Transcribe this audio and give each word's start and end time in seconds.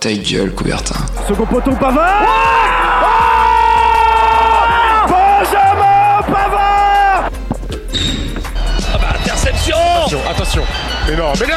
Ta 0.00 0.12
gueule, 0.12 0.54
Coubertin. 0.54 0.94
Second 1.26 1.46
poteau, 1.46 1.72
Pavard 1.72 2.22
Benjamin 5.08 6.22
Pavard 6.26 7.30
Ah 8.94 8.98
bah 8.98 9.08
interception 9.18 9.76
Attention, 9.76 10.18
attention. 10.30 10.62
Mais 11.08 11.16
non, 11.16 11.32
mais 11.40 11.46
non 11.46 11.54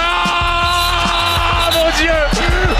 Mon 1.75 1.89
Dieu 1.97 2.11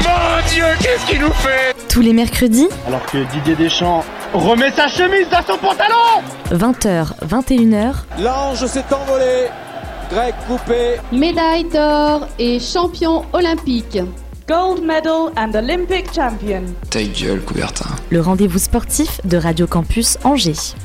Mon 0.03 0.49
Dieu, 0.51 0.65
qu'est-ce 0.79 1.05
qu'il 1.05 1.21
nous 1.21 1.33
fait? 1.33 1.75
Tous 1.89 2.01
les 2.01 2.13
mercredis, 2.13 2.69
Alors 2.87 3.05
que 3.05 3.19
Didier 3.31 3.55
Deschamps 3.55 4.03
remet 4.33 4.71
sa 4.71 4.87
chemise 4.87 5.27
dans 5.29 5.43
son 5.45 5.57
pantalon 5.59 6.23
20h, 6.51 7.07
21h, 7.27 7.93
L'ange 8.19 8.65
s'est 8.65 8.85
envolé. 8.91 9.47
Grec 10.09 10.33
coupé. 10.47 10.97
médaille 11.11 11.65
d'or 11.65 12.27
et 12.39 12.59
champion 12.59 13.23
olympique. 13.33 13.99
Gold 14.51 14.83
medal 14.83 15.31
and 15.37 15.55
Olympic 15.55 16.11
champion. 16.13 16.63
Ta 16.89 17.01
gueule, 17.01 17.39
Coubertin. 17.39 17.89
le 18.09 18.19
rendez-vous 18.19 18.59
sportif 18.59 19.21
de 19.23 19.37
Radio 19.37 19.65
Campus 19.65 20.17
Angers. 20.25 20.75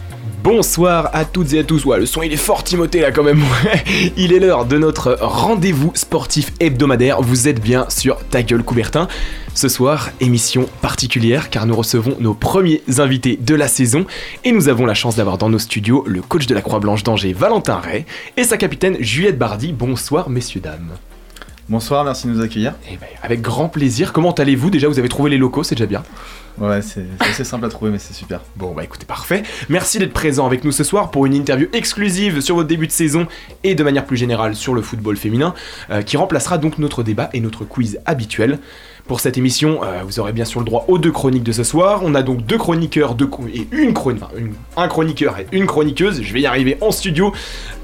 Bonsoir 0.45 1.11
à 1.13 1.25
toutes 1.25 1.53
et 1.53 1.59
à 1.59 1.65
tous. 1.65 1.85
Ouais, 1.85 1.99
le 1.99 2.07
son 2.07 2.23
il 2.23 2.33
est 2.33 2.37
fort 2.37 2.63
Timothée 2.63 3.01
là 3.01 3.11
quand 3.11 3.25
même. 3.25 3.43
Il 4.17 4.33
est 4.33 4.39
l'heure 4.39 4.67
de 4.67 4.79
notre 4.79 5.19
rendez-vous 5.21 5.91
sportif 5.95 6.53
hebdomadaire. 6.61 7.21
Vous 7.21 7.49
êtes 7.49 7.61
bien 7.61 7.87
sur 7.89 8.19
Ta 8.29 8.45
gueule 8.45 8.63
Coubertin. 8.63 9.09
Ce 9.53 9.69
soir, 9.69 10.11
émission 10.21 10.69
particulière 10.81 11.51
car 11.51 11.67
nous 11.67 11.75
recevons 11.75 12.17
nos 12.21 12.35
premiers 12.35 12.83
invités 12.99 13.37
de 13.37 13.57
la 13.57 13.67
saison 13.67 14.07
et 14.45 14.53
nous 14.53 14.69
avons 14.69 14.87
la 14.87 14.95
chance 14.95 15.17
d'avoir 15.17 15.39
dans 15.39 15.49
nos 15.49 15.59
studios 15.59 16.05
le 16.07 16.23
coach 16.23 16.47
de 16.47 16.55
la 16.55 16.63
Croix-Blanche 16.63 17.03
d'Angers, 17.03 17.33
Valentin 17.33 17.81
Ray, 17.81 18.05
et 18.37 18.45
sa 18.45 18.59
capitaine 18.59 18.97
Juliette 19.01 19.39
Bardy. 19.39 19.73
Bonsoir 19.73 20.31
messieurs 20.31 20.61
dames. 20.61 20.93
Bonsoir, 21.69 22.05
merci 22.05 22.29
de 22.29 22.33
nous 22.33 22.41
accueillir. 22.41 22.75
Eh 22.89 22.97
ben, 22.97 23.07
avec 23.23 23.41
grand 23.43 23.69
plaisir. 23.69 24.13
Comment 24.13 24.31
allez-vous 24.33 24.71
Déjà, 24.71 24.87
vous 24.89 25.01
avez 25.01 25.09
trouvé 25.09 25.31
les 25.31 25.39
locaux, 25.39 25.65
c'est 25.65 25.75
déjà 25.75 25.87
bien? 25.87 26.05
Ouais, 26.59 26.81
c'est 26.81 27.05
assez 27.21 27.43
simple 27.45 27.65
à 27.67 27.69
trouver, 27.69 27.91
mais 27.91 27.99
c'est 27.99 28.15
super. 28.15 28.41
Bon 28.57 28.73
bah 28.73 28.83
écoutez 28.83 29.05
parfait. 29.05 29.43
Merci 29.69 29.99
d'être 29.99 30.15
présent 30.15 30.47
avec 30.47 30.65
nous 30.65 30.73
ce 30.73 30.85
soir 30.85 31.11
pour 31.11 31.27
une 31.27 31.35
interview 31.35 31.67
exclusive 31.75 32.41
sur 32.41 32.55
votre 32.55 32.69
début 32.69 32.87
de 32.87 32.93
saison 32.93 33.27
et 33.63 33.75
de 33.75 33.83
manière 33.83 34.07
plus 34.07 34.17
générale 34.17 34.55
sur 34.55 34.73
le 34.73 34.81
football 34.81 35.19
féminin 35.19 35.53
euh, 35.91 36.01
qui 36.01 36.17
remplacera 36.17 36.57
donc 36.57 36.79
notre 36.79 37.03
débat 37.03 37.29
et 37.35 37.41
notre 37.41 37.65
quiz 37.67 37.99
habituel. 38.07 38.59
Pour 39.07 39.21
cette 39.21 39.37
émission, 39.37 39.85
euh, 39.85 40.01
vous 40.05 40.19
aurez 40.19 40.33
bien 40.33 40.47
sûr 40.47 40.61
le 40.61 40.67
droit 40.67 40.87
aux 40.89 40.97
deux 40.99 41.13
chroniques 41.13 41.45
de 41.45 41.53
ce 41.53 41.63
soir. 41.63 42.01
On 42.03 42.15
a 42.15 42.23
donc 42.23 42.47
deux 42.47 42.59
chroniqueurs 42.59 43.15
deux 43.17 43.29
et 43.55 43.69
une 43.71 43.93
chronique, 43.93 44.23
enfin, 44.23 44.33
une- 44.39 44.55
un 44.79 44.89
chroniqueur 44.89 45.39
et 45.39 45.47
une 45.53 45.67
chroniqueuse. 45.67 46.23
Je 46.23 46.33
vais 46.33 46.41
y 46.41 46.47
arriver 46.47 46.79
en 46.81 46.91
studio. 46.91 47.35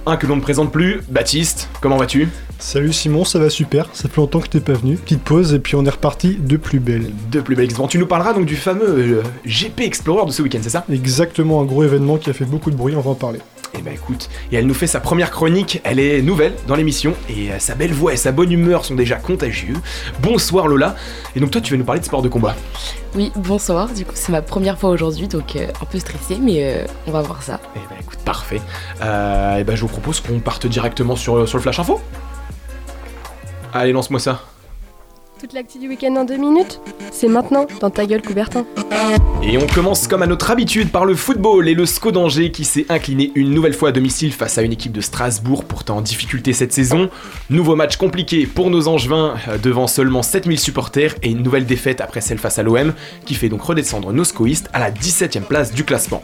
Un 0.04 0.16
que 0.16 0.26
l'on 0.26 0.34
ne 0.34 0.40
présente 0.40 0.72
plus, 0.72 1.00
Baptiste. 1.08 1.68
Comment 1.80 1.96
vas-tu? 1.96 2.28
Salut 2.58 2.92
Simon, 2.92 3.24
ça 3.24 3.38
va 3.38 3.48
super, 3.48 3.88
ça 3.92 4.08
fait 4.08 4.16
longtemps 4.16 4.40
que 4.40 4.48
t'es 4.48 4.58
pas 4.58 4.72
venu. 4.72 4.96
Petite 4.96 5.22
pause 5.22 5.54
et 5.54 5.60
puis 5.60 5.76
on 5.76 5.84
est 5.84 5.90
reparti 5.90 6.34
de 6.34 6.56
plus 6.56 6.80
belle. 6.80 7.12
De 7.30 7.40
plus 7.40 7.54
belle 7.54 7.68
Tu 7.88 7.98
nous 7.98 8.06
parleras 8.06 8.32
donc 8.32 8.46
du 8.46 8.56
fameux 8.56 8.88
euh, 8.88 9.22
GP 9.44 9.82
Explorer 9.82 10.26
de 10.26 10.32
ce 10.32 10.42
week-end, 10.42 10.58
c'est 10.60 10.70
ça? 10.70 10.84
Exactement 10.92 11.60
un 11.60 11.64
gros 11.64 11.84
événement 11.84 12.18
qui 12.18 12.30
a 12.30 12.32
fait 12.32 12.44
beaucoup 12.44 12.72
de 12.72 12.76
bruit, 12.76 12.96
on 12.96 13.00
va 13.00 13.10
en 13.10 13.14
parler. 13.14 13.38
Eh 13.78 13.80
ben 13.80 13.94
écoute, 13.94 14.28
et 14.50 14.56
elle 14.56 14.66
nous 14.66 14.74
fait 14.74 14.88
sa 14.88 14.98
première 14.98 15.30
chronique, 15.30 15.80
elle 15.84 16.00
est 16.00 16.20
nouvelle 16.20 16.54
dans 16.66 16.74
l'émission, 16.74 17.14
et 17.30 17.52
euh, 17.52 17.58
sa 17.58 17.76
belle 17.76 17.92
voix 17.92 18.12
et 18.12 18.16
sa 18.16 18.32
bonne 18.32 18.50
humeur 18.50 18.84
sont 18.84 18.96
déjà 18.96 19.16
contagieux. 19.16 19.76
Bonsoir 20.20 20.66
Lola, 20.66 20.96
et 21.36 21.40
donc 21.40 21.52
toi 21.52 21.60
tu 21.60 21.72
vas 21.72 21.78
nous 21.78 21.84
parler 21.84 22.00
de 22.00 22.04
sport 22.04 22.22
de 22.22 22.28
combat. 22.28 22.56
Oui, 23.14 23.30
bonsoir. 23.36 23.88
Du 23.90 24.06
coup, 24.06 24.12
c'est 24.14 24.32
ma 24.32 24.40
première 24.40 24.78
fois 24.78 24.90
aujourd'hui, 24.90 25.28
donc 25.28 25.56
euh, 25.56 25.66
un 25.80 25.84
peu 25.84 25.98
stressée, 25.98 26.38
mais 26.40 26.64
euh, 26.64 26.86
on 27.06 27.10
va 27.10 27.20
voir 27.20 27.42
ça. 27.42 27.60
Eh 27.76 27.78
ben 27.90 27.96
écoute, 28.00 28.18
parfait. 28.24 28.60
Euh, 29.02 29.58
et 29.58 29.64
ben 29.64 29.76
je 29.76 29.82
vous 29.82 29.88
propose 29.88 30.20
qu'on 30.20 30.40
parte 30.40 30.66
directement 30.66 31.14
sur, 31.14 31.46
sur 31.46 31.58
le 31.58 31.62
Flash 31.62 31.78
Info. 31.78 32.00
Allez, 33.74 33.92
lance-moi 33.92 34.18
ça. 34.18 34.40
Toute 35.42 35.54
l'actu 35.54 35.80
du 35.80 35.88
week-end 35.88 36.14
en 36.14 36.24
deux 36.24 36.36
minutes 36.36 36.80
C'est 37.10 37.26
maintenant, 37.26 37.66
dans 37.80 37.90
ta 37.90 38.06
gueule 38.06 38.22
Coubertin. 38.22 38.64
Et 39.42 39.58
on 39.58 39.66
commence 39.66 40.06
comme 40.06 40.22
à 40.22 40.28
notre 40.28 40.52
habitude 40.52 40.92
par 40.92 41.04
le 41.04 41.16
football 41.16 41.68
et 41.68 41.74
le 41.74 41.84
SCO 41.84 42.12
d'Angers 42.12 42.52
qui 42.52 42.64
s'est 42.64 42.86
incliné 42.88 43.32
une 43.34 43.50
nouvelle 43.50 43.74
fois 43.74 43.88
à 43.88 43.92
domicile 43.92 44.32
face 44.32 44.56
à 44.56 44.62
une 44.62 44.72
équipe 44.72 44.92
de 44.92 45.00
Strasbourg 45.00 45.64
pourtant 45.64 45.96
en 45.96 46.00
difficulté 46.00 46.52
cette 46.52 46.72
saison. 46.72 47.10
Nouveau 47.50 47.74
match 47.74 47.96
compliqué 47.96 48.46
pour 48.46 48.70
nos 48.70 48.86
Angevins 48.86 49.34
euh, 49.48 49.58
devant 49.58 49.88
seulement 49.88 50.22
7000 50.22 50.60
supporters 50.60 51.16
et 51.24 51.30
une 51.32 51.42
nouvelle 51.42 51.66
défaite 51.66 52.00
après 52.00 52.20
celle 52.20 52.38
face 52.38 52.60
à 52.60 52.62
l'OM 52.62 52.94
qui 53.26 53.34
fait 53.34 53.48
donc 53.48 53.62
redescendre 53.62 54.12
nos 54.12 54.22
scoïstes 54.22 54.70
à 54.72 54.78
la 54.78 54.92
17ème 54.92 55.42
place 55.42 55.74
du 55.74 55.82
classement. 55.82 56.22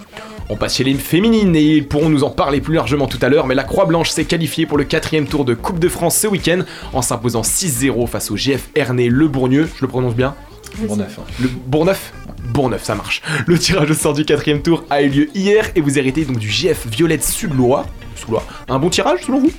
On 0.50 0.56
passe 0.56 0.76
chez 0.76 0.84
les 0.84 0.94
féminines 0.94 1.54
et 1.56 1.62
ils 1.76 1.86
pourront 1.86 2.09
nous 2.09 2.25
en 2.25 2.31
parler 2.31 2.60
plus 2.62 2.75
largement 2.75 3.06
tout 3.06 3.19
à 3.20 3.28
l'heure, 3.28 3.47
mais 3.47 3.54
la 3.54 3.64
Croix-Blanche 3.64 4.10
s'est 4.10 4.25
qualifiée 4.25 4.64
pour 4.64 4.78
le 4.78 4.84
quatrième 4.84 5.26
tour 5.26 5.44
de 5.44 5.53
Coupe 5.54 5.78
de 5.78 5.88
France 5.88 6.16
ce 6.16 6.26
week-end 6.26 6.60
en 6.94 7.03
s'imposant 7.03 7.42
6-0 7.42 8.06
face 8.06 8.31
au 8.31 8.36
GF 8.36 8.70
Ernée 8.75 9.10
Le 9.10 9.28
Bourgneux, 9.28 9.69
je 9.76 9.82
le 9.82 9.88
prononce 9.88 10.14
bien? 10.14 10.34
Bon 10.78 10.97
neuf. 10.97 11.19
hein. 11.19 11.22
le 11.41 11.48
Bourneuf 11.48 12.12
Bourneuf, 12.53 12.82
ça 12.84 12.94
marche. 12.94 13.20
Le 13.47 13.58
tirage 13.58 13.91
au 13.91 13.94
sort 13.94 14.14
du 14.14 14.25
quatrième 14.25 14.62
tour 14.62 14.84
a 14.88 15.03
eu 15.03 15.08
lieu 15.10 15.28
hier 15.34 15.66
et 15.75 15.81
vous 15.82 15.98
héritez 15.98 16.25
donc 16.25 16.38
du 16.38 16.48
GF 16.48 16.87
Violette 16.87 17.25
Sud-Lois. 17.25 17.84
Sud-Lois. 18.14 18.42
Un 18.69 18.78
bon 18.78 18.88
tirage 18.88 19.20
selon 19.26 19.41
vous? 19.41 19.53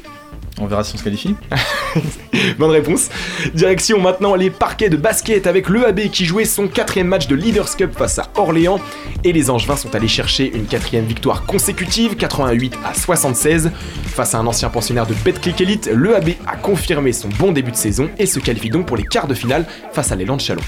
On 0.60 0.68
verra 0.68 0.84
si 0.84 0.96
on 0.96 0.98
se 0.98 1.04
qualifie. 1.04 1.36
Bonne 2.58 2.72
réponse. 2.72 3.10
Direction 3.54 4.00
maintenant 4.00 4.36
les 4.36 4.50
parquets 4.50 4.90
de 4.90 4.98
basket 4.98 5.48
avec 5.48 5.70
l'EAB 5.70 6.10
qui 6.12 6.26
jouait 6.26 6.46
son 6.46 6.68
quatrième 6.68 7.08
match 7.08 7.28
de 7.28 7.36
Leaders 7.36 7.76
Cup 7.78 7.94
face 7.98 8.20
à 8.20 8.30
Orléans. 8.36 8.80
Et 9.24 9.32
les 9.32 9.50
Angevins 9.50 9.78
sont 9.78 9.94
allés 9.96 10.08
chercher 10.08 10.52
une 10.54 10.66
quatrième 10.66 11.06
victoire 11.06 11.46
consécutive, 11.46 12.16
88 12.16 12.78
à 12.86 12.94
76. 12.94 13.72
Face 14.06 14.36
à 14.36 14.40
un 14.40 14.48
ancien 14.48 14.70
pensionnaire 14.70 15.08
de 15.08 15.14
Betclic 15.26 15.62
Elite, 15.62 15.90
l'EAB 15.94 16.32
a 16.46 16.56
confirmé 16.58 17.14
son 17.14 17.30
bon 17.40 17.52
début 17.52 17.72
de 17.72 17.78
saison 17.78 18.10
et 18.18 18.26
se 18.26 18.40
qualifie 18.40 18.70
donc 18.70 18.86
pour 18.86 18.98
les 18.98 19.04
quarts 19.04 19.28
de 19.28 19.34
finale 19.34 19.66
face 19.94 20.12
à 20.12 20.16
l'élan 20.16 20.36
de 20.36 20.42
Chalon. 20.42 20.62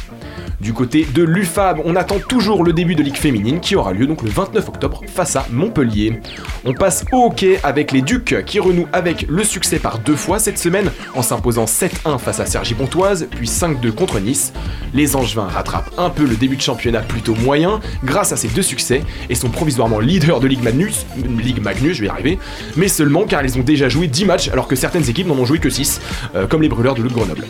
Du 0.62 0.74
côté 0.74 1.08
de 1.12 1.24
l'UFAB, 1.24 1.82
on 1.86 1.96
attend 1.96 2.20
toujours 2.20 2.64
le 2.64 2.72
début 2.72 2.94
de 2.94 3.02
Ligue 3.02 3.18
féminine 3.18 3.60
qui 3.60 3.76
aura 3.76 3.94
lieu 3.94 4.06
donc 4.06 4.22
le 4.22 4.30
29 4.30 4.70
octobre 4.70 5.02
face 5.08 5.36
à 5.36 5.48
Montpellier. 5.50 6.22
On 6.66 6.74
passe 6.76 7.04
au 7.12 7.26
hockey 7.26 7.60
avec 7.64 7.92
les 7.92 8.04
Ducs 8.04 8.46
qui 8.46 8.60
renouent 8.60 8.88
avec 8.94 9.26
le 9.28 9.44
succès 9.44 9.80
par 9.80 9.98
deux 9.98 10.16
fois 10.16 10.38
cette 10.38 10.60
semaine 10.60 10.92
en 11.16 11.24
s'imposant 11.24 11.66
7-1 11.66 12.20
face 12.20 12.40
à 12.40 12.46
Sergi 12.46 12.76
Pontoise 12.76 13.28
puis 13.32 13.48
5-2 13.48 13.92
contre 13.92 14.20
Nice. 14.20 14.54
Les 14.94 15.16
Angevins 15.16 15.48
rattrapent 15.48 15.92
un 15.98 16.12
peu 16.12 16.26
le 16.26 16.36
début 16.36 16.58
de 16.58 16.62
championnat 16.62 17.02
plutôt 17.02 17.34
moyen 17.34 17.80
grâce 18.04 18.32
à 18.32 18.38
ces 18.38 18.50
deux 18.50 18.62
succès 18.62 19.02
et 19.32 19.36
sont 19.36 19.50
provisoirement 19.50 20.00
leaders 20.00 20.40
de 20.40 20.48
Ligue 20.48 20.64
Magnus, 20.64 21.08
Ligue 21.40 21.64
Magnus, 21.64 21.98
je 21.98 22.02
vais 22.02 22.08
y 22.08 22.12
arriver, 22.12 22.38
mais 22.78 22.88
seulement 22.88 23.26
car 23.26 23.44
ils 23.44 23.58
ont 23.58 23.64
déjà 23.64 23.90
joué 23.90 24.08
10 24.08 24.26
matchs 24.26 24.50
alors 24.50 24.68
que 24.68 24.76
certaines 24.76 25.10
équipes 25.10 25.26
n'en 25.26 25.40
ont 25.40 25.46
joué 25.46 25.58
que 25.58 25.72
6, 25.72 26.02
euh, 26.36 26.46
comme 26.46 26.62
les 26.62 26.70
Brûleurs 26.70 26.94
de 26.94 27.02
Loup 27.02 27.10
de 27.10 27.16
Grenoble. 27.16 27.48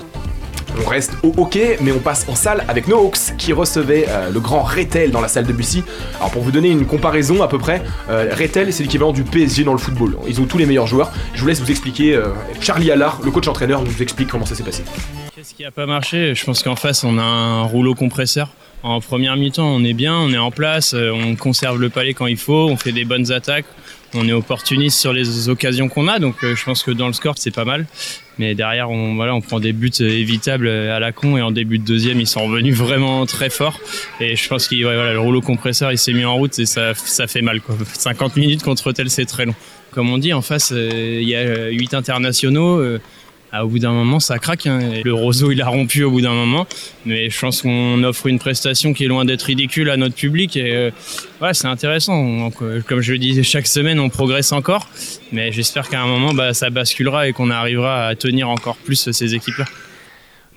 On 0.83 0.89
reste 0.89 1.13
au 1.23 1.33
hockey, 1.37 1.77
mais 1.81 1.91
on 1.91 1.99
passe 1.99 2.25
en 2.27 2.35
salle 2.35 2.63
avec 2.67 2.87
nos 2.87 2.97
Hawks 2.97 3.37
qui 3.37 3.53
recevaient 3.53 4.05
euh, 4.09 4.29
le 4.31 4.39
grand 4.39 4.63
Rethel 4.63 5.11
dans 5.11 5.21
la 5.21 5.27
salle 5.27 5.45
de 5.45 5.53
Bussy. 5.53 5.83
Alors 6.17 6.31
pour 6.31 6.41
vous 6.41 6.51
donner 6.51 6.69
une 6.69 6.85
comparaison 6.85 7.43
à 7.43 7.47
peu 7.47 7.57
près, 7.59 7.81
euh, 8.09 8.33
Rethel 8.33 8.73
c'est 8.73 8.83
l'équivalent 8.83 9.11
du 9.11 9.23
PSG 9.23 9.63
dans 9.63 9.73
le 9.73 9.77
football. 9.77 10.17
Ils 10.27 10.41
ont 10.41 10.45
tous 10.45 10.57
les 10.57 10.65
meilleurs 10.65 10.87
joueurs. 10.87 11.11
Je 11.33 11.41
vous 11.41 11.47
laisse 11.47 11.59
vous 11.59 11.69
expliquer. 11.69 12.15
euh, 12.15 12.29
Charlie 12.61 12.91
Allard, 12.91 13.19
le 13.23 13.31
coach 13.31 13.47
entraîneur, 13.47 13.83
nous 13.83 14.01
explique 14.01 14.29
comment 14.29 14.45
ça 14.45 14.55
s'est 14.55 14.63
passé. 14.63 14.83
Qu'est-ce 15.35 15.53
qui 15.53 15.65
a 15.65 15.71
pas 15.71 15.85
marché? 15.85 16.33
Je 16.35 16.43
pense 16.45 16.63
qu'en 16.63 16.75
face, 16.75 17.03
on 17.03 17.17
a 17.17 17.23
un 17.23 17.63
rouleau 17.63 17.93
compresseur. 17.95 18.49
En 18.83 18.99
première 18.99 19.37
mi-temps, 19.37 19.67
on 19.67 19.83
est 19.83 19.93
bien, 19.93 20.15
on 20.15 20.31
est 20.31 20.37
en 20.39 20.49
place, 20.49 20.95
euh, 20.95 21.11
on 21.11 21.35
conserve 21.35 21.79
le 21.79 21.89
palais 21.89 22.15
quand 22.15 22.25
il 22.25 22.37
faut, 22.37 22.67
on 22.67 22.77
fait 22.77 22.91
des 22.91 23.05
bonnes 23.05 23.31
attaques, 23.31 23.65
on 24.15 24.27
est 24.27 24.33
opportuniste 24.33 24.97
sur 24.99 25.13
les 25.13 25.49
occasions 25.49 25.87
qu'on 25.87 26.07
a, 26.07 26.17
donc 26.17 26.37
je 26.41 26.63
pense 26.63 26.81
que 26.81 26.89
dans 26.89 27.05
le 27.05 27.13
score, 27.13 27.35
c'est 27.37 27.53
pas 27.53 27.65
mal. 27.65 27.85
Mais 28.41 28.55
derrière, 28.55 28.89
on, 28.89 29.13
voilà, 29.13 29.35
on 29.35 29.41
prend 29.41 29.59
des 29.59 29.71
buts 29.71 29.91
euh, 30.01 30.09
évitables 30.09 30.65
euh, 30.65 30.95
à 30.95 30.99
la 30.99 31.11
con 31.11 31.37
et 31.37 31.43
en 31.43 31.51
début 31.51 31.77
de 31.77 31.85
deuxième, 31.85 32.19
ils 32.19 32.25
sont 32.25 32.43
revenus 32.43 32.75
vraiment 32.75 33.27
très 33.27 33.51
forts. 33.51 33.79
Et 34.19 34.35
je 34.35 34.49
pense 34.49 34.67
que 34.67 34.73
le 34.73 35.19
rouleau 35.19 35.41
compresseur, 35.41 35.91
il 35.91 35.99
s'est 35.99 36.11
mis 36.11 36.25
en 36.25 36.33
route 36.33 36.57
et 36.57 36.65
ça, 36.65 36.95
ça 36.95 37.27
fait 37.27 37.43
mal. 37.43 37.61
Quoi. 37.61 37.75
50 37.93 38.37
minutes 38.37 38.63
contre 38.63 38.93
tel, 38.93 39.11
c'est 39.11 39.25
très 39.25 39.45
long. 39.45 39.53
Comme 39.91 40.09
on 40.09 40.17
dit, 40.17 40.33
en 40.33 40.41
face, 40.41 40.71
euh, 40.75 41.19
il 41.21 41.29
y 41.29 41.35
a 41.35 41.67
8 41.67 41.93
internationaux. 41.93 42.81
Ah, 43.53 43.65
au 43.65 43.67
bout 43.67 43.79
d'un 43.79 43.91
moment, 43.91 44.19
ça 44.19 44.39
craque. 44.39 44.65
hein. 44.67 44.79
Le 45.03 45.13
roseau, 45.13 45.51
il 45.51 45.61
a 45.61 45.67
rompu 45.67 46.03
au 46.03 46.11
bout 46.11 46.21
d'un 46.21 46.33
moment. 46.33 46.67
Mais 47.05 47.29
je 47.29 47.39
pense 47.39 47.61
qu'on 47.61 48.01
offre 48.03 48.27
une 48.27 48.39
prestation 48.39 48.93
qui 48.93 49.03
est 49.03 49.07
loin 49.07 49.25
d'être 49.25 49.41
ridicule 49.43 49.89
à 49.89 49.97
notre 49.97 50.15
public. 50.15 50.55
Et 50.55 50.73
euh, 50.73 50.91
ouais, 51.41 51.53
c'est 51.53 51.67
intéressant. 51.67 52.49
Euh, 52.61 52.81
comme 52.87 53.01
je 53.01 53.11
le 53.11 53.17
dis 53.19 53.43
chaque 53.43 53.67
semaine, 53.67 53.99
on 53.99 54.09
progresse 54.09 54.53
encore. 54.53 54.87
Mais 55.33 55.51
j'espère 55.51 55.89
qu'à 55.89 56.01
un 56.01 56.07
moment, 56.07 56.33
bah, 56.33 56.53
ça 56.53 56.69
basculera 56.69 57.27
et 57.27 57.33
qu'on 57.33 57.49
arrivera 57.49 58.07
à 58.07 58.15
tenir 58.15 58.49
encore 58.49 58.77
plus 58.77 59.09
ces 59.11 59.35
équipes-là. 59.35 59.65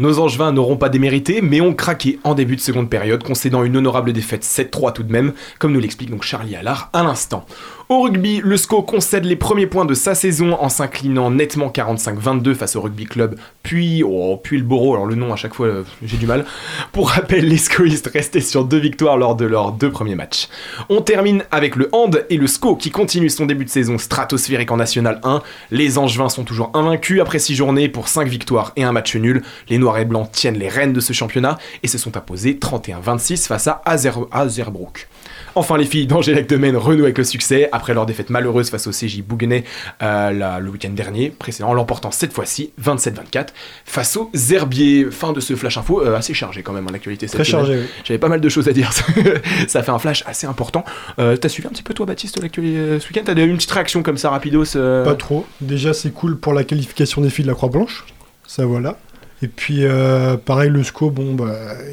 Nos 0.00 0.18
Angevins 0.18 0.50
n'auront 0.50 0.76
pas 0.76 0.88
démérité, 0.88 1.40
mais 1.40 1.60
ont 1.60 1.72
craqué 1.72 2.18
en 2.24 2.34
début 2.34 2.56
de 2.56 2.60
seconde 2.60 2.90
période, 2.90 3.22
concédant 3.22 3.62
une 3.62 3.76
honorable 3.76 4.12
défaite 4.12 4.42
7-3 4.42 4.92
tout 4.92 5.04
de 5.04 5.12
même, 5.12 5.32
comme 5.60 5.72
nous 5.72 5.78
l'explique 5.78 6.10
donc 6.10 6.24
Charlie 6.24 6.56
Allard 6.56 6.90
à 6.92 7.04
l'instant. 7.04 7.46
Au 7.90 8.00
rugby, 8.00 8.40
le 8.42 8.56
SCO 8.56 8.80
concède 8.82 9.26
les 9.26 9.36
premiers 9.36 9.66
points 9.66 9.84
de 9.84 9.92
sa 9.92 10.14
saison 10.14 10.54
en 10.58 10.70
s'inclinant 10.70 11.30
nettement 11.30 11.68
45-22 11.68 12.54
face 12.54 12.76
au 12.76 12.80
rugby 12.80 13.04
club, 13.04 13.36
puis, 13.62 14.02
oh, 14.02 14.40
puis 14.42 14.56
le 14.56 14.64
Boro, 14.64 14.94
alors 14.94 15.04
le 15.04 15.14
nom 15.16 15.34
à 15.34 15.36
chaque 15.36 15.52
fois 15.52 15.66
euh, 15.66 15.82
j'ai 16.02 16.16
du 16.16 16.26
mal. 16.26 16.46
Pour 16.92 17.10
rappel, 17.10 17.46
les 17.46 17.58
SCOistes 17.58 18.10
restaient 18.12 18.40
sur 18.40 18.64
deux 18.64 18.78
victoires 18.78 19.18
lors 19.18 19.36
de 19.36 19.44
leurs 19.44 19.72
deux 19.72 19.90
premiers 19.90 20.14
matchs. 20.14 20.48
On 20.88 21.02
termine 21.02 21.44
avec 21.50 21.76
le 21.76 21.90
hand 21.92 22.24
et 22.30 22.38
le 22.38 22.46
SCO 22.46 22.74
qui 22.74 22.90
continue 22.90 23.28
son 23.28 23.44
début 23.44 23.66
de 23.66 23.70
saison 23.70 23.98
stratosphérique 23.98 24.70
en 24.70 24.78
National 24.78 25.20
1. 25.22 25.42
Les 25.70 25.98
Angevins 25.98 26.30
sont 26.30 26.44
toujours 26.44 26.70
invaincus 26.72 27.20
après 27.20 27.38
6 27.38 27.54
journées 27.54 27.90
pour 27.90 28.08
5 28.08 28.26
victoires 28.28 28.72
et 28.76 28.84
un 28.84 28.92
match 28.92 29.14
nul. 29.14 29.42
Les 29.68 29.76
Noirs 29.76 29.98
et 29.98 30.06
Blancs 30.06 30.30
tiennent 30.32 30.58
les 30.58 30.68
rênes 30.70 30.94
de 30.94 31.00
ce 31.00 31.12
championnat 31.12 31.58
et 31.82 31.88
se 31.88 31.98
sont 31.98 32.16
imposés 32.16 32.54
31-26 32.54 33.46
face 33.46 33.66
à 33.68 33.82
Azer- 33.84 34.26
Azerbrook. 34.32 35.06
Enfin, 35.56 35.76
les 35.76 35.84
filles 35.84 36.06
d'Angélique 36.06 36.48
de 36.48 36.56
Maine 36.56 36.76
renouent 36.76 37.04
avec 37.04 37.18
le 37.18 37.24
succès 37.24 37.68
après 37.72 37.94
leur 37.94 38.06
défaite 38.06 38.30
malheureuse 38.30 38.70
face 38.70 38.86
au 38.86 38.90
CJ 38.90 39.22
Bouguenais 39.22 39.64
euh, 40.02 40.30
la- 40.32 40.58
le 40.58 40.70
week-end 40.70 40.90
dernier, 40.90 41.30
précédent, 41.30 41.68
en 41.70 41.74
l'emportant 41.74 42.10
cette 42.10 42.32
fois-ci 42.32 42.72
27-24 42.82 43.48
face 43.84 44.16
au 44.16 44.30
Zerbier. 44.34 45.06
Fin 45.10 45.32
de 45.32 45.40
ce 45.40 45.54
flash 45.54 45.78
info 45.78 46.02
euh, 46.02 46.16
assez 46.16 46.34
chargé 46.34 46.62
quand 46.62 46.72
même 46.72 46.86
en 46.88 46.92
actualité. 46.94 47.26
cette 47.28 47.36
Très 47.40 47.44
semaine. 47.50 47.64
chargé, 47.66 47.78
oui. 47.80 47.86
J'avais 48.04 48.18
pas 48.18 48.28
mal 48.28 48.40
de 48.40 48.48
choses 48.48 48.68
à 48.68 48.72
dire. 48.72 48.92
ça 49.68 49.82
fait 49.82 49.90
un 49.92 49.98
flash 49.98 50.24
assez 50.26 50.46
important. 50.46 50.84
Euh, 51.18 51.36
T'as 51.36 51.48
suivi 51.48 51.68
un 51.68 51.70
petit 51.70 51.82
peu 51.82 51.94
toi, 51.94 52.06
Baptiste, 52.06 52.40
l'actualité 52.42 52.98
ce 53.00 53.06
week-end? 53.08 53.22
T'as 53.24 53.34
eu 53.34 53.48
une 53.48 53.56
petite 53.56 53.70
réaction 53.70 54.02
comme 54.02 54.18
ça, 54.18 54.30
rapidos 54.30 54.64
Pas 54.74 55.14
trop. 55.14 55.46
Déjà, 55.60 55.92
c'est 55.94 56.10
cool 56.12 56.36
pour 56.38 56.52
la 56.52 56.64
qualification 56.64 57.20
des 57.22 57.30
filles 57.30 57.44
de 57.44 57.50
la 57.50 57.54
Croix-Blanche. 57.54 58.04
Ça, 58.46 58.66
voilà. 58.66 58.98
Et 59.44 59.48
puis, 59.48 59.80
euh, 59.84 60.38
pareil, 60.38 60.70
le 60.70 60.82
SCO, 60.82 61.10
bon, 61.10 61.34
bah, 61.34 61.52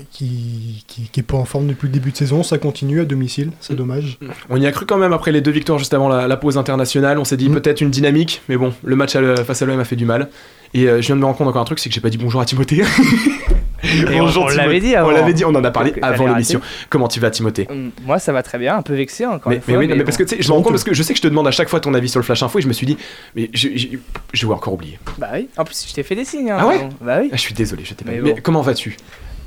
qui, 0.09 0.85
qui, 0.87 1.09
qui 1.11 1.19
est 1.19 1.23
pas 1.23 1.35
en 1.35 1.43
forme 1.43 1.67
depuis 1.67 1.87
le 1.87 1.91
début 1.91 2.11
de 2.11 2.15
saison, 2.15 2.43
ça 2.43 2.57
continue 2.57 3.01
à 3.01 3.05
domicile, 3.05 3.51
c'est 3.59 3.75
dommage. 3.75 4.19
On 4.49 4.55
y 4.55 4.65
a 4.65 4.71
cru 4.71 4.85
quand 4.85 4.97
même 4.97 5.11
après 5.11 5.33
les 5.33 5.41
deux 5.41 5.51
victoires 5.51 5.77
juste 5.77 5.93
avant 5.93 6.07
la, 6.07 6.29
la 6.29 6.37
pause 6.37 6.57
internationale. 6.57 7.19
On 7.19 7.25
s'est 7.25 7.35
dit 7.35 7.49
Mm. 7.49 7.53
peut-être 7.55 7.81
une 7.81 7.91
dynamique, 7.91 8.41
mais 8.47 8.55
bon, 8.55 8.71
le 8.85 8.95
match 8.95 9.17
à 9.17 9.35
face 9.43 9.61
à 9.61 9.65
l'OM 9.65 9.77
a 9.79 9.83
fait 9.83 9.97
du 9.97 10.05
mal. 10.05 10.29
Et 10.73 10.87
euh, 10.87 11.01
je 11.01 11.07
viens 11.07 11.15
de 11.15 11.21
me 11.21 11.25
rendre 11.25 11.37
compte 11.37 11.47
encore 11.47 11.61
un 11.61 11.65
truc, 11.65 11.79
c'est 11.79 11.89
que 11.89 11.95
j'ai 11.95 12.01
pas 12.01 12.09
dit 12.09 12.17
bonjour 12.17 12.39
à 12.41 12.45
Timothée. 12.45 12.81
Et 13.83 14.21
on- 14.21 14.47
l'avait 14.49 14.79
dit 14.79 14.95
avant. 14.95 15.09
On 15.09 15.11
l'avait 15.11 15.33
dit, 15.33 15.43
on 15.43 15.49
en 15.49 15.63
a 15.63 15.71
parlé 15.71 15.91
Donc, 15.91 16.03
avant 16.03 16.27
l'émission. 16.27 16.61
Comment 16.89 17.07
tu 17.07 17.19
vas, 17.19 17.31
Timothée? 17.31 17.67
Hum, 17.69 17.91
Moi, 18.05 18.19
ça 18.19 18.31
va 18.31 18.43
très 18.43 18.59
bien, 18.59 18.77
un 18.77 18.81
peu 18.83 18.93
vexé 18.93 19.25
encore 19.25 19.49
mais, 19.49 19.55
une 19.55 19.61
mais 19.67 19.73
fois. 19.73 19.79
oui, 19.79 19.87
non, 19.87 19.95
mais 19.95 20.03
parce 20.03 20.17
que 20.17 20.23
bon. 20.23 20.29
tu 20.29 20.35
sais, 20.37 20.41
je 20.43 20.47
me 20.49 20.53
rends 20.53 20.61
compte 20.61 20.73
parce 20.73 20.83
que 20.83 20.93
je 20.93 21.01
sais 21.01 21.13
que 21.13 21.17
je 21.17 21.23
te 21.23 21.27
demande 21.27 21.47
à 21.47 21.51
chaque 21.51 21.67
fois 21.67 21.79
ton 21.79 21.93
avis 21.95 22.07
sur 22.07 22.19
le 22.19 22.23
Flash 22.23 22.43
Info 22.43 22.59
et 22.59 22.61
je 22.61 22.67
me 22.67 22.73
suis 22.73 22.85
dit, 22.85 22.95
mais 23.35 23.49
je, 23.53 23.69
je, 23.75 23.87
je 24.33 24.47
vais 24.47 24.53
encore 24.53 24.73
oublier. 24.73 24.99
Bah 25.17 25.29
oui, 25.33 25.49
en 25.57 25.65
plus, 25.65 25.85
je 25.89 25.93
t'ai 25.95 26.03
fait 26.03 26.15
des 26.15 26.25
signes. 26.25 26.51
hein, 26.51 26.57
Ah 26.59 26.67
ouais? 26.67 26.89
Bah 27.01 27.17
oui. 27.21 27.29
Ah, 27.33 27.35
je 27.37 27.41
suis 27.41 27.55
désolé, 27.55 27.83
je 27.83 27.95
t'ai 27.95 28.05
pas 28.05 28.11
Mais 28.11 28.17
dit. 28.17 28.23
Mais 28.23 28.33
bon. 28.33 28.39
comment 28.43 28.61
vas-tu? 28.61 28.95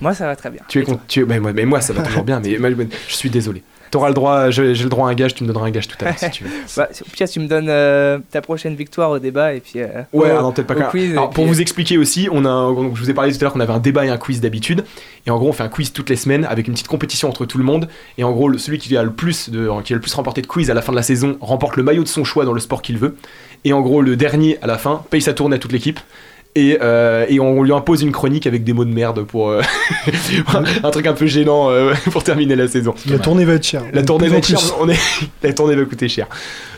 Moi, 0.01 0.13
ça 0.15 0.27
va 0.27 0.35
très 0.35 0.51
bien. 0.51 0.63
Tu 0.69 0.81
es 0.81 0.83
con- 0.83 0.99
tu 1.07 1.21
es- 1.21 1.25
mais, 1.25 1.39
moi, 1.39 1.53
mais 1.53 1.65
moi, 1.65 1.81
ça 1.81 1.93
va 1.93 2.03
toujours 2.07 2.25
bien, 2.25 2.41
mais 2.41 2.59
mais- 2.59 2.89
je 3.09 3.15
suis 3.15 3.31
désolé. 3.31 3.63
T'auras 3.91 4.09
le 4.09 4.15
droit, 4.15 4.51
j'ai 4.51 4.73
le 4.75 4.89
droit 4.89 5.09
à 5.09 5.13
un 5.13 5.15
gage, 5.15 5.35
tu 5.35 5.45
me 5.45 5.49
donneras 5.49 5.67
un 5.67 5.71
gage 5.71 5.87
tout 5.87 5.97
à 6.01 6.07
l'heure 6.07 6.19
si 6.19 6.31
tu 6.31 6.45
veux. 6.45 6.51
Bah, 6.77 6.89
au 7.01 7.11
pire, 7.13 7.29
tu 7.29 7.39
me 7.39 7.47
donnes 7.47 7.69
euh, 7.69 8.19
ta 8.31 8.41
prochaine 8.41 8.75
victoire 8.75 9.11
au 9.11 9.19
débat 9.21 9.55
et 9.55 9.61
puis. 9.61 9.75
euh, 9.77 9.87
Ouais, 10.13 10.33
au- 10.33 10.39
alors 10.39 10.53
peut-être 10.53 10.67
pas 10.67 10.75
quiz, 10.75 11.13
Alors, 11.13 11.31
pour 11.31 11.45
puis, 11.45 11.53
vous 11.53 11.61
expliquer 11.61 11.97
aussi, 11.99 12.29
on 12.33 12.45
a, 12.45 12.49
un- 12.49 12.75
je 12.95 13.01
vous 13.01 13.11
ai 13.11 13.15
parlé 13.15 13.31
tout 13.33 13.39
à 13.39 13.43
l'heure 13.43 13.53
qu'on 13.53 13.61
avait 13.61 13.73
un 13.73 13.79
débat 13.79 14.05
et 14.05 14.09
un 14.11 14.17
quiz 14.17 14.41
d'habitude, 14.41 14.85
et 15.27 15.31
en 15.31 15.39
gros 15.39 15.49
on 15.51 15.53
fait 15.53 15.63
un 15.63 15.69
quiz 15.69 15.93
toutes 15.93 16.11
les 16.11 16.17
semaines 16.17 16.45
avec 16.45 16.67
une 16.67 16.75
petite 16.75 16.89
compétition 16.89 17.29
entre 17.29 17.45
tout 17.47 17.59
le 17.59 17.65
monde, 17.65 17.89
et 18.19 18.25
en 18.25 18.33
gros 18.33 18.53
celui 18.59 18.79
qui 18.79 18.97
a 18.97 19.03
le 19.05 19.13
plus 19.13 19.51
de, 19.51 19.71
qui 19.85 19.93
a 19.93 19.97
le 19.97 20.01
plus 20.03 20.15
remporté 20.15 20.43
de 20.43 20.47
quiz 20.49 20.71
à 20.71 20.75
la 20.75 20.83
fin 20.83 20.91
de 20.93 20.97
la 20.97 21.03
saison 21.03 21.37
remporte 21.41 21.77
le 21.77 21.83
maillot 21.85 22.03
de 22.03 22.09
son 22.09 22.25
choix 22.25 22.45
dans 22.45 22.53
le 22.53 22.61
sport 22.61 22.83
qu'il 22.83 22.99
veut, 22.99 23.15
et 23.65 23.73
en 23.73 23.81
gros 23.81 24.03
le 24.03 24.17
dernier 24.17 24.59
à 24.63 24.67
la 24.67 24.79
fin 24.79 25.03
paye 25.11 25.23
sa 25.23 25.35
tournée 25.35 25.57
à 25.57 25.59
toute 25.59 25.73
l'équipe. 25.73 26.01
Et, 26.57 26.79
euh, 26.81 27.27
et 27.29 27.41
on 27.41 27.65
lui 27.65 27.73
impose 27.73 28.03
une 28.03 28.13
chronique 28.13 28.47
avec 28.47 28.63
des 28.63 28.73
mots 28.73 28.85
de 28.85 28.93
merde 28.93 29.25
pour 29.25 29.49
euh, 29.51 29.61
un 30.85 30.91
truc 30.91 31.07
un 31.09 31.13
peu 31.13 31.27
gênant 31.27 31.71
euh, 31.71 31.95
pour 32.13 32.23
terminer 32.23 32.55
la 32.55 32.69
saison. 32.69 32.95
La 33.07 33.19
tournée 33.19 33.45
va 33.45 33.55
être 33.55 33.67
chère. 33.67 33.83
La 33.93 34.05
tournée 34.05 34.29
va 34.29 34.37
en 34.37 34.39
être 34.39 34.47
chère, 34.47 34.61
plus. 34.61 34.73
on 34.79 34.89
est... 34.89 34.99
la 35.43 35.53
tournée 35.53 35.75
va 35.75 35.85
coûter 35.85 36.09
cher. 36.09 36.29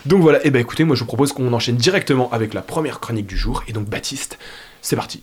Donc 0.07 0.21
voilà, 0.21 0.43
et 0.45 0.49
ben 0.49 0.59
écoutez, 0.59 0.83
moi 0.83 0.95
je 0.95 1.01
vous 1.01 1.05
propose 1.07 1.31
qu'on 1.31 1.53
enchaîne 1.53 1.75
directement 1.75 2.31
avec 2.31 2.55
la 2.55 2.61
première 2.61 2.99
chronique 2.99 3.27
du 3.27 3.37
jour. 3.37 3.63
Et 3.67 3.71
donc 3.71 3.87
Baptiste, 3.87 4.39
c'est 4.81 4.95
parti. 4.95 5.21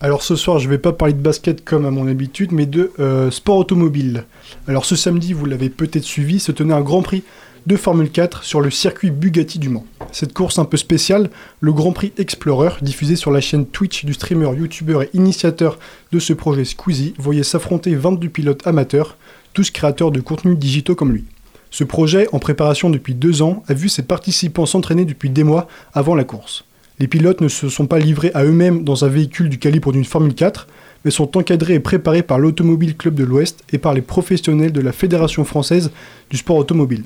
Alors 0.00 0.22
ce 0.22 0.34
soir, 0.34 0.58
je 0.58 0.68
vais 0.68 0.78
pas 0.78 0.92
parler 0.92 1.14
de 1.14 1.20
basket 1.20 1.64
comme 1.64 1.86
à 1.86 1.92
mon 1.92 2.08
habitude, 2.08 2.50
mais 2.50 2.66
de 2.66 2.90
sport 3.30 3.58
automobile. 3.58 4.24
Alors 4.66 4.84
ce 4.84 4.96
samedi, 4.96 5.34
vous 5.34 5.46
l'avez 5.46 5.70
peut-être 5.70 6.04
suivi, 6.04 6.40
se 6.40 6.50
tenait 6.50 6.74
un 6.74 6.80
Grand 6.80 7.02
Prix 7.02 7.22
de 7.66 7.76
Formule 7.76 8.10
4 8.10 8.44
sur 8.44 8.60
le 8.60 8.70
circuit 8.70 9.10
Bugatti 9.10 9.58
du 9.58 9.68
Mans. 9.68 9.84
Cette 10.12 10.32
course 10.32 10.58
un 10.58 10.64
peu 10.64 10.76
spéciale, 10.76 11.30
le 11.60 11.72
Grand 11.72 11.92
Prix 11.92 12.12
Explorer, 12.18 12.70
diffusé 12.82 13.16
sur 13.16 13.30
la 13.30 13.40
chaîne 13.40 13.66
Twitch 13.66 14.04
du 14.04 14.14
streamer, 14.14 14.56
youtubeur 14.56 15.02
et 15.02 15.10
initiateur 15.14 15.78
de 16.12 16.18
ce 16.18 16.32
projet 16.32 16.64
Squeezie, 16.64 17.14
voyait 17.18 17.42
s'affronter 17.42 17.94
22 17.94 18.28
pilotes 18.28 18.66
amateurs, 18.66 19.16
tous 19.52 19.70
créateurs 19.70 20.10
de 20.10 20.20
contenus 20.20 20.58
digitaux 20.58 20.94
comme 20.94 21.12
lui. 21.12 21.24
Ce 21.70 21.84
projet, 21.84 22.28
en 22.32 22.38
préparation 22.38 22.88
depuis 22.90 23.14
deux 23.14 23.42
ans, 23.42 23.62
a 23.68 23.74
vu 23.74 23.88
ses 23.88 24.02
participants 24.02 24.66
s'entraîner 24.66 25.04
depuis 25.04 25.30
des 25.30 25.44
mois 25.44 25.68
avant 25.92 26.14
la 26.14 26.24
course. 26.24 26.64
Les 26.98 27.06
pilotes 27.06 27.40
ne 27.40 27.48
se 27.48 27.68
sont 27.68 27.86
pas 27.86 27.98
livrés 27.98 28.32
à 28.34 28.44
eux-mêmes 28.44 28.82
dans 28.82 29.04
un 29.04 29.08
véhicule 29.08 29.48
du 29.48 29.58
calibre 29.58 29.92
d'une 29.92 30.04
Formule 30.04 30.34
4, 30.34 30.66
mais 31.04 31.10
sont 31.10 31.36
encadrés 31.36 31.74
et 31.74 31.80
préparés 31.80 32.22
par 32.22 32.38
l'Automobile 32.38 32.96
Club 32.96 33.14
de 33.14 33.24
l'Ouest 33.24 33.62
et 33.72 33.78
par 33.78 33.94
les 33.94 34.02
professionnels 34.02 34.72
de 34.72 34.80
la 34.80 34.92
Fédération 34.92 35.44
française 35.44 35.90
du 36.30 36.36
sport 36.36 36.56
automobile. 36.56 37.04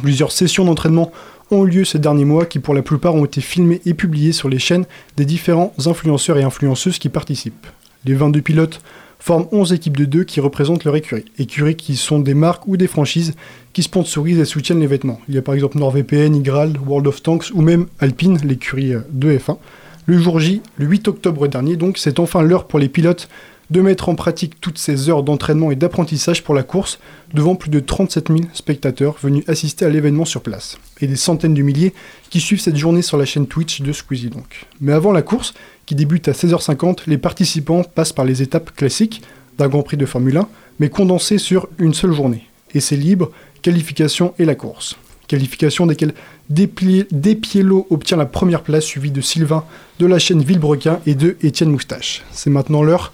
Plusieurs 0.00 0.32
sessions 0.32 0.64
d'entraînement 0.64 1.12
ont 1.50 1.66
eu 1.66 1.70
lieu 1.70 1.84
ces 1.84 1.98
derniers 1.98 2.24
mois 2.24 2.46
qui 2.46 2.58
pour 2.58 2.74
la 2.74 2.82
plupart 2.82 3.14
ont 3.14 3.24
été 3.24 3.40
filmées 3.40 3.80
et 3.84 3.94
publiées 3.94 4.32
sur 4.32 4.48
les 4.48 4.58
chaînes 4.58 4.86
des 5.16 5.24
différents 5.24 5.74
influenceurs 5.86 6.38
et 6.38 6.42
influenceuses 6.42 6.98
qui 6.98 7.08
participent. 7.08 7.66
Les 8.04 8.14
22 8.14 8.40
pilotes 8.40 8.80
forment 9.18 9.46
11 9.52 9.72
équipes 9.72 9.96
de 9.96 10.04
deux 10.04 10.24
qui 10.24 10.40
représentent 10.40 10.84
leur 10.84 10.96
écurie. 10.96 11.26
Écuries 11.38 11.76
qui 11.76 11.96
sont 11.96 12.18
des 12.18 12.34
marques 12.34 12.66
ou 12.66 12.76
des 12.76 12.88
franchises 12.88 13.34
qui 13.72 13.84
sponsorisent 13.84 14.40
et 14.40 14.44
soutiennent 14.44 14.80
les 14.80 14.86
vêtements. 14.86 15.20
Il 15.28 15.34
y 15.34 15.38
a 15.38 15.42
par 15.42 15.54
exemple 15.54 15.78
NordVPN, 15.78 16.34
Igral, 16.34 16.72
World 16.84 17.06
of 17.06 17.22
Tanks 17.22 17.50
ou 17.54 17.62
même 17.62 17.86
Alpine, 18.00 18.38
l'écurie 18.42 18.94
de 19.10 19.38
F1. 19.38 19.58
Le 20.06 20.18
jour 20.18 20.40
J, 20.40 20.62
le 20.76 20.86
8 20.86 21.06
octobre 21.06 21.46
dernier, 21.46 21.76
donc, 21.76 21.98
c'est 21.98 22.18
enfin 22.18 22.42
l'heure 22.42 22.66
pour 22.66 22.80
les 22.80 22.88
pilotes 22.88 23.28
de 23.72 23.80
mettre 23.80 24.10
en 24.10 24.14
pratique 24.14 24.60
toutes 24.60 24.76
ces 24.76 25.08
heures 25.08 25.22
d'entraînement 25.22 25.70
et 25.70 25.76
d'apprentissage 25.76 26.44
pour 26.44 26.54
la 26.54 26.62
course 26.62 26.98
devant 27.32 27.54
plus 27.54 27.70
de 27.70 27.80
37 27.80 28.28
000 28.28 28.40
spectateurs 28.52 29.16
venus 29.22 29.48
assister 29.48 29.86
à 29.86 29.88
l'événement 29.88 30.26
sur 30.26 30.42
place. 30.42 30.76
Et 31.00 31.06
des 31.06 31.16
centaines 31.16 31.54
de 31.54 31.62
milliers 31.62 31.94
qui 32.28 32.38
suivent 32.38 32.60
cette 32.60 32.76
journée 32.76 33.00
sur 33.00 33.16
la 33.16 33.24
chaîne 33.24 33.46
Twitch 33.46 33.80
de 33.80 33.92
Squeezie 33.92 34.28
donc. 34.28 34.66
Mais 34.82 34.92
avant 34.92 35.10
la 35.10 35.22
course, 35.22 35.54
qui 35.86 35.94
débute 35.94 36.28
à 36.28 36.32
16h50, 36.32 37.04
les 37.06 37.16
participants 37.16 37.82
passent 37.82 38.12
par 38.12 38.26
les 38.26 38.42
étapes 38.42 38.76
classiques 38.76 39.22
d'un 39.56 39.68
Grand 39.68 39.82
Prix 39.82 39.96
de 39.96 40.04
Formule 40.04 40.36
1, 40.36 40.48
mais 40.78 40.90
condensées 40.90 41.38
sur 41.38 41.66
une 41.78 41.94
seule 41.94 42.12
journée. 42.12 42.46
Essai 42.74 42.96
libre, 42.96 43.30
qualification 43.62 44.34
et 44.38 44.44
la 44.44 44.54
course. 44.54 44.96
Qualification 45.28 45.86
desquelles 45.86 46.12
Despiello 46.50 47.86
obtient 47.88 48.18
la 48.18 48.26
première 48.26 48.60
place, 48.60 48.84
suivi 48.84 49.10
de 49.10 49.22
Sylvain 49.22 49.64
de 49.98 50.04
la 50.04 50.18
chaîne 50.18 50.42
Villebrequin 50.42 51.00
et 51.06 51.14
de 51.14 51.38
Étienne 51.42 51.70
Moustache. 51.70 52.22
C'est 52.32 52.50
maintenant 52.50 52.82
l'heure 52.82 53.12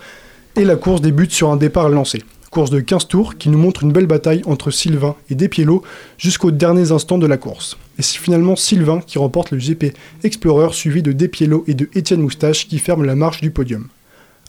et 0.58 0.64
la 0.64 0.74
course 0.74 1.00
débute 1.00 1.30
sur 1.30 1.50
un 1.50 1.56
départ 1.56 1.88
lancé. 1.88 2.24
Course 2.50 2.70
de 2.70 2.80
15 2.80 3.06
tours 3.06 3.36
qui 3.36 3.48
nous 3.48 3.58
montre 3.58 3.84
une 3.84 3.92
belle 3.92 4.08
bataille 4.08 4.42
entre 4.44 4.72
Sylvain 4.72 5.14
et 5.30 5.36
Despiello 5.36 5.84
jusqu'aux 6.16 6.50
derniers 6.50 6.90
instants 6.90 7.18
de 7.18 7.28
la 7.28 7.36
course. 7.36 7.78
Et 7.96 8.02
c'est 8.02 8.18
finalement 8.18 8.56
Sylvain 8.56 9.00
qui 9.06 9.18
remporte 9.18 9.52
le 9.52 9.58
GP 9.58 9.94
Explorer 10.24 10.72
suivi 10.72 11.00
de 11.00 11.12
Despiello 11.12 11.62
et 11.68 11.74
de 11.74 11.88
Étienne 11.94 12.22
Moustache 12.22 12.66
qui 12.66 12.80
ferment 12.80 13.04
la 13.04 13.14
marche 13.14 13.40
du 13.40 13.52
podium. 13.52 13.86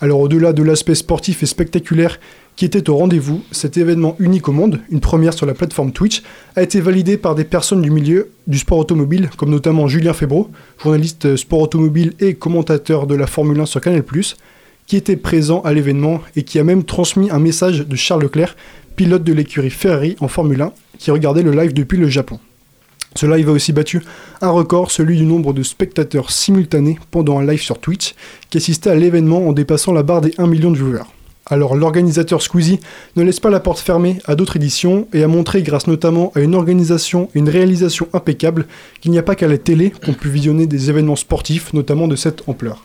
Alors 0.01 0.19
au-delà 0.19 0.51
de 0.51 0.63
l'aspect 0.63 0.95
sportif 0.95 1.43
et 1.43 1.45
spectaculaire 1.45 2.19
qui 2.55 2.65
était 2.65 2.89
au 2.89 2.95
rendez-vous, 2.95 3.43
cet 3.51 3.77
événement 3.77 4.15
unique 4.17 4.49
au 4.49 4.51
monde, 4.51 4.79
une 4.89 5.01
première 5.01 5.33
sur 5.33 5.45
la 5.45 5.53
plateforme 5.53 5.91
Twitch, 5.91 6.23
a 6.55 6.63
été 6.63 6.81
validé 6.81 7.17
par 7.17 7.35
des 7.35 7.43
personnes 7.43 7.81
du 7.83 7.91
milieu 7.91 8.31
du 8.47 8.57
sport 8.57 8.79
automobile, 8.79 9.29
comme 9.37 9.51
notamment 9.51 9.87
Julien 9.87 10.13
Febro, 10.13 10.49
journaliste 10.81 11.35
sport 11.35 11.59
automobile 11.59 12.13
et 12.19 12.33
commentateur 12.33 13.05
de 13.05 13.15
la 13.15 13.27
Formule 13.27 13.59
1 13.59 13.65
sur 13.67 13.79
Canal+, 13.79 14.03
qui 14.89 14.97
était 14.97 15.15
présent 15.15 15.61
à 15.61 15.71
l'événement 15.71 16.19
et 16.35 16.41
qui 16.41 16.57
a 16.57 16.63
même 16.63 16.83
transmis 16.83 17.29
un 17.29 17.37
message 17.37 17.87
de 17.87 17.95
Charles 17.95 18.23
Leclerc, 18.23 18.57
pilote 18.95 19.23
de 19.23 19.33
l'écurie 19.33 19.69
Ferrari 19.69 20.15
en 20.19 20.27
Formule 20.27 20.63
1, 20.63 20.73
qui 20.97 21.11
regardait 21.11 21.43
le 21.43 21.51
live 21.51 21.73
depuis 21.73 21.99
le 21.99 22.09
Japon. 22.09 22.39
Ce 23.15 23.27
live 23.27 23.49
a 23.49 23.51
aussi 23.51 23.71
battu 23.71 24.01
un 24.41 24.49
record, 24.49 24.89
celui 24.89 25.17
du 25.17 25.25
nombre 25.25 25.53
de 25.53 25.61
spectateurs 25.61 26.31
simultanés 26.31 26.97
pendant 27.11 27.37
un 27.37 27.45
live 27.45 27.61
sur 27.61 27.77
Twitch, 27.77 28.15
qui 28.49 28.57
assistait 28.57 28.89
à 28.89 28.95
l'événement 28.95 29.47
en 29.47 29.53
dépassant 29.53 29.93
la 29.93 30.01
barre 30.01 30.21
des 30.21 30.33
1 30.39 30.47
million 30.47 30.71
de 30.71 30.77
viewers. 30.77 31.05
Alors 31.45 31.75
l'organisateur 31.75 32.41
Squeezie 32.41 32.79
ne 33.15 33.23
laisse 33.23 33.39
pas 33.39 33.51
la 33.51 33.59
porte 33.59 33.79
fermée 33.79 34.17
à 34.25 34.35
d'autres 34.35 34.55
éditions 34.55 35.07
et 35.13 35.23
a 35.23 35.27
montré 35.27 35.61
grâce 35.61 35.85
notamment 35.85 36.31
à 36.33 36.39
une 36.39 36.55
organisation 36.55 37.29
et 37.35 37.39
une 37.39 37.49
réalisation 37.49 38.07
impeccable 38.13 38.65
qu'il 39.01 39.11
n'y 39.11 39.19
a 39.19 39.23
pas 39.23 39.35
qu'à 39.35 39.47
la 39.47 39.59
télé 39.59 39.91
qu'on 39.91 40.13
peut 40.13 40.29
visionner 40.29 40.65
des 40.65 40.89
événements 40.89 41.15
sportifs, 41.15 41.73
notamment 41.73 42.07
de 42.07 42.15
cette 42.15 42.49
ampleur. 42.49 42.83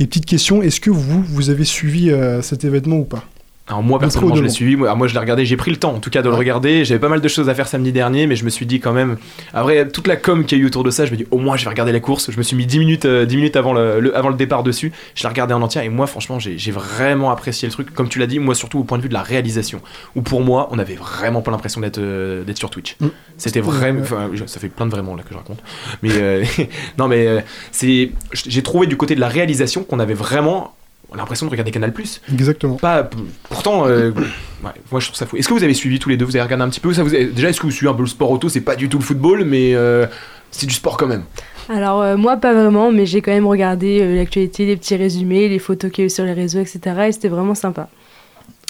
Et 0.00 0.06
petite 0.06 0.24
question, 0.24 0.62
est-ce 0.62 0.80
que 0.80 0.88
vous, 0.88 1.22
vous 1.22 1.50
avez 1.50 1.66
suivi 1.66 2.10
euh, 2.10 2.40
cet 2.40 2.64
événement 2.64 2.96
ou 2.96 3.04
pas? 3.04 3.22
Alors 3.70 3.84
moi 3.84 4.00
personnellement 4.00 4.34
je 4.34 4.42
l'ai 4.42 4.48
suivi, 4.50 4.74
moi, 4.74 4.92
moi 4.96 5.06
je 5.06 5.14
l'ai 5.14 5.20
regardé, 5.20 5.46
j'ai 5.46 5.56
pris 5.56 5.70
le 5.70 5.76
temps 5.76 5.92
en 5.94 6.00
tout 6.00 6.10
cas 6.10 6.22
de 6.22 6.28
le 6.28 6.34
regarder, 6.34 6.84
j'avais 6.84 6.98
pas 6.98 7.08
mal 7.08 7.20
de 7.20 7.28
choses 7.28 7.48
à 7.48 7.54
faire 7.54 7.68
samedi 7.68 7.92
dernier 7.92 8.26
mais 8.26 8.34
je 8.34 8.44
me 8.44 8.50
suis 8.50 8.66
dit 8.66 8.80
quand 8.80 8.92
même, 8.92 9.16
après 9.54 9.86
toute 9.88 10.08
la 10.08 10.16
com 10.16 10.44
qu'il 10.44 10.58
y 10.58 10.60
a 10.60 10.64
eu 10.64 10.66
autour 10.66 10.82
de 10.82 10.90
ça, 10.90 11.06
je 11.06 11.12
me 11.12 11.16
dis 11.16 11.24
au 11.30 11.38
moins 11.38 11.56
je 11.56 11.62
vais 11.64 11.70
regarder 11.70 11.92
la 11.92 12.00
course, 12.00 12.32
je 12.32 12.36
me 12.36 12.42
suis 12.42 12.56
mis 12.56 12.66
10 12.66 12.78
minutes, 12.80 13.04
euh, 13.04 13.26
10 13.26 13.36
minutes 13.36 13.54
avant, 13.54 13.72
le, 13.72 14.00
le- 14.00 14.16
avant 14.16 14.28
le 14.28 14.34
départ 14.34 14.64
dessus, 14.64 14.90
je 15.14 15.22
l'ai 15.22 15.28
regardé 15.28 15.54
en 15.54 15.62
entier 15.62 15.82
et 15.84 15.88
moi 15.88 16.08
franchement 16.08 16.40
j'ai 16.40 16.72
vraiment 16.72 17.30
apprécié 17.30 17.68
le 17.68 17.72
truc, 17.72 17.94
comme 17.94 18.08
tu 18.08 18.18
l'as 18.18 18.26
dit, 18.26 18.40
moi 18.40 18.56
surtout 18.56 18.80
au 18.80 18.84
point 18.84 18.98
de 18.98 19.02
vue 19.04 19.08
de 19.08 19.14
la 19.14 19.22
réalisation, 19.22 19.80
où 20.16 20.22
pour 20.22 20.40
moi 20.40 20.68
on 20.72 20.78
avait 20.80 20.96
vraiment 20.96 21.40
pas 21.40 21.52
l'impression 21.52 21.80
d'être 21.80 21.98
euh, 21.98 22.42
d'être 22.42 22.58
sur 22.58 22.70
Twitch. 22.70 22.96
Mm. 22.98 23.06
C'était 23.36 23.60
vraiment, 23.60 24.00
enfin, 24.00 24.28
ça 24.46 24.58
fait 24.58 24.68
plein 24.68 24.86
de 24.86 24.90
vraiment 24.90 25.14
là 25.14 25.22
que 25.22 25.28
je 25.30 25.36
raconte, 25.36 25.62
mais 26.02 26.10
euh, 26.14 26.44
non 26.98 27.06
mais 27.06 27.26
euh, 27.28 27.40
c'est, 27.70 28.10
j'ai 28.32 28.62
trouvé 28.62 28.88
du 28.88 28.96
côté 28.96 29.14
de 29.14 29.20
la 29.20 29.28
réalisation 29.28 29.84
qu'on 29.84 30.00
avait 30.00 30.14
vraiment 30.14 30.74
l'impression 31.16 31.46
de 31.46 31.50
regarder 31.50 31.70
Canal+. 31.70 31.92
Exactement. 32.32 32.76
Pas, 32.76 33.08
pourtant, 33.48 33.86
euh, 33.86 34.10
ouais, 34.64 34.70
moi 34.90 35.00
je 35.00 35.06
trouve 35.06 35.16
ça 35.16 35.26
fou. 35.26 35.36
Est-ce 35.36 35.48
que 35.48 35.54
vous 35.54 35.64
avez 35.64 35.74
suivi 35.74 35.98
tous 35.98 36.08
les 36.08 36.16
deux? 36.16 36.24
Vous 36.24 36.36
avez 36.36 36.42
regardé 36.42 36.64
un 36.64 36.68
petit 36.68 36.80
peu? 36.80 36.92
Ça 36.92 37.02
vous 37.02 37.14
avez- 37.14 37.26
Déjà, 37.26 37.48
est-ce 37.50 37.60
que 37.60 37.66
vous 37.66 37.72
suivez 37.72 37.90
un 37.90 37.94
peu 37.94 38.02
le 38.02 38.08
sport 38.08 38.30
auto? 38.30 38.48
C'est 38.48 38.60
pas 38.60 38.76
du 38.76 38.88
tout 38.88 38.98
le 38.98 39.04
football, 39.04 39.44
mais 39.44 39.74
euh, 39.74 40.06
c'est 40.50 40.66
du 40.66 40.74
sport 40.74 40.96
quand 40.96 41.06
même. 41.06 41.24
Alors 41.68 42.00
euh, 42.02 42.16
moi 42.16 42.36
pas 42.36 42.52
vraiment, 42.52 42.90
mais 42.90 43.06
j'ai 43.06 43.20
quand 43.22 43.30
même 43.30 43.46
regardé 43.46 44.00
euh, 44.00 44.16
l'actualité, 44.16 44.66
les 44.66 44.76
petits 44.76 44.96
résumés, 44.96 45.48
les 45.48 45.58
photos 45.60 45.90
qu'il 45.92 46.02
y 46.02 46.04
a 46.04 46.06
eu 46.06 46.10
sur 46.10 46.24
les 46.24 46.32
réseaux, 46.32 46.58
etc. 46.60 46.80
Et 47.08 47.12
c'était 47.12 47.28
vraiment 47.28 47.54
sympa. 47.54 47.88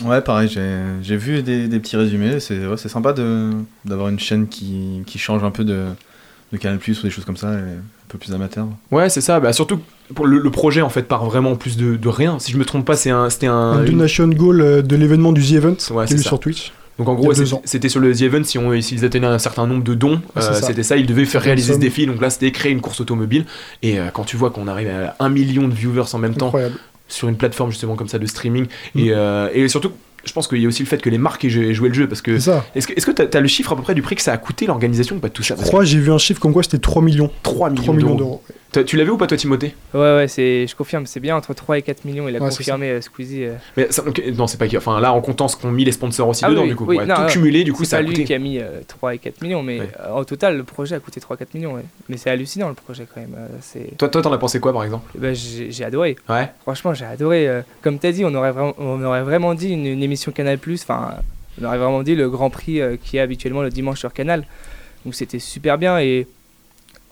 Ouais, 0.04 0.20
pareil, 0.22 0.48
j'ai 0.48 0.78
j'ai 1.02 1.16
vu 1.16 1.42
des, 1.42 1.68
des 1.68 1.78
petits 1.78 1.96
résumés. 1.96 2.40
C'est 2.40 2.66
ouais, 2.66 2.76
sympa 2.76 3.12
de- 3.12 3.50
d'avoir 3.84 4.08
une 4.08 4.18
chaîne 4.18 4.48
qui, 4.48 5.02
qui 5.06 5.18
change 5.18 5.44
un 5.44 5.50
peu 5.50 5.64
de, 5.64 5.86
de 6.52 6.56
Canal 6.58 6.78
Plus 6.78 6.98
ou 7.00 7.02
des 7.02 7.10
choses 7.10 7.24
comme 7.26 7.36
ça, 7.36 7.52
et 7.54 7.62
peu 8.10 8.18
plus 8.18 8.32
amateur. 8.34 8.66
Ouais, 8.90 9.08
c'est 9.08 9.20
ça. 9.20 9.40
Bah, 9.40 9.52
surtout 9.52 9.78
pour 10.14 10.26
le, 10.26 10.38
le 10.38 10.50
projet 10.50 10.82
en 10.82 10.88
fait 10.90 11.02
part 11.02 11.24
vraiment 11.24 11.52
en 11.52 11.56
plus 11.56 11.76
de, 11.76 11.96
de 11.96 12.08
rien. 12.08 12.38
Si 12.38 12.52
je 12.52 12.56
me 12.58 12.64
trompe 12.64 12.84
pas, 12.84 12.96
c'est 12.96 13.10
un, 13.10 13.30
c'était 13.30 13.46
un. 13.46 13.54
Un 13.54 13.84
une- 13.86 13.92
donation 13.92 14.26
goal 14.28 14.60
euh, 14.60 14.82
de 14.82 14.96
l'événement 14.96 15.32
du 15.32 15.42
The 15.42 15.52
Event 15.52 15.76
Ouais, 15.92 16.06
qui 16.06 16.14
c'est 16.14 16.20
est 16.20 16.22
sur 16.22 16.40
Twitch. 16.40 16.72
Donc 16.98 17.08
en 17.08 17.14
gros, 17.14 17.32
c'était- 17.64 17.88
sur 17.88 18.00
le 18.00 18.14
The 18.14 18.22
Event, 18.22 18.44
si 18.44 18.58
on, 18.58 18.78
s'ils 18.82 19.04
atteignaient 19.06 19.26
un 19.26 19.38
certain 19.38 19.66
nombre 19.66 19.82
de 19.84 19.94
dons, 19.94 20.20
Ouais, 20.36 20.42
euh, 20.42 20.52
ça. 20.52 20.66
c'était 20.66 20.82
ça, 20.82 20.96
ils 20.98 21.06
devaient 21.06 21.24
faire 21.24 21.40
réaliser 21.40 21.72
ce 21.74 21.78
défi. 21.78 22.04
Donc 22.06 22.20
là, 22.20 22.28
c'était 22.28 22.50
créer 22.52 22.72
une 22.72 22.80
course 22.82 23.00
automobile. 23.00 23.46
Et 23.82 23.98
euh, 23.98 24.08
quand 24.12 24.24
tu 24.24 24.36
vois 24.36 24.50
qu'on 24.50 24.66
arrive 24.68 24.88
à 24.88 25.16
un 25.24 25.28
million 25.30 25.66
de 25.68 25.72
viewers 25.74 26.12
en 26.14 26.18
même 26.18 26.34
temps 26.34 26.52
sur 27.08 27.28
une 27.28 27.36
plateforme 27.36 27.70
justement 27.70 27.96
comme 27.96 28.08
ça 28.08 28.18
de 28.18 28.26
streaming, 28.26 28.66
Mm. 28.94 28.98
et, 29.00 29.12
euh, 29.12 29.48
et 29.54 29.66
surtout, 29.68 29.92
je 30.24 30.32
pense 30.32 30.48
qu'il 30.48 30.58
y 30.58 30.64
a 30.64 30.68
aussi 30.68 30.82
le 30.82 30.88
fait 30.88 31.00
que 31.00 31.10
les 31.10 31.18
marques 31.18 31.44
aient 31.44 31.50
joué, 31.74 31.88
le 31.88 31.94
jeu. 31.94 32.08
Parce 32.08 32.22
que 32.22 32.38
C'est 32.38 32.50
ça. 32.50 32.64
est-ce 32.74 32.86
que 32.86 32.92
est-ce 32.94 33.06
que 33.06 33.10
t'as 33.12 33.38
as 33.38 33.40
le 33.40 33.48
chiffre 33.48 33.72
à 33.72 33.76
peu 33.76 33.82
près 33.82 33.94
du 33.94 34.02
prix 34.02 34.16
que 34.16 34.22
ça 34.22 34.32
a 34.32 34.38
coûté 34.38 34.66
l'organisation 34.66 35.16
ou 35.16 35.18
pas 35.20 35.28
tout 35.30 35.42
ça? 35.42 35.56
Je 35.58 35.62
crois, 35.62 35.84
j'ai 35.84 35.98
vu 35.98 36.12
un 36.12 36.18
chiffre 36.18 36.40
comme 36.40 36.52
quoi 36.52 36.62
c'était 36.62 36.78
3 36.78 37.02
millions. 37.02 37.30
3 37.42 37.70
millions, 37.70 37.82
3 37.82 37.94
millions 37.94 38.06
d'euros. 38.14 38.18
d'euros. 38.18 38.42
T'as- 38.72 38.84
Tu 38.84 38.96
l'as 38.96 39.04
vu 39.04 39.10
ou 39.10 39.16
pas 39.16 39.26
toi 39.26 39.36
Timothée 39.36 39.74
Ouais, 39.94 40.00
ouais, 40.00 40.28
c'est, 40.28 40.66
je 40.66 40.76
confirme, 40.76 41.04
c'est 41.06 41.18
bien 41.20 41.36
entre 41.36 41.54
3 41.54 41.78
et 41.78 41.82
4 41.82 42.04
millions. 42.04 42.28
Il 42.28 42.36
a 42.36 42.40
Ouais, 42.40 42.48
confirmé 42.50 42.90
euh, 42.90 43.00
Squeezie. 43.00 43.44
euh. 43.46 43.54
Mais 43.76 43.88
ça- 43.90 44.04
non, 44.36 44.46
c'est 44.46 44.58
pas. 44.58 44.66
Enfin, 44.76 45.00
là, 45.00 45.12
en 45.12 45.20
comptant 45.20 45.48
ce 45.48 45.56
qu'ont 45.56 45.70
mis 45.70 45.84
les 45.84 45.92
sponsors 45.92 46.28
aussi 46.28 46.44
Ah 46.44 46.50
dedans, 46.50 46.62
oui, 46.62 46.68
du 46.68 46.76
coup. 46.76 46.84
oui, 46.86 46.98
Ouais, 46.98 47.06
non, 47.06 47.14
tout 47.16 47.20
non, 47.22 47.26
cumulé, 47.28 47.64
du 47.64 47.72
coup, 47.72 47.84
c'est 47.84 47.90
ça 47.90 47.96
a 47.96 47.98
pas 48.00 48.02
lui 48.04 48.12
coûté. 48.14 48.24
qui 48.24 48.34
a 48.34 48.38
mis 48.38 48.58
euh, 48.58 48.80
3 48.86 49.14
et 49.14 49.18
4 49.18 49.42
millions, 49.42 49.62
mais 49.62 49.80
Ouais. 49.80 49.88
euh, 50.00 50.12
en 50.12 50.24
total, 50.24 50.56
le 50.56 50.62
projet 50.64 50.94
a 50.94 51.00
coûté 51.00 51.20
3 51.20 51.36
4 51.36 51.54
millions. 51.54 51.74
ouais. 51.74 51.84
Mais 52.08 52.16
c'est 52.16 52.30
hallucinant 52.30 52.68
le 52.68 52.74
projet 52.74 53.06
quand 53.12 53.20
même. 53.20 53.34
euh, 53.36 53.46
c'est... 53.60 53.96
Toi, 53.96 54.08
toi, 54.08 54.22
t'en 54.22 54.32
as 54.32 54.38
pensé 54.38 54.60
quoi, 54.60 54.72
par 54.72 54.84
exemple? 54.84 55.10
Bah, 55.18 55.32
j'ai, 55.34 55.84
adoré. 55.84 56.16
Ouais. 56.28 56.48
Franchement, 56.62 56.94
j'ai 56.94 57.04
adoré. 57.06 57.48
euh, 57.48 57.62
comme 57.82 57.98
tu 57.98 58.06
as 58.06 58.12
dit, 58.12 58.24
on 58.24 58.34
aurait, 58.34 58.52
vraiment, 58.52 58.74
on 58.78 59.02
aurait 59.02 59.22
vraiment 59.22 59.54
dit 59.54 59.70
une, 59.70 59.86
une 59.86 60.02
émission 60.02 60.30
Canal. 60.32 60.58
Enfin, 60.74 61.14
on 61.60 61.64
aurait 61.64 61.78
vraiment 61.78 62.02
dit 62.04 62.14
le 62.14 62.30
Grand 62.30 62.50
Prix 62.50 62.80
euh, 62.80 62.96
qui 63.02 63.16
est 63.16 63.20
habituellement 63.20 63.62
le 63.62 63.70
dimanche 63.70 63.98
sur 63.98 64.12
Canal. 64.12 64.44
Donc 65.04 65.14
c'était 65.14 65.38
super 65.38 65.76
bien. 65.78 65.98
Et 65.98 66.26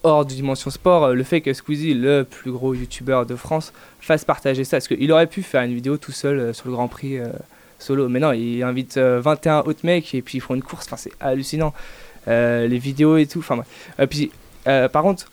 hors 0.08 0.24
de 0.24 0.32
Dimension 0.32 0.70
Sport, 0.70 1.04
euh, 1.04 1.14
le 1.14 1.22
fait 1.22 1.40
que 1.40 1.52
Squeezie, 1.52 1.94
le 1.94 2.24
plus 2.24 2.50
gros 2.50 2.74
youtubeur 2.74 3.26
de 3.26 3.36
France, 3.36 3.72
fasse 4.08 4.24
partager 4.24 4.64
ça. 4.64 4.78
Parce 4.78 4.88
qu'il 4.88 5.12
aurait 5.12 5.26
pu 5.26 5.42
faire 5.42 5.62
une 5.62 5.74
vidéo 5.74 5.96
tout 5.96 6.12
seul 6.12 6.38
euh, 6.38 6.52
sur 6.52 6.66
le 6.66 6.72
Grand 6.72 6.88
Prix 6.88 7.18
euh, 7.18 7.28
solo. 7.78 8.08
Mais 8.08 8.20
non, 8.20 8.32
il 8.32 8.62
invite 8.62 8.96
euh, 8.96 9.20
21 9.20 9.60
autres 9.60 9.80
mecs 9.84 10.14
et 10.14 10.22
puis 10.22 10.38
ils 10.38 10.40
font 10.40 10.54
une 10.54 10.62
course. 10.62 10.86
Enfin, 10.86 10.96
c'est 10.96 11.12
hallucinant. 11.20 11.72
Les 12.26 12.78
vidéos 12.78 13.16
et 13.16 13.26
tout. 13.26 13.38
Enfin, 13.38 13.62
puis, 14.10 14.30
par 14.64 15.02
contre, 15.02 15.30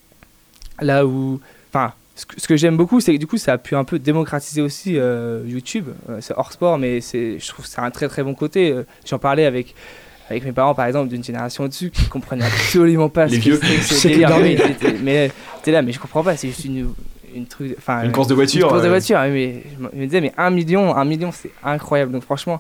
là 0.79 1.05
où. 1.05 1.41
Enfin, 1.69 1.93
ce 2.15 2.47
que, 2.47 2.55
j'aime 2.55 2.77
beaucoup, 2.77 3.01
c'est 3.01 3.13
que 3.13 3.19
du 3.19 3.27
coup, 3.27 3.35
ça 3.35 3.51
a 3.51 3.57
pu 3.57 3.75
un 3.75 3.83
peu 3.83 3.99
démocratiser 3.99 4.61
aussi 4.61 4.93
YouTube. 4.93 5.89
C'est 6.21 6.33
hors 6.37 6.53
sport, 6.53 6.77
mais 6.77 7.01
je 7.01 7.45
trouve 7.49 7.65
que 7.65 7.71
c'est 7.71 7.81
un 7.81 7.91
très 7.91 8.07
très 8.07 8.23
bon 8.23 8.33
côté. 8.33 8.73
J'en 9.05 9.19
parlais 9.19 9.45
avec. 9.45 9.75
Avec 10.29 10.43
mes 10.43 10.51
parents, 10.51 10.73
par 10.73 10.85
exemple, 10.87 11.09
d'une 11.09 11.23
génération 11.23 11.63
au-dessus, 11.65 11.91
qui 11.91 12.05
comprenaient 12.07 12.45
absolument 12.45 13.09
pas 13.09 13.27
Les 13.27 13.35
ce 13.37 13.41
vieux. 13.41 13.57
que 13.57 13.65
c'était. 13.81 14.25
Mais, 14.41 14.55
t'es- 14.79 14.95
mais 15.03 15.31
t'es 15.63 15.71
là, 15.71 15.81
mais 15.81 15.91
je 15.91 15.99
comprends 15.99 16.23
pas, 16.23 16.35
c'est 16.35 16.47
juste 16.47 16.65
une, 16.65 16.87
une 17.35 17.45
truc. 17.45 17.75
Enfin, 17.77 18.01
Une 18.03 18.09
euh, 18.09 18.11
course 18.11 18.27
de 18.27 18.33
voiture, 18.33 18.63
Une 18.65 18.69
course 18.69 18.81
de 18.81 18.87
euh. 18.87 18.89
voiture, 18.89 19.19
oui, 19.23 19.29
mais 19.31 19.63
je 19.93 19.97
me- 19.99 20.05
disais, 20.05 20.21
mais 20.21 20.33
un 20.37 20.49
million, 20.49 20.95
un 20.95 21.05
million, 21.05 21.31
c'est 21.31 21.51
incroyable. 21.63 22.11
Donc 22.11 22.23
franchement. 22.23 22.59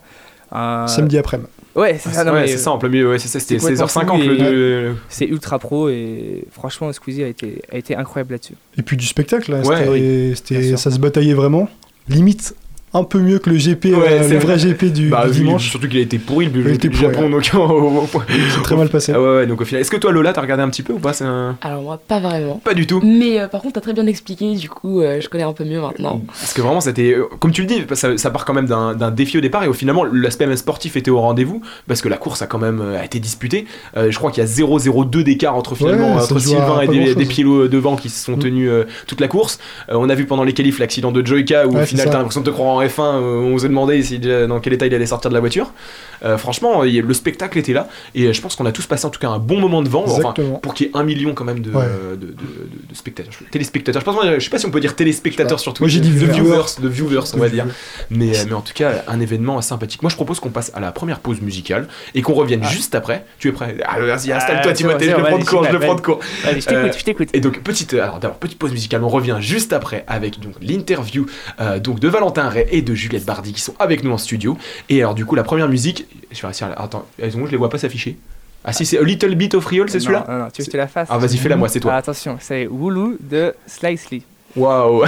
euh, 0.53 0.85
Samedi 0.87 1.17
après-midi. 1.17 1.49
Ouais, 1.73 1.97
c'est 1.99 2.09
ça. 2.11 2.23
non, 2.23 2.31
ouais, 2.33 2.41
mais, 2.41 2.47
c'est 2.47 2.57
ça, 2.57 2.71
en 2.71 2.77
plein 2.77 2.87
milieu. 2.87 3.09
Ouais, 3.09 3.19
c'est 3.19 3.27
ça, 3.27 3.39
c'était 3.39 3.59
c'est 3.59 3.75
complètement 3.75 4.15
16h50 4.17 4.23
fou 4.23 4.29
le. 4.29 4.37
de- 4.37 4.93
C'est 5.09 5.25
ultra 5.25 5.57
pro 5.59 5.89
et 5.89 6.45
franchement, 6.51 6.93
Squeezie 6.93 7.23
a 7.23 7.27
été, 7.27 7.61
a 7.71 7.77
été 7.77 7.95
incroyable 7.97 8.31
là-dessus. 8.33 8.53
Et 8.77 8.81
puis 8.83 8.95
du 8.95 9.05
spectacle, 9.05 9.51
là, 9.51 9.61
Ouais, 9.61 10.35
c'était- 10.35 10.57
oui, 10.57 10.77
ça 10.77 10.91
se 10.91 10.99
bataillait 10.99 11.33
vraiment. 11.33 11.67
Limite 12.07 12.55
un 12.97 13.03
peu 13.03 13.19
mieux 13.19 13.39
que 13.39 13.49
le 13.49 13.57
GP, 13.57 13.85
Ouais, 13.85 13.93
euh, 13.95 14.23
c'est 14.23 14.33
le 14.33 14.39
vrai. 14.39 14.55
vrai 14.55 14.69
GP 14.69 14.85
du, 14.91 15.09
Bah, 15.09 15.25
du 15.27 15.31
dimanche. 15.39 15.69
Surtout 15.69 15.87
qu'il 15.87 15.97
a 15.97 16.01
été 16.01 16.17
pourri 16.17 16.45
le 16.47 16.71
été 16.71 16.87
du 16.87 16.97
pourri, 16.97 17.11
Japon, 17.13 17.25
ouais. 17.25 17.29
donc. 17.31 17.51
au- 17.53 17.59
au- 17.59 18.07
C'est 18.55 18.63
très 18.63 18.75
mal 18.75 18.89
passé. 18.89 19.11
Ah 19.15 19.21
ouais, 19.21 19.35
ouais, 19.37 19.47
donc 19.47 19.61
au 19.61 19.65
final. 19.65 19.81
Est-ce 19.81 19.91
que 19.91 19.97
toi, 19.97 20.11
Lola, 20.11 20.33
t'as 20.33 20.41
regardé 20.41 20.63
un 20.63 20.69
petit 20.69 20.81
peu 20.83 20.93
ou 20.93 20.99
pas 20.99 21.13
c'est 21.13 21.25
un- 21.25 21.57
Alors 21.61 21.81
moi, 21.83 21.99
pas 22.07 22.19
vraiment. 22.19 22.61
Pas 22.63 22.73
du 22.73 22.87
tout. 22.87 23.01
Mais 23.03 23.39
euh, 23.39 23.47
par 23.47 23.61
contre, 23.61 23.75
t'as 23.75 23.81
très 23.81 23.93
bien 23.93 24.07
expliqué, 24.07 24.53
du 24.55 24.69
coup, 24.69 25.01
euh, 25.01 25.19
je 25.21 25.27
connais 25.29 25.43
un 25.43 25.53
peu 25.53 25.63
mieux 25.65 25.81
maintenant. 25.81 26.21
Parce 26.27 26.53
que 26.53 26.61
vraiment, 26.61 26.81
c'était. 26.81 27.15
Comme 27.39 27.51
tu 27.51 27.61
le 27.61 27.67
dis, 27.67 27.83
ça, 27.93 28.17
ça 28.17 28.31
part 28.31 28.45
quand 28.45 28.53
même 28.53 28.65
d'un 28.67 29.11
défi 29.11 29.37
au 29.37 29.41
départ, 29.41 29.63
et 29.63 29.67
au 29.67 29.73
finalement, 29.73 30.03
l'aspect 30.03 30.47
même 30.47 30.55
sportif 30.57 30.95
était 30.95 31.11
au 31.11 31.19
rendez-vous, 31.19 31.61
parce 31.87 32.01
que 32.01 32.09
la 32.09 32.17
course 32.17 32.41
a 32.41 32.47
quand 32.47 32.59
même 32.59 32.81
a 32.97 33.03
été 33.03 33.19
disputée. 33.19 33.65
Euh, 33.97 34.09
je 34.11 34.17
crois 34.17 34.31
qu'il 34.31 34.41
y 34.41 34.45
a 34.45 34.49
0,02 34.49 35.23
d'écart 35.23 35.55
entre 35.55 35.75
finalement 35.75 36.15
Ouais, 36.15 36.21
entre 36.23 36.39
Sylvain 36.39 36.81
et 36.81 36.87
des, 36.87 37.15
des 37.15 37.25
pilotes 37.25 37.69
devant 37.69 37.95
qui 37.95 38.09
se 38.09 38.23
sont 38.23 38.35
Mm. 38.35 38.39
tenus 38.39 38.69
euh, 38.69 38.83
toute 39.07 39.19
la 39.21 39.27
course. 39.27 39.59
Euh, 39.89 39.95
on 39.97 40.09
a 40.09 40.15
vu 40.15 40.25
pendant 40.25 40.43
les 40.43 40.53
qualifs 40.53 40.79
l'accident 40.79 41.11
de 41.11 41.25
Joyka, 41.25 41.67
où 41.67 41.71
Ouais, 41.75 41.83
au 41.83 41.85
final, 41.85 42.05
t'as 42.09 42.17
l'impression 42.17 42.41
de 42.41 42.45
te 42.45 42.51
croire 42.51 42.75
en 42.75 42.81
F1, 42.87 42.99
euh, 42.99 43.39
on 43.39 43.57
s'est 43.57 43.67
demandé 43.67 44.01
si, 44.03 44.19
dans 44.19 44.59
quel 44.59 44.73
état 44.73 44.85
il 44.85 44.93
allait 44.93 45.05
sortir 45.05 45.29
de 45.29 45.33
la 45.35 45.39
voiture. 45.39 45.71
Euh, 46.23 46.37
franchement, 46.37 46.81
a- 46.81 46.85
le 46.85 47.13
spectacle 47.13 47.57
était 47.59 47.73
là, 47.73 47.87
et 48.15 48.23
euh, 48.27 48.33
je 48.33 48.41
pense 48.41 48.55
qu'on 48.55 48.65
a 48.65 48.71
tous 48.71 48.85
passé 48.87 49.05
en 49.05 49.09
tout 49.09 49.19
cas 49.19 49.27
un 49.29 49.37
bon 49.39 49.59
moment 49.59 49.81
devant, 49.83 50.05
enfin, 50.07 50.33
pour 50.61 50.73
qu'il 50.73 50.87
y 50.87 50.89
ait 50.89 50.97
un 50.97 51.03
million 51.03 51.33
quand 51.33 51.43
même 51.43 51.59
de, 51.59 51.71
Ouais. 51.71 51.83
de, 52.11 52.15
de- 52.15 52.25
de- 52.27 52.33
de 52.89 52.95
spectateurs. 52.95 53.33
Téléspectateurs. 53.51 54.01
Je, 54.01 54.05
pense, 54.05 54.15
je 54.25 54.39
sais 54.39 54.49
pas 54.49 54.57
si 54.57 54.65
on 54.65 54.71
peut 54.71 54.79
dire 54.79 54.95
téléspectateurs 54.95 55.59
sur 55.59 55.73
Moi, 55.79 55.89
j'ai 55.89 55.99
dit 55.99 56.09
de 56.09 56.25
viewers. 56.31 56.79
de 56.81 56.87
viewers, 56.87 57.19
on 57.35 57.37
va 57.39 57.49
dire. 57.49 57.65
Mais, 58.09 58.31
mais 58.47 58.53
en 58.53 58.61
tout 58.61 58.73
cas, 58.73 59.03
un 59.07 59.19
événement 59.19 59.61
sympathique. 59.61 60.01
Moi, 60.01 60.09
je 60.09 60.15
propose 60.15 60.39
qu'on 60.39 60.49
passe 60.49 60.71
à 60.73 60.79
la 60.79 60.91
première 60.91 61.19
pause 61.19 61.41
musicale 61.41 61.87
et 62.13 62.21
qu'on 62.21 62.33
revienne 62.33 62.63
juste 62.63 62.95
après. 62.95 63.25
Tu 63.39 63.49
es 63.49 63.51
prêt? 63.51 63.75
Ah, 63.85 63.99
Vas-y, 63.99 64.31
installe-toi, 64.31 64.71
Ah, 64.71 64.73
Timothée, 64.73 65.05
c'est 65.05 65.11
je 65.11 65.17
le 65.17 65.23
prends 65.23 65.37
de 65.39 65.43
court, 65.43 65.63
je 65.65 65.71
le 65.73 65.79
prends 65.79 65.95
de 65.95 66.01
court. 66.01 66.19
Allez, 66.45 66.61
je 66.61 67.03
t'écoute, 67.03 67.27
Euh. 67.33 67.37
Et 67.37 67.39
donc, 67.41 67.59
petite, 67.61 67.93
alors 67.93 68.19
d'abord, 68.19 68.37
petite 68.37 68.57
pause 68.59 68.71
musicale, 68.71 69.03
on 69.03 69.09
revient 69.09 69.37
juste 69.39 69.73
après 69.73 70.03
avec 70.07 70.39
donc 70.39 70.53
l'interview 70.61 71.25
euh, 71.59 71.79
donc 71.79 71.99
de 71.99 72.07
Valentin 72.07 72.47
Ray 72.49 72.74
et 72.75 72.81
de 72.81 72.93
Juliette 72.93 73.25
Bardi 73.25 73.53
qui 73.53 73.61
sont 73.61 73.73
avec 73.79 74.03
nous 74.03 74.11
en 74.11 74.17
studio. 74.17 74.57
Et 74.89 75.01
alors, 75.01 75.15
du 75.15 75.25
coup, 75.25 75.35
la 75.35 75.43
première 75.43 75.69
musique, 75.69 76.05
je 76.31 76.41
vais 76.41 76.47
réussir 76.47 76.67
à... 76.67 76.83
Attends, 76.83 77.05
elles 77.21 77.35
ont- 77.37 77.45
je 77.45 77.51
les 77.51 77.57
vois 77.57 77.69
pas 77.69 77.77
s'afficher. 77.77 78.17
Ah 78.65 78.73
si, 78.73 78.85
c'est 78.85 78.97
A 78.97 79.03
Little 79.03 79.35
Bit 79.35 79.53
of 79.55 79.65
Real, 79.65 79.87
c'est 79.89 79.99
Non, 79.99 80.03
celui-là 80.03 80.25
Non, 80.27 80.37
non, 80.39 80.45
tu 80.51 80.61
veux 80.61 80.65
que 80.65 80.65
je 80.65 80.71
te 80.71 80.77
la 80.77 80.87
fasse 80.87 81.07
Ah, 81.11 81.17
vas-y, 81.17 81.37
fais-la 81.37 81.55
moi, 81.55 81.69
c'est 81.69 81.79
toi. 81.79 81.93
Ah, 81.93 81.97
attention, 81.97 82.37
c'est 82.41 82.67
Wooloo 82.67 83.15
de 83.19 83.53
Slicely. 83.67 84.23
Waouh 84.55 85.03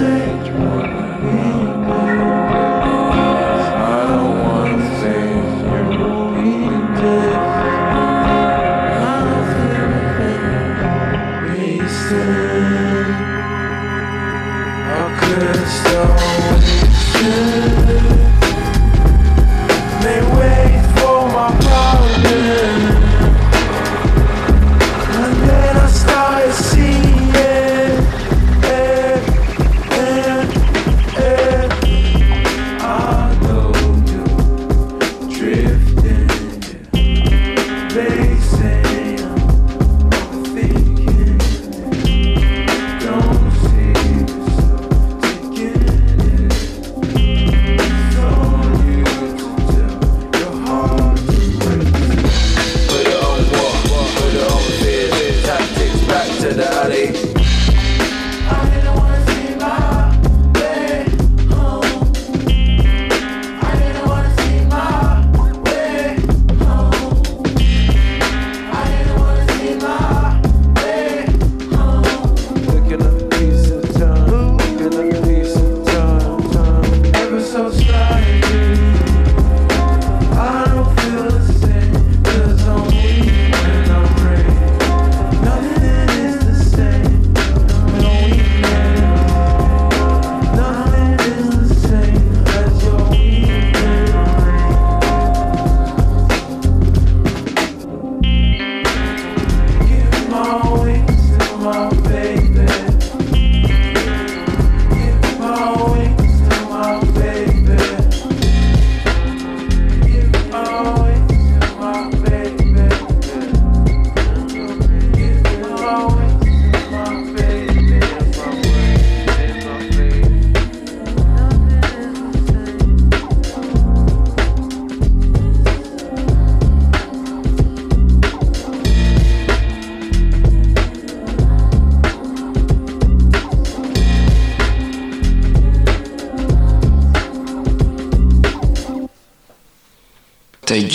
sacred 0.00 0.99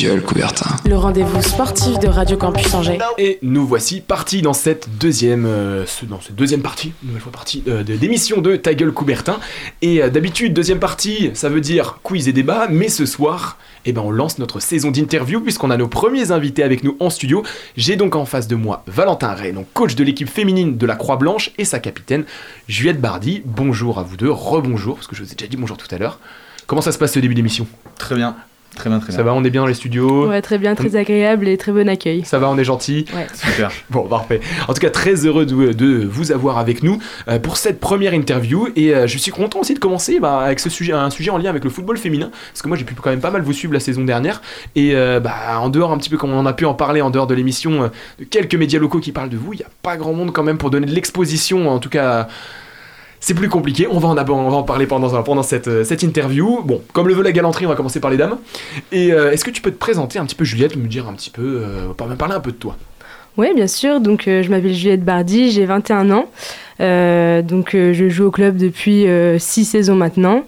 gueule, 0.06 0.22
Coubertin. 0.22 0.70
Le 0.88 0.96
rendez-vous 0.98 1.42
sportif 1.42 1.98
de 1.98 2.08
Radio 2.08 2.38
Campus 2.38 2.72
Angers. 2.76 3.00
Et 3.18 3.40
nous 3.42 3.66
voici 3.66 4.02
partis 4.02 4.44
dans 4.44 4.54
cette 4.54 4.88
deuxième, 5.00 5.48
euh, 5.48 5.84
ce- 5.88 6.06
cette 6.22 6.36
deuxième 6.36 6.62
partie, 6.62 6.94
nouvelle 7.02 7.22
fois 7.24 7.32
partie 7.32 7.64
euh, 7.68 7.84
de- 7.84 7.96
d'émission 7.96 8.40
de 8.40 8.56
Ta 8.56 8.76
gueule 8.76 8.92
Coubertin. 8.92 9.40
Et 9.82 10.04
euh, 10.04 10.12
d'habitude, 10.12 10.54
deuxième 10.54 10.78
partie, 10.78 11.32
ça 11.34 11.50
veut 11.50 11.60
dire 11.60 11.98
quiz 12.04 12.28
et 12.28 12.34
débat, 12.34 12.68
mais 12.70 12.88
ce 12.88 13.08
soir, 13.08 13.58
eh 13.86 13.94
ben, 13.94 14.02
on 14.02 14.12
lance 14.12 14.38
notre 14.38 14.60
saison 14.60 14.92
d'interview 14.92 15.42
puisqu'on 15.42 15.72
a 15.72 15.78
nos 15.78 15.88
premiers 15.88 16.30
invités 16.32 16.62
avec 16.62 16.84
nous 16.84 16.96
en 17.00 17.10
studio. 17.10 17.42
J'ai 17.76 17.96
donc 17.96 18.16
en 18.16 18.26
face 18.26 18.48
de 18.48 18.56
moi 18.56 18.84
Valentin 18.86 19.34
Ray, 19.34 19.54
donc 19.54 19.66
coach 19.74 19.96
de 19.96 20.04
l'équipe 20.04 20.30
féminine 20.30 20.78
de 20.78 20.86
la 20.86 20.96
Croix-Blanche, 20.96 21.50
et 21.58 21.66
sa 21.66 21.80
capitaine 21.80 22.26
Juliette 22.68 23.02
Bardy. 23.02 23.42
Bonjour 23.44 23.98
à 23.98 24.04
vous 24.04 24.18
deux, 24.18 24.30
rebonjour, 24.32 24.96
parce 24.98 25.08
que 25.08 25.16
je 25.16 25.24
vous 25.24 25.32
ai 25.32 25.36
déjà 25.36 25.48
dit 25.50 25.58
bonjour 25.58 25.78
tout 25.78 25.88
à 25.90 25.98
l'heure. 25.98 26.20
Comment 26.68 26.82
ça 26.82 26.92
se 26.92 27.00
passe 27.00 27.14
ce 27.14 27.20
début 27.20 27.34
d'émission? 27.34 27.66
Très 27.98 28.14
bien, 28.16 28.36
très 28.76 28.90
bien, 28.90 29.00
très 29.00 29.10
bien. 29.10 29.18
Ça 29.18 29.24
va, 29.24 29.34
on 29.34 29.44
est 29.44 29.50
bien 29.50 29.62
dans 29.62 29.68
les 29.68 29.74
studios 29.74 30.28
Ouais, 30.28 30.42
très 30.42 30.58
bien, 30.58 30.76
très 30.76 30.96
agréable 30.96 31.48
et 31.48 31.58
très 31.58 31.72
bon 31.72 31.88
accueil. 31.90 32.24
Ça 32.26 32.40
va, 32.40 32.50
on 32.50 32.58
est 32.58 32.64
gentil 32.64 33.06
Ouais. 33.16 33.28
Super. 33.34 33.72
Bon, 33.90 34.08
parfait. 34.08 34.42
En 34.68 34.74
tout 34.74 34.82
cas, 34.82 34.90
très 34.90 35.26
heureux 35.26 35.46
de, 35.46 35.72
de 35.74 36.06
vous 36.06 36.32
avoir 36.32 36.58
avec 36.58 36.84
nous 36.84 37.00
euh, 37.28 37.40
pour 37.40 37.58
cette 37.58 37.80
première 37.80 38.14
interview. 38.14 38.68
Et 38.76 38.94
euh, 38.94 39.08
je 39.08 39.18
suis 39.18 39.32
content 39.32 39.60
aussi 39.60 39.74
de 39.74 39.80
commencer 39.80 40.20
bah, 40.20 40.40
avec 40.40 40.60
ce 40.60 40.70
sujet, 40.70 40.94
un 40.94 41.10
sujet 41.10 41.32
en 41.32 41.38
lien 41.38 41.50
avec 41.50 41.64
le 41.64 41.70
football 41.70 41.98
féminin. 41.98 42.32
Parce 42.52 42.62
que 42.62 42.68
moi, 42.68 42.78
j'ai 42.78 42.84
pu 42.84 42.96
quand 42.96 43.10
même 43.10 43.22
pas 43.22 43.32
mal 43.32 43.42
vous 43.42 43.54
suivre 43.54 43.74
la 43.74 43.80
saison 43.80 44.04
dernière. 44.04 44.42
Et 44.76 44.96
euh, 44.96 45.20
bah, 45.20 45.60
en 45.60 45.70
dehors, 45.70 45.92
un 45.92 45.98
petit 45.98 46.10
peu 46.10 46.18
comme 46.18 46.32
on 46.34 46.40
en 46.40 46.46
a 46.46 46.54
pu 46.54 46.66
en 46.66 46.74
parler 46.74 47.02
en 47.02 47.10
dehors 47.10 47.28
de 47.28 47.36
l'émission, 47.36 47.90
de 48.20 48.24
quelques 48.26 48.56
médias 48.56 48.80
locaux 48.80 49.00
qui 49.00 49.12
parlent 49.12 49.30
de 49.30 49.38
vous, 49.38 49.54
il 49.54 49.58
n'y 49.58 49.64
a 49.64 49.70
pas 49.82 49.98
grand 49.98 50.14
monde 50.14 50.32
quand 50.32 50.44
même 50.44 50.58
pour 50.58 50.70
donner 50.70 50.88
de 50.88 50.94
l'exposition. 50.94 51.70
En 51.70 51.80
tout 51.80 51.90
cas. 51.90 52.28
C'est 53.26 53.34
plus 53.34 53.50
compliqué, 53.50 53.88
on 53.90 53.98
va 53.98 54.10
en, 54.10 54.18
en 54.20 54.62
parler 54.62 54.86
pendant, 54.86 55.12
euh, 55.12 55.84
cette 55.84 56.04
interview. 56.04 56.62
Bon, 56.64 56.84
comme 56.94 57.08
le 57.08 57.16
veut 57.16 57.24
la 57.24 57.32
galanterie, 57.32 57.66
on 57.66 57.70
va 57.70 57.76
commencer 57.76 58.00
par 58.00 58.12
les 58.12 58.18
dames. 58.18 58.38
Et 58.92 59.12
euh, 59.12 59.32
est-ce 59.32 59.44
que 59.44 59.50
tu 59.50 59.64
peux 59.64 59.72
te 59.72 59.80
présenter 59.80 60.20
un 60.20 60.26
petit 60.28 60.36
peu, 60.36 60.46
Juliette, 60.46 60.76
me 60.76 60.88
dire 60.88 61.08
un 61.08 61.14
petit 61.14 61.32
peu, 61.32 61.64
euh, 61.64 61.92
parler 61.96 62.36
un 62.36 62.40
peu 62.40 62.52
de 62.52 62.58
toi 62.58 62.78
Oui, 63.36 63.48
bien 63.56 63.66
sûr. 63.66 64.00
Donc, 64.00 64.26
je 64.28 64.48
m'appelle 64.48 64.76
Juliette 64.76 65.04
Bardy, 65.04 65.50
j'ai 65.50 65.66
21 65.66 66.12
ans. 66.12 66.30
Donc, 66.80 67.70
je 67.72 68.10
joue 68.10 68.26
au 68.26 68.32
club 68.32 68.58
depuis 68.58 69.08
6 69.40 69.66
saisons 69.66 69.96
maintenant. 69.96 70.44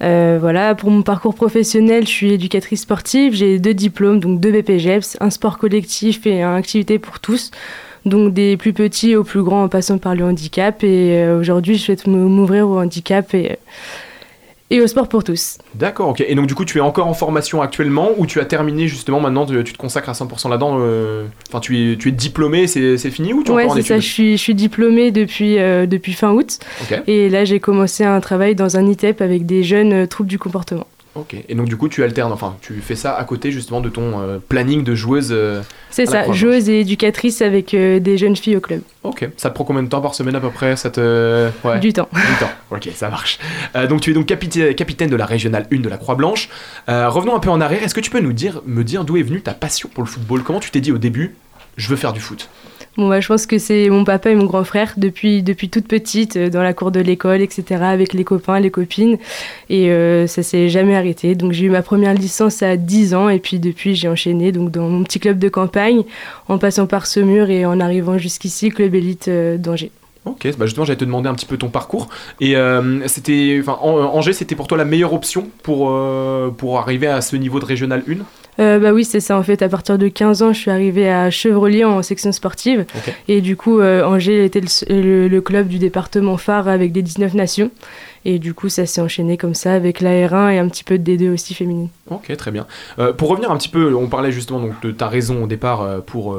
Voilà, 0.00 0.74
pour 0.74 0.90
mon 0.90 1.02
parcours 1.02 1.34
professionnel, 1.34 2.06
je 2.06 2.10
suis 2.10 2.32
éducatrice 2.32 2.80
sportive. 2.80 3.34
J'ai 3.34 3.58
deux 3.58 3.74
diplômes, 3.74 4.20
donc 4.20 4.40
deux 4.40 4.50
BPGEPS, 4.50 5.18
un 5.20 5.28
sport 5.28 5.58
collectif 5.58 6.26
et 6.26 6.40
un 6.40 6.56
activité 6.56 6.98
pour 6.98 7.20
tous. 7.20 7.50
Donc, 8.06 8.34
des 8.34 8.56
plus 8.56 8.72
petits 8.72 9.16
aux 9.16 9.24
plus 9.24 9.42
grands 9.42 9.64
en 9.64 9.68
passant 9.68 9.98
par 9.98 10.14
le 10.14 10.24
handicap. 10.24 10.84
Et 10.84 11.22
euh, 11.22 11.38
aujourd'hui, 11.38 11.76
je 11.76 11.82
souhaite 11.82 12.06
m'ouvrir 12.06 12.68
au 12.68 12.78
handicap 12.78 13.32
et, 13.34 13.58
et 14.70 14.80
au 14.80 14.86
sport 14.86 15.08
pour 15.08 15.22
tous. 15.22 15.58
D'accord, 15.74 16.08
ok. 16.08 16.24
Et 16.26 16.34
donc 16.34 16.46
du 16.46 16.54
coup, 16.54 16.64
tu 16.64 16.78
es 16.78 16.80
encore 16.80 17.06
en 17.06 17.14
formation 17.14 17.62
actuellement 17.62 18.10
ou 18.16 18.26
tu 18.26 18.40
as 18.40 18.44
terminé 18.44 18.88
justement 18.88 19.20
maintenant, 19.20 19.46
tu 19.46 19.62
tu 19.62 19.72
te 19.72 19.78
consacres 19.78 20.08
à 20.08 20.12
100% 20.12 20.50
là-dedans 20.50 20.78
euh, 20.80 21.26
Enfin, 21.48 21.60
tu 21.60 21.92
es, 21.92 21.96
tu 21.96 22.08
es 22.08 22.12
diplômé, 22.12 22.66
c'est 22.66 22.96
c'est 22.98 23.10
fini 23.10 23.32
ou 23.32 23.44
tu 23.44 23.52
es 23.52 23.54
Ouais, 23.54 23.64
encore 23.64 23.76
en 23.76 23.80
c'est 23.80 23.86
ça. 23.86 24.00
Je 24.00 24.06
suis, 24.06 24.32
je 24.36 24.42
suis 24.42 24.54
diplômée 24.54 25.10
depuis, 25.10 25.58
euh, 25.58 25.86
depuis 25.86 26.12
fin 26.12 26.32
août. 26.32 26.58
Et 27.06 27.28
là, 27.28 27.44
j'ai 27.44 27.60
commencé 27.60 28.04
un 28.04 28.20
travail 28.20 28.54
dans 28.54 28.76
un 28.76 28.86
ITEP 28.86 29.20
avec 29.20 29.46
des 29.46 29.62
jeunes 29.62 29.92
euh, 29.92 30.06
troubles 30.06 30.28
du 30.28 30.38
comportement. 30.38 30.86
Ok. 31.16 31.36
Et 31.48 31.54
donc 31.54 31.66
du 31.66 31.76
coup, 31.76 31.88
tu 31.88 32.02
alternes, 32.02 32.32
enfin, 32.32 32.56
tu 32.60 32.74
fais 32.80 32.96
ça 32.96 33.14
à 33.14 33.22
côté 33.24 33.52
justement 33.52 33.80
de 33.80 33.88
ton 33.88 34.20
euh, 34.20 34.38
planning 34.48 34.82
de 34.82 34.94
joueuse. 34.96 35.28
euh, 35.30 35.62
C'est 35.90 36.06
ça, 36.06 36.32
joueuse 36.32 36.68
et 36.68 36.80
éducatrice 36.80 37.40
avec 37.40 37.72
euh, 37.74 38.00
des 38.00 38.18
jeunes 38.18 38.34
filles 38.36 38.56
au 38.56 38.60
club. 38.60 38.80
Ok. 39.04 39.28
Ça 39.36 39.50
te 39.50 39.54
prend 39.54 39.64
combien 39.64 39.82
de 39.84 39.88
temps 39.88 40.00
par 40.00 40.14
semaine 40.14 40.34
à 40.34 40.40
peu 40.40 40.50
près 40.50 40.74
ça 40.76 40.90
te... 40.90 41.50
ouais. 41.64 41.78
Du 41.78 41.92
temps. 41.92 42.08
Du 42.12 42.20
temps. 42.40 42.50
Ok, 42.72 42.88
ça 42.94 43.10
marche. 43.10 43.38
Donc 43.88 44.00
tu 44.00 44.10
es 44.10 44.14
donc 44.14 44.26
capita- 44.26 44.74
capitaine 44.74 45.10
de 45.10 45.16
la 45.16 45.26
régionale 45.26 45.66
1 45.72 45.80
de 45.80 45.88
la 45.88 45.98
Croix-Blanche. 45.98 46.48
Revenons 46.88 47.36
un 47.36 47.40
peu 47.40 47.50
en 47.50 47.60
arrière. 47.60 47.82
Est-ce 47.82 47.94
que 47.94 48.00
tu 48.00 48.10
peux 48.10 48.20
nous 48.20 48.32
dire, 48.32 48.60
me 48.66 48.82
dire 48.82 49.04
d'où 49.04 49.16
est 49.16 49.22
venue 49.22 49.40
ta 49.40 49.54
passion 49.54 49.88
pour 49.92 50.02
le 50.02 50.08
football? 50.08 50.42
Comment 50.42 50.58
tu 50.60 50.70
t'es 50.70 50.80
dit 50.80 50.90
au 50.90 50.98
début, 50.98 51.36
je 51.76 51.88
veux 51.88 51.96
faire 51.96 52.12
du 52.12 52.20
foot? 52.20 52.48
Bon, 52.96 53.08
bah, 53.08 53.20
je 53.20 53.26
pense 53.26 53.46
que 53.46 53.58
c'est 53.58 53.88
mon 53.88 54.04
papa 54.04 54.30
et 54.30 54.36
mon 54.36 54.44
grand 54.44 54.62
frère 54.62 54.94
depuis, 54.96 55.42
depuis 55.42 55.68
toute 55.68 55.88
petite, 55.88 56.36
euh, 56.36 56.48
dans 56.48 56.62
la 56.62 56.72
cour 56.72 56.92
de 56.92 57.00
l'école, 57.00 57.40
etc., 57.40 57.82
avec 57.82 58.12
les 58.12 58.22
copains, 58.22 58.60
les 58.60 58.70
copines. 58.70 59.18
Et 59.68 59.90
euh, 59.90 60.28
ça 60.28 60.44
s'est 60.44 60.68
jamais 60.68 60.94
arrêté. 60.94 61.34
Donc 61.34 61.52
j'ai 61.52 61.66
eu 61.66 61.70
ma 61.70 61.82
première 61.82 62.14
licence 62.14 62.62
à 62.62 62.76
10 62.76 63.14
ans 63.14 63.28
et 63.28 63.40
puis 63.40 63.58
depuis 63.58 63.96
j'ai 63.96 64.08
enchaîné 64.08 64.52
donc, 64.52 64.70
dans 64.70 64.88
mon 64.88 65.02
petit 65.02 65.18
club 65.18 65.38
de 65.38 65.48
campagne, 65.48 66.04
en 66.48 66.58
passant 66.58 66.86
par 66.86 67.06
Semur 67.06 67.50
et 67.50 67.66
en 67.66 67.80
arrivant 67.80 68.16
jusqu'ici, 68.16 68.70
club 68.70 68.94
élite 68.94 69.26
euh, 69.28 69.58
d'Angers. 69.58 69.90
Ok, 70.24 70.48
bah 70.56 70.64
justement 70.64 70.86
j'allais 70.86 70.96
te 70.96 71.04
demander 71.04 71.28
un 71.28 71.34
petit 71.34 71.46
peu 71.46 71.58
ton 71.58 71.68
parcours. 71.68 72.08
Et 72.40 72.56
euh, 72.56 73.06
c'était, 73.08 73.62
Angers, 73.66 74.32
c'était 74.32 74.54
pour 74.54 74.66
toi 74.66 74.78
la 74.78 74.86
meilleure 74.86 75.12
option 75.12 75.48
pour, 75.62 75.90
euh, 75.90 76.50
pour 76.50 76.78
arriver 76.78 77.06
à 77.06 77.20
ce 77.20 77.36
niveau 77.36 77.60
de 77.60 77.66
régional 77.66 78.02
1 78.08 78.14
Euh, 78.60 78.78
bah 78.78 78.92
oui, 78.92 79.04
c'est 79.04 79.20
ça. 79.20 79.36
En 79.38 79.42
fait, 79.42 79.62
à 79.62 79.68
partir 79.68 79.98
de 79.98 80.08
15 80.08 80.42
ans, 80.42 80.52
je 80.52 80.58
suis 80.60 80.70
arrivée 80.70 81.10
à 81.10 81.30
Chevrolier 81.30 81.84
en 81.84 82.02
section 82.02 82.30
sportive. 82.32 82.84
Et 83.28 83.40
du 83.40 83.56
coup, 83.56 83.80
euh, 83.80 84.04
Angers 84.04 84.44
était 84.44 84.60
le, 84.60 84.66
s- 84.66 84.84
le- 84.88 85.28
le 85.28 85.40
club 85.40 85.66
du 85.68 85.78
département 85.78 86.36
phare 86.36 86.68
avec 86.68 86.94
les 86.94 87.02
19 87.02 87.34
nations. 87.34 87.70
Et 88.26 88.38
du 88.38 88.54
coup, 88.54 88.70
ça 88.70 88.86
s'est 88.86 89.02
enchaîné 89.02 89.36
comme 89.36 89.54
ça 89.54 89.74
avec 89.74 90.00
la 90.00 90.10
R1 90.28 90.50
et 90.54 90.58
un 90.58 90.68
petit 90.68 90.82
peu 90.84 90.98
de 90.98 91.04
D2 91.16 91.34
aussi 91.34 91.52
féminine. 91.52 91.88
Ok, 92.10 92.34
très 92.36 92.50
bien. 92.50 92.66
Euh, 92.98 93.12
pour 93.12 93.28
revenir 93.28 93.50
un 93.50 93.56
petit 93.58 93.68
peu, 93.68 93.94
on 93.94 94.06
parlait 94.06 94.32
justement 94.32 94.60
donc, 94.60 94.80
de 94.82 94.92
ta 94.92 95.08
raison 95.08 95.44
au 95.44 95.46
départ 95.46 95.86
pour 96.06 96.38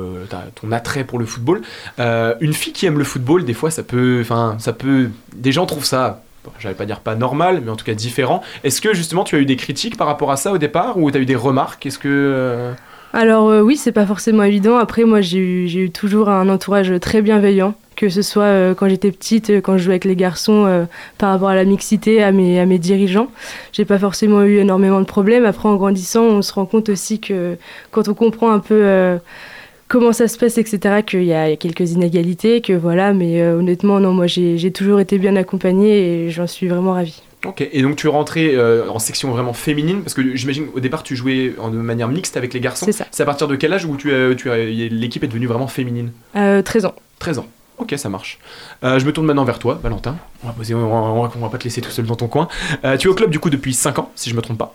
ton 0.60 0.71
attrait 0.71 1.04
pour 1.04 1.19
le 1.19 1.25
football. 1.25 1.62
Une 1.99 2.54
fille 2.54 2.73
qui 2.73 2.88
aime 2.88 2.97
le 2.97 3.04
football, 3.04 3.45
des 3.45 3.54
fois, 3.54 3.69
ça 3.69 3.84
peut, 3.84 4.17
enfin, 4.21 4.56
ça 4.58 4.73
peut. 4.73 5.10
Des 5.36 5.51
gens 5.51 5.65
trouvent 5.67 5.86
ça. 5.86 6.23
J'allais 6.60 6.75
pas 6.75 6.86
dire 6.86 6.99
pas 6.99 7.15
normal, 7.15 7.62
mais 7.63 7.71
en 7.71 7.75
tout 7.75 7.86
cas 7.86 7.93
différent. 7.93 8.41
Est-ce 8.63 8.81
que 8.81 8.93
justement 8.93 9.23
tu 9.23 9.36
as 9.36 9.39
eu 9.39 9.45
des 9.45 9.55
critiques 9.55 9.97
par 9.97 10.08
rapport 10.08 10.31
à 10.31 10.38
ça 10.38 10.51
au 10.51 10.58
départ 10.58 10.97
ou 10.97 11.10
tu 11.12 11.17
as 11.17 11.21
eu 11.21 11.25
des 11.25 11.36
remarques? 11.36 11.86
Est-ce 11.86 11.99
que. 11.99 12.08
euh, 12.10 12.73
Alors 13.13 13.49
euh, 13.49 13.62
oui, 13.62 13.77
c'est 13.77 13.91
pas 13.91 14.05
forcément 14.05 14.43
évident. 14.43 14.77
Après, 14.77 15.03
moi, 15.03 15.21
j'ai 15.21 15.38
eu, 15.39 15.67
eu 15.67 15.89
toujours 15.91 16.29
un 16.29 16.49
entourage 16.49 16.91
très 16.99 17.21
bienveillant, 17.21 17.73
que 17.95 18.10
ce 18.10 18.21
soit 18.21 18.43
euh, 18.43 18.73
quand 18.73 18.89
j'étais 18.89 19.12
petite, 19.12 19.49
euh, 19.49 19.62
quand 19.62 19.77
je 19.77 19.84
jouais 19.84 19.93
avec 19.93 20.05
les 20.05 20.15
garçons, 20.15 20.88
par 21.17 21.31
rapport 21.31 21.49
à 21.49 21.55
la 21.55 21.63
mixité, 21.65 22.21
à 22.21 22.31
mes, 22.31 22.60
à 22.60 22.65
mes 22.65 22.77
dirigeants. 22.79 23.27
J'ai 23.71 23.86
pas 23.86 23.99
forcément 23.99 24.43
eu 24.43 24.58
énormément 24.58 24.99
de 24.99 25.05
problèmes. 25.05 25.45
Après, 25.45 25.69
en 25.69 25.75
grandissant, 25.75 26.23
on 26.23 26.41
se 26.41 26.53
rend 26.53 26.65
compte 26.65 26.89
aussi 26.89 27.19
que 27.19 27.58
quand 27.91 28.08
on 28.10 28.13
comprend 28.13 28.51
un 28.51 28.60
peu 28.60 29.17
comment 29.88 30.12
ça 30.13 30.28
se 30.28 30.38
passe, 30.38 30.58
etc., 30.58 31.04
qu'il 31.06 31.24
y, 31.24 31.34
a 31.34 31.48
il 31.48 31.52
y 31.52 31.54
a 31.54 31.58
quelques 31.58 31.91
inégalités, 31.91 32.62
que 32.62 32.74
voilà. 32.74 33.13
Mais 33.13 33.41
euh, 33.41 33.58
honnêtement, 33.58 34.00
non, 34.00 34.13
moi, 34.13 34.28
j'ai 34.28 34.71
toujours 34.71 35.00
été 35.00 35.17
bien 35.17 35.36
accompagnée 35.36 36.26
et 36.26 36.30
j'en 36.32 36.48
suis 36.48 36.67
vraiment 36.67 36.93
ravie. 36.93 37.21
Ok, 37.45 37.62
et 37.71 37.82
donc 37.84 37.95
tu 37.95 38.08
es 38.08 38.10
rentré 38.10 38.56
euh, 38.56 38.89
en 38.89 38.98
section 38.98 39.30
vraiment 39.30 39.54
féminine 39.54 40.02
parce 40.02 40.15
que 40.15 40.36
j'imagine 40.36 40.65
au 40.74 40.80
départ 40.80 41.04
tu 41.04 41.15
jouais 41.15 41.54
en, 41.60 41.69
de 41.69 41.78
manière 41.78 42.08
mixte 42.08 42.38
avec 42.38 42.56
les 42.56 42.60
garçons. 42.60 42.88
C'est 42.88 42.91
ça. 42.91 43.06
C'est 43.12 43.21
à 43.21 43.26
partir 43.28 43.48
de 43.48 43.56
quel 43.56 43.71
âge 43.71 43.86
où 43.86 43.95
tu, 43.98 44.12
as- 44.12 44.34
tu 44.34 44.50
l'équipe 44.89 45.24
est 45.24 45.28
devenue 45.28 45.45
vraiment 45.45 45.67
féminine? 45.67 46.12
Euh, 46.36 46.63
13 46.63 46.86
ans. 46.86 46.95
13 47.19 47.38
ans. 47.38 47.45
Ok, 47.78 47.93
ça 47.98 48.10
marche. 48.10 48.39
Euh, 48.84 48.98
je 48.98 49.06
me 49.06 49.12
tourne 49.13 49.28
maintenant 49.28 49.43
vers 49.43 49.60
toi, 49.60 49.80
Valentin. 49.84 50.15
On 50.43 50.48
va, 50.48 50.54
poser, 50.54 50.74
on, 50.74 50.80
va, 50.80 50.95
on 50.95 51.21
va- 51.24 51.32
on 51.36 51.39
va 51.39 51.50
pas 51.50 51.58
te 51.60 51.65
laisser 51.65 51.82
tout 51.82 51.91
seul 51.91 52.06
dans 52.06 52.15
ton 52.15 52.28
coin. 52.28 52.48
Euh, 52.84 52.98
tu 52.98 53.08
es 53.08 53.12
au 53.12 53.13
club 53.13 53.30
du 53.30 53.38
coup 53.39 53.52
depuis 53.52 53.74
5 53.76 54.00
ans, 54.00 54.12
si 54.15 54.32
je 54.32 54.36
me 54.36 54.41
trompe 54.41 54.58
pas. 54.58 54.74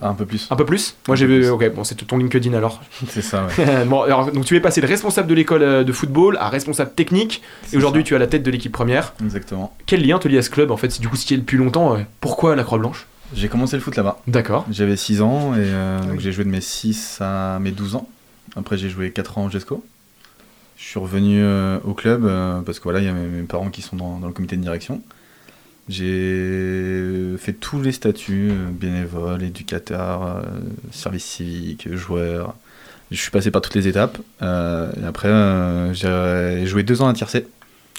Un 0.00 0.14
peu 0.14 0.24
plus. 0.24 0.48
Un 0.50 0.56
peu 0.56 0.64
plus 0.64 0.96
Moi 1.06 1.16
j'ai 1.16 1.26
vu. 1.26 1.48
Ok, 1.50 1.68
bon, 1.74 1.84
c'est 1.84 1.94
ton 1.96 2.16
LinkedIn 2.16 2.54
alors. 2.54 2.80
C'est 3.08 3.20
ça, 3.22 3.46
ouais. 3.46 3.84
bon, 3.86 4.02
alors, 4.02 4.32
donc 4.32 4.44
tu 4.44 4.56
es 4.56 4.60
passé 4.60 4.80
de 4.80 4.86
responsable 4.86 5.28
de 5.28 5.34
l'école 5.34 5.62
euh, 5.62 5.84
de 5.84 5.92
football 5.92 6.38
à 6.38 6.48
responsable 6.48 6.92
technique, 6.92 7.42
et 7.72 7.76
aujourd'hui 7.76 8.02
tu 8.02 8.14
es 8.14 8.16
à 8.16 8.18
la 8.18 8.26
tête 8.26 8.42
de 8.42 8.50
l'équipe 8.50 8.72
première. 8.72 9.12
Exactement. 9.22 9.76
Quel 9.86 10.06
lien 10.06 10.18
te 10.18 10.28
lie 10.28 10.38
à 10.38 10.42
ce 10.42 10.50
club 10.50 10.70
en 10.70 10.76
fait 10.76 10.90
si 10.90 11.00
Du 11.00 11.08
coup, 11.08 11.16
si 11.16 11.26
tu 11.26 11.34
y 11.34 11.36
es 11.36 11.40
depuis 11.40 11.58
longtemps, 11.58 11.94
euh, 11.94 12.00
pourquoi 12.20 12.56
la 12.56 12.64
Croix-Blanche? 12.64 13.06
J'ai 13.34 13.48
commencé 13.48 13.76
le 13.76 13.82
foot 13.82 13.96
là-bas. 13.96 14.18
D'accord. 14.26 14.66
J'avais 14.70 14.96
6 14.96 15.22
ans 15.22 15.54
et 15.54 15.58
euh, 15.58 15.98
Ah 16.02 16.06
donc 16.06 16.20
j'ai 16.20 16.32
joué 16.32 16.44
de 16.44 16.50
mes 16.50 16.60
6 16.60 17.18
à 17.20 17.58
mes 17.60 17.70
12 17.70 17.96
ans. 17.96 18.08
Après 18.56 18.76
j'ai 18.76 18.90
joué 18.90 19.10
4 19.10 19.38
ans 19.38 19.46
au 19.46 19.50
GESCO. 19.50 19.82
Je 20.76 20.84
suis 20.84 20.98
revenu 20.98 21.40
euh, 21.42 21.78
au 21.84 21.94
club 21.94 22.24
euh, 22.24 22.60
parce 22.60 22.78
que 22.78 22.84
voilà, 22.84 22.98
il 22.98 23.04
y 23.04 23.08
a 23.08 23.12
mes, 23.12 23.26
mes 23.26 23.42
parents 23.42 23.70
qui 23.70 23.82
sont 23.82 23.96
dans, 23.96 24.18
dans 24.18 24.26
le 24.26 24.32
comité 24.32 24.56
de 24.56 24.62
direction. 24.62 25.00
J'ai 25.88 27.36
fait 27.38 27.52
tous 27.52 27.80
les 27.82 27.92
statuts, 27.92 28.50
euh, 28.52 28.68
bénévole, 28.70 29.42
éducateur, 29.42 30.22
euh, 30.24 30.40
service 30.92 31.24
civique, 31.24 31.92
joueur. 31.94 32.54
Je 33.10 33.16
suis 33.20 33.30
passé 33.30 33.50
par 33.50 33.60
toutes 33.62 33.74
les 33.74 33.88
étapes. 33.88 34.18
euh, 34.42 34.90
et 35.02 35.04
après, 35.06 35.28
euh, 35.28 35.92
j'ai 35.92 36.66
joué 36.66 36.82
2 36.82 37.02
ans 37.02 37.08
à 37.08 37.12
Tiercé, 37.14 37.46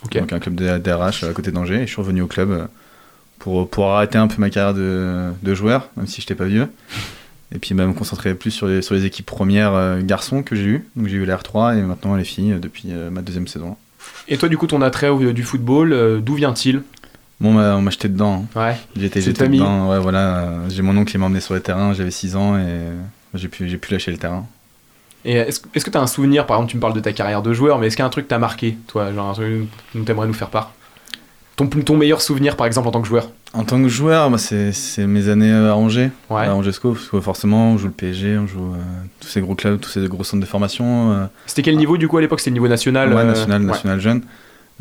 Ok. 0.06 0.18
donc 0.18 0.34
un 0.34 0.40
club 0.40 0.56
de 0.56 0.78
DRH 0.78 1.24
à 1.24 1.34
côté 1.34 1.52
d'Angers. 1.52 1.82
Et 1.84 1.86
je 1.88 1.92
suis 1.92 2.02
revenu 2.02 2.22
au 2.22 2.28
club 2.28 2.68
pour, 3.40 3.70
pour 3.70 3.92
arrêter 3.92 4.18
un 4.18 4.28
peu 4.28 4.36
ma 4.40 4.50
carrière 4.50 4.74
de, 4.74 5.30
de 5.44 5.54
joueur, 5.54 5.90
même 5.98 6.08
si 6.08 6.22
je 6.22 6.26
n'étais 6.26 6.36
pas 6.36 6.46
vieux. 6.46 6.68
Et 7.54 7.60
puis 7.60 7.76
bah, 7.76 7.86
me 7.86 7.94
concentrer 7.94 8.34
plus 8.34 8.50
sur 8.50 8.66
les, 8.68 8.82
sur 8.82 8.96
les 8.96 9.06
équipes 9.06 9.28
premières 9.28 9.74
euh, 9.74 10.02
garçons 10.02 10.42
que 10.42 10.56
j'ai 10.56 10.64
eu. 10.66 10.86
Donc 10.96 11.08
j'ai 11.08 11.18
eu 11.18 11.26
la 11.26 11.38
R3 11.38 11.78
et 11.78 11.82
maintenant 11.84 12.16
les 12.16 12.24
filles 12.24 12.56
depuis 12.60 12.88
ma 13.12 13.22
deuxième 13.22 13.48
saison. 13.48 13.76
Et 14.28 14.38
toi, 14.38 14.50
du 14.50 14.58
coup, 14.58 14.68
ton 14.68 14.82
attrait 14.82 15.10
au- 15.10 15.32
du 15.32 15.44
football, 15.44 16.22
d'où 16.24 16.34
vient-il? 16.36 16.82
Bon, 17.44 17.50
on 17.50 17.54
m'a 17.54 17.76
on 17.76 17.82
m'a 17.82 17.92
jeté 17.92 18.08
dedans. 18.10 18.46
hein. 18.56 18.60
Ouais. 18.60 18.76
J'étais 18.96 19.20
dedans. 19.22 19.90
Ouais, 19.92 20.00
voilà. 20.00 20.38
euh, 20.40 20.70
J'ai 20.70 20.82
mon 20.82 20.96
oncle 20.98 21.12
qui 21.12 21.18
m'a 21.18 21.26
emmené 21.28 21.42
sur 21.42 21.54
le 21.54 21.60
terrain, 21.60 21.94
j'avais 21.94 22.10
6 22.10 22.36
ans 22.36 22.58
et 22.58 22.62
euh, 22.64 22.92
j'ai 23.36 23.50
pu, 23.50 23.68
j'ai 23.70 23.78
pu 23.78 23.92
lâcher 23.94 24.12
le 24.12 24.18
terrain. 24.18 24.46
Et 25.26 25.34
est-ce 25.34 25.62
est-ce 25.76 25.86
que 25.86 25.90
tu 25.90 25.98
as 25.98 26.02
un 26.02 26.08
souvenir, 26.08 26.46
par 26.46 26.58
exemple, 26.58 26.72
tu 26.72 26.78
me 26.78 26.82
parles 26.82 26.94
de 26.94 27.00
ta 27.00 27.14
carrière 27.14 27.42
de 27.42 27.54
joueur, 27.54 27.80
mais 27.80 27.88
est-ce 27.88 27.96
qu'il 27.96 28.04
y 28.04 28.06
a 28.06 28.08
un 28.08 28.10
truc 28.10 28.26
que 28.26 28.30
t'as 28.30 28.40
marqué, 28.40 28.78
toi, 28.88 29.14
genre 29.14 29.30
un 29.30 29.34
truc 29.34 29.68
dont 29.96 30.04
t'aimerais 30.04 30.28
nous 30.28 30.34
faire 30.34 30.50
part? 30.50 30.72
Ton, 31.56 31.68
ton 31.68 31.98
meilleur 31.98 32.22
souvenir, 32.22 32.56
par 32.56 32.66
exemple, 32.66 32.88
en 32.88 32.92
tant 32.92 33.02
que 33.02 33.08
joueur? 33.08 33.30
En 33.54 33.64
tant 33.64 33.80
que 33.82 33.88
joueur, 33.88 34.30
moi, 34.30 34.40
c'est 34.40 34.72
c'est 34.72 35.06
mes 35.06 35.30
années 35.30 35.54
à 35.54 35.76
Angers, 35.76 36.10
Ouais. 36.30 36.46
à 36.48 36.56
Angesco, 36.56 36.94
parce 36.94 37.08
que 37.08 37.20
forcément, 37.22 37.74
on 37.74 37.78
joue 37.78 37.88
le 37.88 37.94
PSG, 37.94 38.38
on 38.40 38.48
joue 38.48 38.74
euh, 38.74 38.78
tous 39.20 39.28
ces 39.28 39.40
gros 39.42 39.54
clubs, 39.54 39.80
tous 39.80 39.90
ces 39.92 40.08
gros 40.08 40.24
centres 40.24 40.42
de 40.42 40.48
formation. 40.48 41.12
euh, 41.12 41.26
C'était 41.46 41.62
quel 41.62 41.78
niveau 41.78 41.96
du 41.98 42.08
coup 42.08 42.18
à 42.18 42.22
l'époque? 42.22 42.40
C'était 42.40 42.50
le 42.50 42.56
niveau 42.56 42.68
national 42.68 43.14
Ouais, 43.14 43.20
euh, 43.20 43.24
national, 43.26 43.62
ouais. 43.62 43.68
national 43.68 44.00
jeune. 44.00 44.22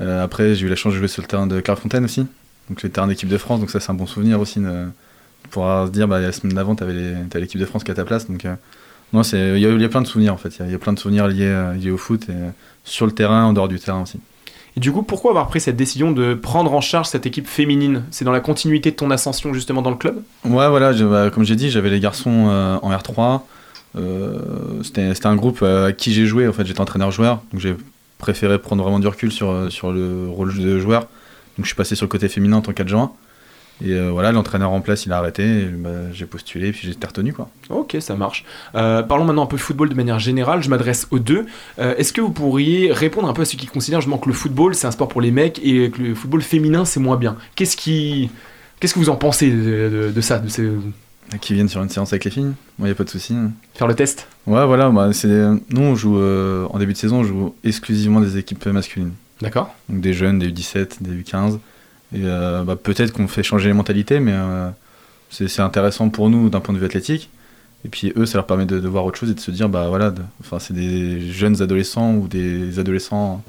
Euh, 0.01 0.25
après, 0.25 0.55
j'ai 0.55 0.65
eu 0.67 0.69
la 0.71 0.77
chance 0.77 0.95
de 0.95 0.99
jouer 0.99 1.09
sur 1.09 1.21
le 1.23 1.29
terrain 1.29 1.47
de 1.47 1.61
Clairefontaine 1.61 2.05
aussi, 2.07 2.27
donc 2.69 2.83
le 2.83 2.89
terrain 2.91 3.07
d'équipe 3.07 3.29
de 3.29 3.39
France, 3.39 3.61
donc 3.61 3.71
ça, 3.71 3.81
c'est 3.81 3.91
un 3.91 3.95
bon 3.95 4.07
souvenir 4.07 4.41
aussi 4.41 4.61
de, 4.61 4.87
pouvoir 5.51 5.87
se 5.89 5.93
dire, 5.93 6.09
bah, 6.09 6.21
la 6.21 6.33
semaine 6.33 6.55
d'avant, 6.55 6.75
t'avais 6.75 6.93
les- 6.95 7.15
t'avais 7.29 7.43
l'équipe 7.45 7.61
de 7.61 7.67
France 7.67 7.85
qui 7.85 7.91
est 7.91 7.93
à 7.93 7.97
ta 7.97 8.05
place, 8.05 8.29
donc 8.29 8.45
euh, 8.45 8.55
non, 9.13 9.23
c'est- 9.23 9.57
il 9.57 9.61
y, 9.63 9.67
a- 9.67 9.71
il 9.71 9.81
y 9.81 9.85
a 9.85 9.89
plein 9.89 10.01
de 10.03 10.07
souvenirs 10.07 10.33
en 10.33 10.39
fait, 10.39 10.51
il 10.57 10.61
y 10.61 10.63
a- 10.63 10.67
il 10.67 10.73
y, 10.73 10.75
a 10.75 10.79
plein 10.79 10.93
de 10.93 10.99
souvenirs 10.99 11.27
liés, 11.29 11.45
euh, 11.47 11.75
liés 11.75 11.91
au 11.91 11.99
foot, 11.99 12.23
et, 12.29 12.33
euh, 12.33 12.51
sur 12.85 13.07
le 13.07 13.13
terrain, 13.13 13.45
en 13.45 13.53
dehors 13.53 13.69
du 13.69 13.79
terrain 13.79 14.03
aussi. 14.03 14.19
Et 14.75 14.81
du 14.81 14.91
coup, 14.91 15.03
pourquoi 15.03 15.33
avoir 15.33 15.49
pris 15.49 15.61
cette 15.61 15.77
décision 15.77 16.13
de 16.13 16.33
prendre 16.33 16.73
en 16.73 16.81
charge 16.81 17.07
cette 17.09 17.27
équipe 17.27 17.47
féminine? 17.47 18.05
C'est 18.11 18.25
dans 18.25 18.33
la 18.33 18.41
continuité 18.41 18.91
de 18.91 18.97
ton 18.97 19.11
ascension 19.11 19.53
justement 19.53 19.83
dans 19.83 19.91
le 19.91 19.97
club? 19.97 20.23
Ouais, 20.47 20.67
voilà, 20.69 20.95
je- 20.95 21.05
bah, 21.05 21.29
comme 21.31 21.45
j'ai 21.45 21.57
dit, 21.57 21.69
j'avais 21.71 21.91
les 21.91 22.01
garçons 22.01 22.47
euh, 22.49 22.79
en 22.81 22.91
R3. 22.91 23.47
Euh, 23.97 24.39
C'était 24.83 25.13
c'était 25.15 25.27
un 25.27 25.37
groupe 25.37 25.63
à 25.63 25.93
qui 25.93 26.13
j'ai 26.15 26.25
joué. 26.25 26.49
En 26.49 26.53
fait, 26.55 26.65
j'étais 26.65 26.81
entraîneur-joueur, 26.81 27.43
donc 27.53 27.61
j'ai 27.61 27.77
préféré 28.17 28.59
prendre 28.59 28.83
vraiment 28.83 28.99
du 29.01 29.07
recul 29.07 29.31
sur, 29.31 29.71
sur 29.71 29.93
le 29.93 30.29
rôle 30.31 30.57
de 30.57 30.79
joueur. 30.79 31.07
Donc 31.57 31.65
je 31.65 31.67
suis 31.67 31.77
passé 31.77 31.95
sur 31.95 32.05
le 32.07 32.11
côté 32.11 32.29
féminin 32.29 32.57
en 32.59 32.63
tant 32.63 32.73
qu'adjoint. 32.73 33.13
Et 33.85 33.93
euh, 33.95 34.11
voilà, 34.11 34.31
l'entraîneur 34.33 34.71
en 34.71 34.81
place, 34.81 35.07
il 35.07 35.13
a 35.13 35.19
arrêté. 35.19 35.65
bah, 35.65 35.91
j'ai 36.13 36.27
postulé, 36.27 36.71
puis 36.73 36.83
j'ai 36.85 36.91
été 36.91 37.05
retenu. 37.07 37.33
Quoi. 37.33 37.49
Ok, 37.69 37.97
ça 38.01 38.15
marche. 38.15 38.45
Euh, 38.77 39.03
parlons 39.03 39.25
maintenant 39.25 39.43
un 39.43 39.47
peu 39.47 39.57
football 39.57 39.89
de 39.89 39.95
manière 39.95 40.19
générale. 40.21 40.63
Je 40.63 40.69
m'adresse 40.69 41.09
aux 41.11 41.19
deux. 41.19 41.47
Euh, 41.81 41.95
Est-ce 41.97 42.13
que 42.13 42.21
vous 42.21 42.31
pourriez 42.31 42.93
répondre 42.93 43.29
un 43.29 43.33
peu 43.33 43.43
à 43.43 43.45
ceux 43.45 43.57
qui 43.59 43.67
considèrent 43.67 44.01
justement 44.01 44.19
que 44.19 44.29
le 44.29 44.35
football 44.35 44.75
c'est 44.75 44.87
un 44.87 44.91
sport 44.93 45.09
pour 45.09 45.21
les 45.21 45.31
mecs 45.33 45.59
et 45.65 45.91
que 45.91 46.01
le 46.01 46.15
football 46.15 46.43
féminin 46.43 46.85
c'est 46.85 47.01
moins 47.01 47.17
bien 47.17 47.37
Qu'est-ce 47.57 47.77
qui, 47.77 48.31
qu'est-ce 48.79 48.95
que 48.95 48.99
vous 49.01 49.09
en 49.11 49.17
pensez 49.17 49.51
de, 49.51 49.57
de- 49.57 50.13
de 50.15 50.21
ça 50.21 50.39
de 50.39 50.49
ces- 50.49 50.71
Qui 51.41 51.55
viennent 51.55 51.69
sur 51.69 51.83
une 51.83 51.89
séance 51.89 52.13
avec 52.13 52.25
les 52.25 52.31
filles, 52.31 52.53
il 52.79 52.85
n'y 52.85 52.91
a 52.91 52.95
pas 52.95 53.05
de 53.05 53.11
souci. 53.11 53.35
Faire 53.75 53.89
le 53.89 53.95
test? 53.95 54.29
Ouais, 54.47 54.65
voilà, 54.67 54.91
bah, 54.91 55.13
c'est 55.13 55.29
nous, 55.71 55.81
on 55.81 55.95
joue 55.97 56.19
en 56.23 56.79
début 56.79 56.93
de 56.93 56.99
saison, 56.99 57.21
on 57.21 57.25
joue 57.25 57.55
exclusivement 57.65 58.21
des 58.21 58.37
équipes 58.39 58.65
masculines. 58.67 59.13
D'accord. 59.43 59.75
Donc 59.89 60.01
des 60.01 60.13
jeunes, 60.13 60.39
des 60.39 60.51
U17, 60.51 61.03
des 61.03 61.23
U15. 61.23 61.59
Et 62.15 62.21
euh, 62.25 62.63
bah, 62.63 62.77
peut-être 62.77 63.13
qu'on 63.13 63.29
fait 63.29 63.43
changer 63.43 63.69
les 63.69 63.75
mentalités, 63.75 64.21
mais 64.21 64.33
euh, 64.35 64.69
c'est 65.31 65.49
c'est 65.49 65.63
intéressant 65.63 66.09
pour 66.11 66.31
nous 66.31 66.49
d'un 66.49 66.61
point 66.61 66.75
de 66.75 66.79
vue 66.79 66.87
athlétique. 66.87 67.29
Et 67.85 67.89
puis 67.89 68.13
eux, 68.17 68.27
ça 68.27 68.39
leur 68.39 68.47
permet 68.47 68.65
de, 68.67 68.79
de 68.79 68.89
voir 68.89 69.05
autre 69.05 69.19
chose 69.19 69.31
et 69.31 69.35
de 69.35 69.41
se 69.41 69.51
dire, 69.51 69.69
bah 69.69 69.89
voilà, 69.89 70.11
de- 70.13 70.23
enfin, 70.41 70.59
c'est 70.61 70.75
des 70.75 71.21
jeunes 71.33 71.61
adolescents 71.61 72.15
ou 72.15 72.29
des 72.29 72.79
adolescents 72.79 73.43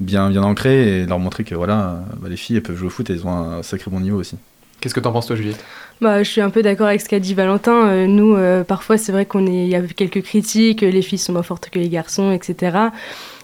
bien, 0.00 0.30
bien 0.30 0.42
ancrés 0.42 1.02
et 1.02 1.06
leur 1.06 1.18
montrer 1.18 1.44
que 1.44 1.54
voilà, 1.54 2.02
bah, 2.18 2.28
les 2.30 2.36
filles 2.36 2.56
elles 2.56 2.62
peuvent 2.62 2.76
jouer 2.76 2.86
au 2.88 2.90
foot 2.90 3.10
et 3.10 3.14
elles 3.14 3.26
ont 3.26 3.32
un 3.36 3.62
sacré 3.62 3.90
bon 3.90 4.00
niveau 4.00 4.18
aussi. 4.18 4.36
Qu'est-ce 4.80 4.94
que 4.94 5.00
t'en 5.00 5.12
penses 5.12 5.26
toi, 5.26 5.36
Juliette? 5.36 5.62
Bah, 6.02 6.22
je 6.22 6.30
suis 6.30 6.42
un 6.42 6.50
peu 6.50 6.62
d'accord 6.62 6.86
avec 6.86 7.00
ce 7.00 7.08
qu'a 7.08 7.18
dit 7.20 7.34
Valentin. 7.34 7.88
Euh, 7.88 8.06
nous, 8.06 8.34
euh, 8.36 8.62
parfois, 8.62 8.98
c'est 8.98 9.10
vrai 9.12 9.24
qu'on 9.26 9.46
est, 9.46 9.64
il 9.64 9.68
y 9.70 9.74
a 9.74 9.80
quelques 9.82 10.22
critiques, 10.22 10.82
les 10.82 11.02
filles 11.02 11.18
sont 11.18 11.32
moins 11.32 11.42
fortes 11.42 11.70
que 11.70 11.78
les 11.78 11.88
garçons, 11.88 12.30
etc. 12.30 12.76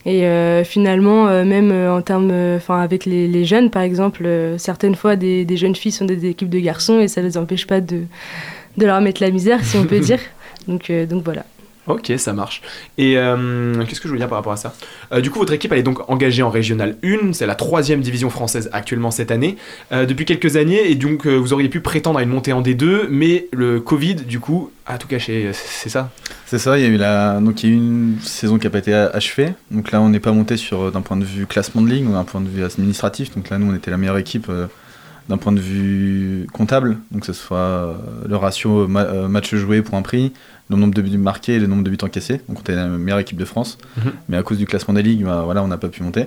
Et 0.05 0.27
euh, 0.27 0.65
finalement, 0.65 1.29
euh, 1.29 1.45
même 1.45 1.71
euh, 1.71 1.95
en 1.95 2.03
termes, 2.03 2.33
enfin, 2.57 2.81
avec 2.81 3.05
les, 3.05 3.29
les 3.29 3.45
jeunes, 3.45 3.71
par 3.71 3.83
exemple, 3.83 4.29
certaines 4.59 4.97
fois, 4.97 5.17
des, 5.17 5.45
des 5.45 5.57
jeunes 5.57 5.77
filles 5.77 5.93
sont 5.93 6.05
des 6.05 6.27
équipes 6.27 6.51
de 6.51 6.59
garçons 6.59 6.99
et 6.99 7.09
ça 7.09 7.21
ne 7.21 7.27
les 7.27 7.38
empêche 7.38 7.67
pas 7.67 7.81
de, 7.81 8.03
de 8.77 8.87
leur 8.87 9.01
mettre 9.01 9.23
la 9.23 9.31
misère, 9.31 9.65
si 9.65 9.77
on 9.77 9.85
peut 9.85 10.01
dire. 10.01 10.19
Donc, 10.67 10.91
donc 11.09 11.25
voilà. 11.25 11.45
Ok, 11.88 12.12
ça 12.16 12.33
marche. 12.33 12.62
Et 12.97 13.18
euh, 13.18 13.85
qu'est-ce 13.85 14.01
que 14.01 14.05
je 14.07 14.09
voulais 14.09 14.21
dire 14.21 14.29
par 14.29 14.38
rapport 14.38 14.53
à 14.53 14.57
ça? 14.57 14.73
Euh, 15.12 15.21
Du 15.21 15.31
coup, 15.31 15.40
votre 15.40 15.53
équipe 15.53 15.73
elle 15.73 15.81
est 15.81 15.83
donc 15.83 16.09
engagée 16.09 16.42
en 16.42 16.51
Régional 16.51 16.97
1, 17.03 17.33
c'est 17.33 17.47
la 17.47 17.57
troisième 17.57 18.01
division 18.01 18.31
française 18.31 18.71
actuellement 18.73 19.11
cette 19.11 19.33
année, 19.33 19.57
euh, 19.90 20.07
depuis 20.07 20.25
quelques 20.25 20.57
années, 20.57 20.90
et 20.90 20.95
donc 20.95 21.27
vous 21.27 21.53
auriez 21.53 21.68
pu 21.68 21.81
prétendre 21.81 22.21
à 22.21 22.23
une 22.23 22.29
montée 22.29 22.53
en 22.53 22.62
D2, 22.62 23.09
mais 23.11 23.49
le 23.53 23.81
Covid, 23.81 24.14
du 24.14 24.38
coup, 24.38 24.71
a 24.87 24.97
tout 24.97 25.09
caché, 25.09 25.51
c'est 25.53 25.88
ça? 25.88 26.11
C'est 26.47 26.59
ça, 26.59 26.79
il 26.79 26.83
y 26.83 26.87
a 26.87 26.88
eu 26.88 26.97
la 26.97 27.40
donc 27.40 27.62
il 27.64 27.71
y 27.71 27.73
a 27.73 27.75
eu 27.75 27.79
une 27.79 28.18
saison 28.23 28.59
qui 28.59 28.66
n'a 28.66 28.71
pas 28.71 28.79
été 28.79 28.95
achevée. 28.95 29.53
Donc 29.71 29.90
là, 29.90 30.01
on 30.01 30.09
n'est 30.09 30.21
pas 30.21 30.33
monté 30.33 30.57
sur 30.57 30.92
d'un 30.92 31.01
point 31.01 31.16
de 31.16 31.25
vue 31.25 31.47
classement 31.47 31.83
de 31.83 31.88
ligue 31.88 32.09
ou 32.09 32.12
d'un 32.12 32.25
point 32.25 32.40
de 32.40 32.49
vue 32.49 32.62
administratif. 32.62 33.35
Donc 33.35 33.51
là, 33.51 33.59
nous, 33.59 33.73
on 33.73 33.75
était 33.75 33.90
la 33.90 33.97
meilleure 33.97 34.18
équipe 34.18 34.49
d'un 35.28 35.37
point 35.38 35.52
de 35.52 35.61
vue 35.61 36.46
comptable. 36.52 36.98
Donc 37.11 37.20
que 37.22 37.26
ce 37.26 37.32
soit 37.32 37.56
euh, 37.58 37.94
le 38.28 38.37
ratio 38.37 38.88
ma- 38.88 39.02
euh, 39.02 39.28
match 39.28 39.54
joué 39.54 39.82
pour 39.82 39.94
un 39.96 40.02
prix, 40.02 40.32
le 40.70 40.76
nombre 40.76 40.94
de 40.94 41.02
buts 41.02 41.16
marqués 41.18 41.54
et 41.54 41.58
le 41.58 41.66
nombre 41.66 41.82
de 41.85 41.90
buts 41.90 41.98
encaissés. 42.02 42.40
Donc 42.48 42.58
on 42.58 42.61
était 42.61 42.74
la 42.74 42.87
meilleure 42.87 43.18
équipe 43.20 43.38
de 43.38 43.44
France. 43.44 43.78
Mhm. 43.96 44.12
Mais 44.28 44.37
à 44.37 44.42
cause 44.42 44.58
du 44.58 44.66
classement 44.66 44.94
des 44.94 45.02
ligues, 45.02 45.24
bah, 45.24 45.42
voilà, 45.44 45.62
on 45.62 45.68
n'a 45.68 45.78
pas 45.78 45.88
pu 45.88 46.02
monter. 46.02 46.26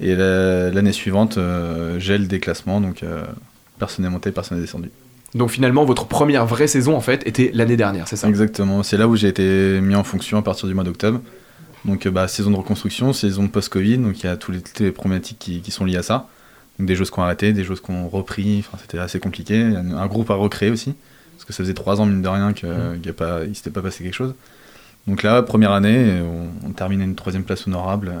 Et 0.00 0.14
la- 0.14 0.70
l'année 0.70 0.92
suivante, 0.92 1.38
euh, 1.38 1.98
gel 1.98 2.28
des 2.28 2.40
classements. 2.40 2.80
Donc 2.80 3.02
euh, 3.02 3.24
personne 3.78 4.04
n'est 4.04 4.10
monté, 4.10 4.30
personne 4.32 4.58
n'est 4.58 4.64
descendu. 4.64 4.90
Donc 5.34 5.50
finalement, 5.50 5.84
votre 5.84 6.06
première 6.06 6.46
vraie 6.46 6.68
saison, 6.68 6.96
en 6.96 7.00
fait, 7.00 7.26
était 7.26 7.50
l'année 7.52 7.76
dernière, 7.76 8.08
c'est 8.08 8.16
ça? 8.16 8.28
Exactement, 8.28 8.82
c'est 8.82 8.96
là 8.96 9.06
où 9.06 9.16
j'ai 9.16 9.28
été 9.28 9.80
mis 9.82 9.94
en 9.94 10.04
fonction 10.04 10.38
à 10.38 10.42
partir 10.42 10.66
du 10.68 10.72
mois 10.72 10.84
d'octobre. 10.84 11.20
Donc 11.84 12.06
euh, 12.06 12.10
bah, 12.10 12.26
saison 12.26 12.50
de 12.52 12.56
reconstruction, 12.56 13.12
saison 13.12 13.48
post-Covid, 13.48 13.98
donc 13.98 14.20
il 14.22 14.26
y 14.26 14.28
a 14.28 14.32
les, 14.48 14.60
toutes 14.62 14.78
les 14.80 14.92
problématiques 14.92 15.38
qui, 15.38 15.60
qui 15.60 15.70
sont 15.70 15.84
liées 15.84 15.98
à 15.98 16.02
ça. 16.02 16.28
Donc 16.78 16.88
des 16.88 16.94
choses 16.96 17.10
qui 17.10 17.18
ont 17.18 17.22
arrêté, 17.22 17.52
des 17.52 17.64
choses 17.64 17.80
qui 17.80 17.90
ont 17.90 18.08
repris, 18.08 18.58
enfin, 18.66 18.78
c'était 18.80 18.98
assez 18.98 19.18
compliqué. 19.18 19.62
A 19.62 19.78
un, 19.78 19.96
un 19.96 20.06
groupe 20.06 20.30
à 20.30 20.34
recréer 20.34 20.70
aussi, 20.70 20.94
parce 21.34 21.44
que 21.44 21.52
ça 21.52 21.58
faisait 21.62 21.74
trois 21.74 22.00
ans, 22.00 22.06
mine 22.06 22.22
de 22.22 22.28
rien, 22.28 22.52
qu'il 22.52 22.68
n'y 22.68 23.06
ne 23.48 23.54
s'était 23.54 23.70
pas 23.70 23.82
passé 23.82 24.04
quelque 24.04 24.14
chose. 24.14 24.34
Donc 25.06 25.22
là, 25.22 25.42
première 25.42 25.72
année, 25.72 26.20
on, 26.20 26.68
on 26.68 26.72
termine 26.72 27.00
à 27.00 27.04
une 27.04 27.14
troisième 27.14 27.44
place 27.44 27.66
honorable, 27.66 28.12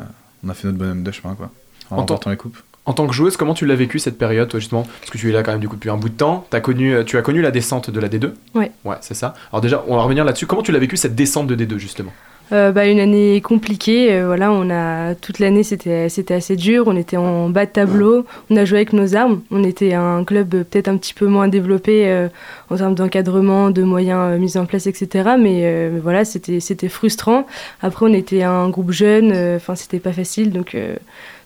on 0.44 0.48
a 0.48 0.54
fait 0.54 0.66
notre 0.68 0.78
bonhomme 0.78 1.02
de 1.02 1.10
chemin, 1.10 1.34
quoi, 1.34 1.50
en, 1.90 1.94
En 1.94 1.96
tant- 1.96 2.00
remportant 2.14 2.30
les 2.30 2.36
coupes. 2.36 2.58
En 2.86 2.92
tant 2.92 3.08
que 3.08 3.12
joueuse, 3.12 3.36
comment 3.36 3.52
tu 3.52 3.66
l'as 3.66 3.74
vécu 3.74 3.98
cette 3.98 4.16
période, 4.16 4.48
toi, 4.48 4.60
justement? 4.60 4.84
Parce 5.00 5.10
que 5.10 5.18
tu 5.18 5.28
es 5.28 5.32
là 5.32 5.42
quand 5.42 5.50
même 5.50 5.60
du 5.60 5.68
coup 5.68 5.74
depuis 5.74 5.90
un 5.90 5.96
bout 5.96 6.08
de 6.08 6.14
temps. 6.14 6.46
As 6.52 6.60
connu, 6.60 6.94
euh, 6.94 7.02
tu 7.02 7.18
as 7.18 7.22
connu 7.22 7.42
la 7.42 7.50
descente 7.50 7.90
de 7.90 7.98
la 7.98 8.08
D2 8.08 8.30
Ouais. 8.54 8.70
Ouais, 8.84 8.94
c'est 9.00 9.14
ça. 9.14 9.34
Alors 9.50 9.60
déjà, 9.60 9.82
on 9.88 9.96
va 9.96 10.02
revenir 10.04 10.24
là-dessus. 10.24 10.46
Comment 10.46 10.62
tu 10.62 10.70
l'as 10.70 10.78
vécu 10.78 10.96
cette 10.96 11.16
descente 11.16 11.48
de 11.48 11.56
D2 11.56 11.78
justement? 11.78 12.12
Euh, 12.52 12.70
bah, 12.70 12.86
une 12.86 13.00
année 13.00 13.40
compliquée. 13.40 14.12
euh, 14.12 14.26
voilà, 14.26 14.52
on 14.52 14.70
a 14.70 15.16
toute 15.16 15.40
l'année 15.40 15.64
c'était 15.64 16.08
c'était 16.08 16.34
assez 16.34 16.54
dur. 16.54 16.84
On 16.86 16.96
était 16.96 17.16
en 17.16 17.48
bas 17.48 17.66
de 17.66 17.70
tableau. 17.72 18.24
On 18.50 18.56
a 18.56 18.64
joué 18.64 18.78
avec 18.78 18.92
nos 18.92 19.16
armes. 19.16 19.40
On 19.50 19.64
était 19.64 19.94
un 19.94 20.22
club 20.22 20.54
euh, 20.54 20.62
peut-être 20.64 20.86
un 20.86 20.96
petit 20.96 21.12
peu 21.12 21.26
moins 21.26 21.48
développé 21.48 22.06
euh, 22.08 22.28
en 22.70 22.76
termes 22.76 22.94
d'encadrement, 22.94 23.70
de 23.70 23.82
moyens 23.82 24.38
mis 24.38 24.56
en 24.56 24.64
place, 24.66 24.86
etc. 24.86 25.30
Mais 25.40 25.88
voilà, 26.00 26.24
c'était 26.24 26.60
c'était 26.60 26.88
frustrant. 26.88 27.46
Après, 27.82 28.06
on 28.06 28.12
était 28.14 28.42
un 28.44 28.68
groupe 28.68 28.92
jeune. 28.92 29.32
Enfin, 29.56 29.74
c'était 29.74 29.98
pas 29.98 30.12
facile. 30.12 30.50
Donc 30.52 30.76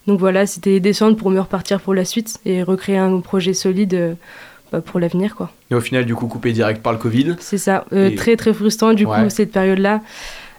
donc 0.07 0.19
voilà, 0.19 0.45
c'était 0.47 0.81
descendre 0.81 1.17
pour 1.17 1.31
mieux 1.31 1.41
repartir 1.41 1.81
pour 1.81 1.95
la 1.95 2.05
suite 2.05 2.41
et 2.45 2.63
recréer 2.63 2.99
un 2.99 3.21
projet 3.21 3.55
solide 3.55 4.17
bah, 4.73 4.81
pour 4.81 5.01
l'avenir, 5.01 5.35
quoi. 5.35 5.51
Et 5.71 5.75
au 5.75 5.81
final, 5.81 6.05
du 6.05 6.15
coup, 6.15 6.27
coupé 6.27 6.53
direct 6.53 6.83
par 6.83 6.93
le 6.93 6.99
Covid. 6.99 7.37
C'est 7.41 7.59
ça, 7.59 7.85
euh, 7.93 8.09
Et- 8.11 8.15
très 8.15 8.37
très 8.37 8.53
frustrant 8.53 8.93
du 8.93 9.05
Ouais. 9.07 9.23
coup 9.25 9.31
cette 9.31 9.51
période-là, 9.53 9.95
Euh, 9.97 9.99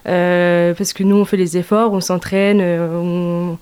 parce 0.04 0.92
que 0.92 1.02
nous 1.02 1.16
on 1.16 1.24
fait 1.24 1.36
les 1.36 1.56
efforts, 1.56 1.92
on 1.92 2.00
s'entraîne, 2.00 2.60
euh, 2.60 2.98
on, 2.98 3.58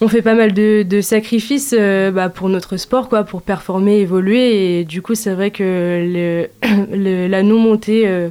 on 0.00 0.08
fait 0.08 0.22
pas 0.22 0.34
mal 0.34 0.52
de, 0.52 0.82
de 0.82 1.00
sacrifices 1.00 1.74
euh, 1.78 2.10
bah, 2.10 2.28
pour 2.28 2.48
notre 2.48 2.76
sport, 2.76 3.08
quoi, 3.08 3.24
pour 3.24 3.42
performer, 3.42 3.98
évoluer, 3.98 4.80
et 4.80 4.84
du 4.84 5.02
coup 5.02 5.14
c'est 5.14 5.32
vrai 5.32 5.50
que 5.50 6.48
le, 6.92 7.28
la 7.28 7.42
non-montée 7.42 8.04
euh, 8.06 8.30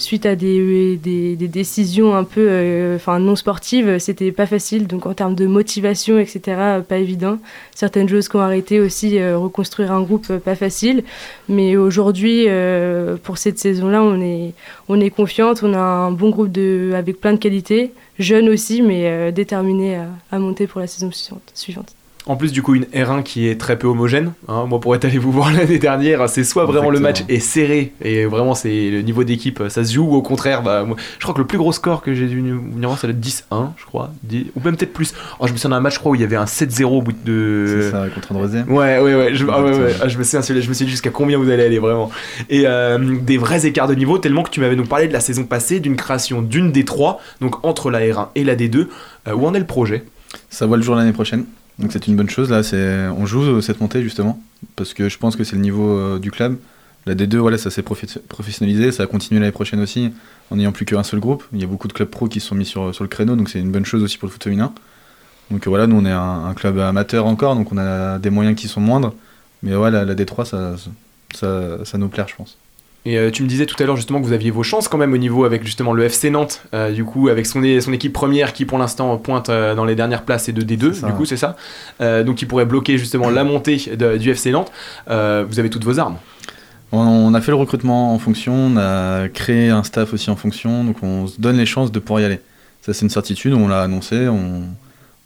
suite 0.00 0.26
à 0.26 0.34
des, 0.34 0.96
des, 0.96 1.36
des 1.36 1.48
décisions 1.48 2.14
un 2.14 2.24
peu 2.24 2.46
euh, 2.48 2.96
enfin 2.96 3.18
non 3.18 3.36
sportives, 3.36 3.98
c'était 3.98 4.32
pas 4.32 4.46
facile, 4.46 4.86
donc 4.86 5.06
en 5.06 5.14
termes 5.14 5.34
de 5.34 5.46
motivation, 5.46 6.18
etc., 6.18 6.40
euh, 6.46 6.80
pas 6.80 6.98
évident. 6.98 7.38
Certaines 7.74 8.08
choses 8.08 8.28
qui 8.28 8.36
ont 8.36 8.40
arrêté 8.40 8.80
aussi, 8.80 9.18
euh, 9.18 9.38
reconstruire 9.38 9.92
un 9.92 10.02
groupe, 10.02 10.26
euh, 10.30 10.38
pas 10.38 10.54
facile. 10.54 11.04
Mais 11.48 11.76
aujourd'hui, 11.76 12.46
euh, 12.48 13.16
pour 13.22 13.38
cette 13.38 13.58
saison-là, 13.58 14.02
on 14.02 14.20
est, 14.20 14.52
on 14.88 15.00
est 15.00 15.10
confiante, 15.10 15.62
on 15.62 15.74
a 15.74 15.78
un 15.78 16.10
bon 16.10 16.30
groupe 16.30 16.50
de, 16.52 16.92
avec 16.94 17.20
plein 17.20 17.32
de 17.32 17.38
qualités, 17.38 17.92
jeunes 18.18 18.48
aussi, 18.48 18.82
mais 18.82 19.02
euh, 19.04 19.30
déterminés 19.30 19.96
à, 19.96 20.06
à 20.30 20.38
monter 20.38 20.66
pour 20.66 20.80
la 20.80 20.86
saison 20.86 21.10
suivante. 21.54 21.94
En 22.30 22.36
plus, 22.36 22.52
du 22.52 22.62
coup, 22.62 22.76
une 22.76 22.84
R1 22.84 23.24
qui 23.24 23.48
est 23.48 23.60
très 23.60 23.76
peu 23.76 23.88
homogène. 23.88 24.34
hein. 24.46 24.64
Moi, 24.68 24.78
pour 24.78 24.94
être 24.94 25.04
allé 25.04 25.18
vous 25.18 25.32
voir 25.32 25.52
l'année 25.56 25.80
dernière, 25.80 26.28
c'est 26.28 26.44
soit 26.44 26.64
vraiment 26.64 26.90
le 26.90 27.00
match 27.00 27.24
est 27.28 27.40
serré 27.40 27.92
et 28.02 28.24
vraiment 28.24 28.54
c'est 28.54 28.88
le 28.90 29.02
niveau 29.02 29.24
d'équipe, 29.24 29.60
ça 29.68 29.84
se 29.84 29.92
joue, 29.92 30.04
ou 30.04 30.14
au 30.14 30.22
contraire, 30.22 30.62
bah, 30.62 30.84
moi, 30.84 30.96
je 31.18 31.24
crois 31.24 31.34
que 31.34 31.40
le 31.40 31.46
plus 31.48 31.58
gros 31.58 31.72
score 31.72 32.02
que 32.02 32.14
j'ai 32.14 32.28
dû 32.28 32.36
venir 32.36 32.88
voir, 32.88 33.00
ça 33.00 33.08
doit 33.08 33.16
être 33.16 33.20
10-1, 33.20 33.70
je 33.76 33.84
crois, 33.84 34.12
10 34.22 34.46
ou 34.54 34.60
même 34.64 34.76
peut-être 34.76 34.92
plus. 34.92 35.12
Oh, 35.40 35.48
je 35.48 35.52
me 35.52 35.58
souviens 35.58 35.76
d'un 35.76 35.80
match, 35.80 35.94
je 35.94 35.98
crois, 35.98 36.12
où 36.12 36.14
il 36.14 36.20
y 36.20 36.24
avait 36.24 36.36
un 36.36 36.44
7-0 36.44 36.84
au 36.84 37.02
bout 37.02 37.12
de. 37.24 37.80
C'est 37.82 37.90
ça, 37.90 38.06
contre 38.14 38.30
André. 38.30 38.60
Ouais, 38.68 39.00
ouais, 39.00 39.14
ouais. 39.16 39.34
Je, 39.34 39.44
ah 39.50 39.60
ouais, 39.60 39.70
ouais. 39.70 39.74
Exactement. 39.74 40.00
Ah, 40.04 40.08
je 40.08 40.18
me 40.18 40.22
celui-là, 40.22 40.60
je 40.60 40.68
me 40.68 40.74
suis 40.74 40.84
dit 40.84 40.90
jusqu'à 40.92 41.10
combien 41.10 41.36
vous 41.36 41.50
allez 41.50 41.64
aller 41.64 41.80
vraiment. 41.80 42.12
Et 42.48 42.62
euh, 42.64 43.16
des 43.20 43.38
vrais 43.38 43.66
écarts 43.66 43.88
de 43.88 43.96
niveau, 43.96 44.18
tellement 44.18 44.44
que 44.44 44.50
tu 44.50 44.60
m'avais 44.60 44.76
donc 44.76 44.88
parlé 44.88 45.08
de 45.08 45.12
la 45.12 45.20
saison 45.20 45.42
passée, 45.42 45.80
d'une 45.80 45.96
création 45.96 46.42
d'une 46.42 46.70
des 46.70 46.84
trois, 46.84 47.20
donc 47.40 47.64
entre 47.64 47.90
la 47.90 47.98
R1 47.98 48.28
et 48.36 48.44
la 48.44 48.54
D2. 48.54 48.86
Euh, 49.26 49.34
où 49.34 49.46
en 49.46 49.54
est 49.54 49.58
le 49.58 49.66
projet? 49.66 50.04
Ça 50.48 50.66
voit 50.66 50.76
le 50.76 50.84
jour 50.84 50.94
l'année 50.94 51.12
prochaine. 51.12 51.44
Donc 51.80 51.92
c'est 51.92 52.06
une 52.06 52.16
bonne 52.16 52.28
chose. 52.30 52.50
Là, 52.50 52.60
on 53.16 53.26
joue 53.26 53.42
euh, 53.42 53.60
cette 53.60 53.80
montée 53.80 54.02
justement 54.02 54.40
parce 54.76 54.94
que 54.94 55.08
je 55.08 55.18
pense 55.18 55.36
que 55.36 55.44
c'est 55.44 55.56
le 55.56 55.62
niveau 55.62 55.90
euh, 55.90 56.18
du 56.18 56.30
club. 56.30 56.58
La 57.06 57.14
D2, 57.14 57.36
voilà, 57.38 57.56
ça 57.56 57.70
s'est 57.70 57.82
professionnalisé, 57.82 58.92
ça 58.92 59.04
va 59.04 59.06
continuer 59.06 59.40
l'année 59.40 59.52
prochaine 59.52 59.80
aussi 59.80 60.12
en 60.50 60.56
n'ayant 60.56 60.72
plus 60.72 60.84
qu'un 60.84 61.02
seul 61.02 61.18
groupe. 61.18 61.44
Il 61.54 61.60
y 61.60 61.64
a 61.64 61.66
beaucoup 61.66 61.88
de 61.88 61.94
clubs 61.94 62.10
pro 62.10 62.28
qui 62.28 62.40
sont 62.40 62.54
mis 62.54 62.66
sur, 62.66 62.94
sur 62.94 63.02
le 63.02 63.08
créneau, 63.08 63.36
donc 63.36 63.48
c'est 63.48 63.58
une 63.58 63.72
bonne 63.72 63.86
chose 63.86 64.02
aussi 64.02 64.18
pour 64.18 64.28
le 64.28 64.32
foot 64.32 64.44
féminin. 64.44 64.74
Donc 65.50 65.66
voilà, 65.66 65.86
nous 65.86 65.96
on 65.96 66.04
est 66.04 66.12
un, 66.12 66.52
club 66.52 66.78
amateur 66.78 67.24
encore, 67.24 67.54
donc 67.54 67.72
on 67.72 67.78
a 67.78 68.18
des 68.18 68.28
moyens 68.28 68.54
qui 68.54 68.68
sont 68.68 68.82
moindres. 68.82 69.14
Mais 69.62 69.74
ouais, 69.74 69.90
la, 69.90 70.04
la 70.04 70.14
D3, 70.14 70.44
ça, 70.44 70.76
ça, 71.34 71.84
ça 71.86 71.96
nous 71.96 72.08
plaire, 72.08 72.28
je 72.28 72.36
pense. 72.36 72.58
Et 73.06 73.16
euh, 73.16 73.30
tu 73.30 73.42
me 73.42 73.48
disais 73.48 73.64
tout 73.64 73.82
à 73.82 73.86
l'heure 73.86 73.96
justement 73.96 74.20
que 74.20 74.26
vous 74.26 74.34
aviez 74.34 74.50
vos 74.50 74.62
chances 74.62 74.86
quand 74.86 74.98
même 74.98 75.14
au 75.14 75.16
niveau 75.16 75.44
avec 75.44 75.64
justement 75.64 75.94
le 75.94 76.04
FC 76.04 76.28
Nantes, 76.28 76.62
euh, 76.74 76.90
du 76.92 77.04
coup 77.04 77.28
avec 77.28 77.46
son, 77.46 77.62
son 77.80 77.92
équipe 77.94 78.12
première 78.12 78.52
qui 78.52 78.66
pour 78.66 78.76
l'instant 78.76 79.16
pointe 79.16 79.48
euh, 79.48 79.74
dans 79.74 79.86
les 79.86 79.94
dernières 79.94 80.22
places 80.22 80.50
et 80.50 80.52
de 80.52 80.60
D2, 80.60 80.92
ça, 80.92 81.06
du 81.06 81.14
coup 81.14 81.24
c'est 81.24 81.38
ça, 81.38 81.56
donc 82.00 82.36
qui 82.36 82.44
pourrait 82.44 82.66
bloquer 82.66 82.98
justement 82.98 83.30
la 83.30 83.42
montée 83.44 83.76
de- 83.96 84.18
du 84.18 84.30
FC 84.30 84.50
Nantes. 84.50 84.70
Vous 85.06 85.58
avez 85.58 85.70
toutes 85.70 85.84
vos 85.84 85.98
armes. 85.98 86.18
On, 86.92 87.32
a 87.34 87.40
fait 87.40 87.52
le 87.52 87.56
recrutement 87.56 88.12
en 88.14 88.18
fonction, 88.18 88.52
on 88.52 88.76
a 88.76 89.28
créé 89.28 89.70
un 89.70 89.84
staff 89.84 90.12
aussi 90.12 90.28
en 90.28 90.36
fonction, 90.36 90.82
donc 90.84 90.96
on 91.02 91.26
se 91.28 91.40
donne 91.40 91.56
les 91.56 91.66
chances 91.66 91.92
de 91.92 92.00
pouvoir 92.00 92.20
y 92.20 92.24
aller. 92.24 92.40
Ça 92.82 92.92
c'est 92.92 93.02
une 93.02 93.10
certitude, 93.10 93.54
on 93.54 93.68
l'a 93.68 93.82
annoncé, 93.82 94.26
on, 94.28 94.64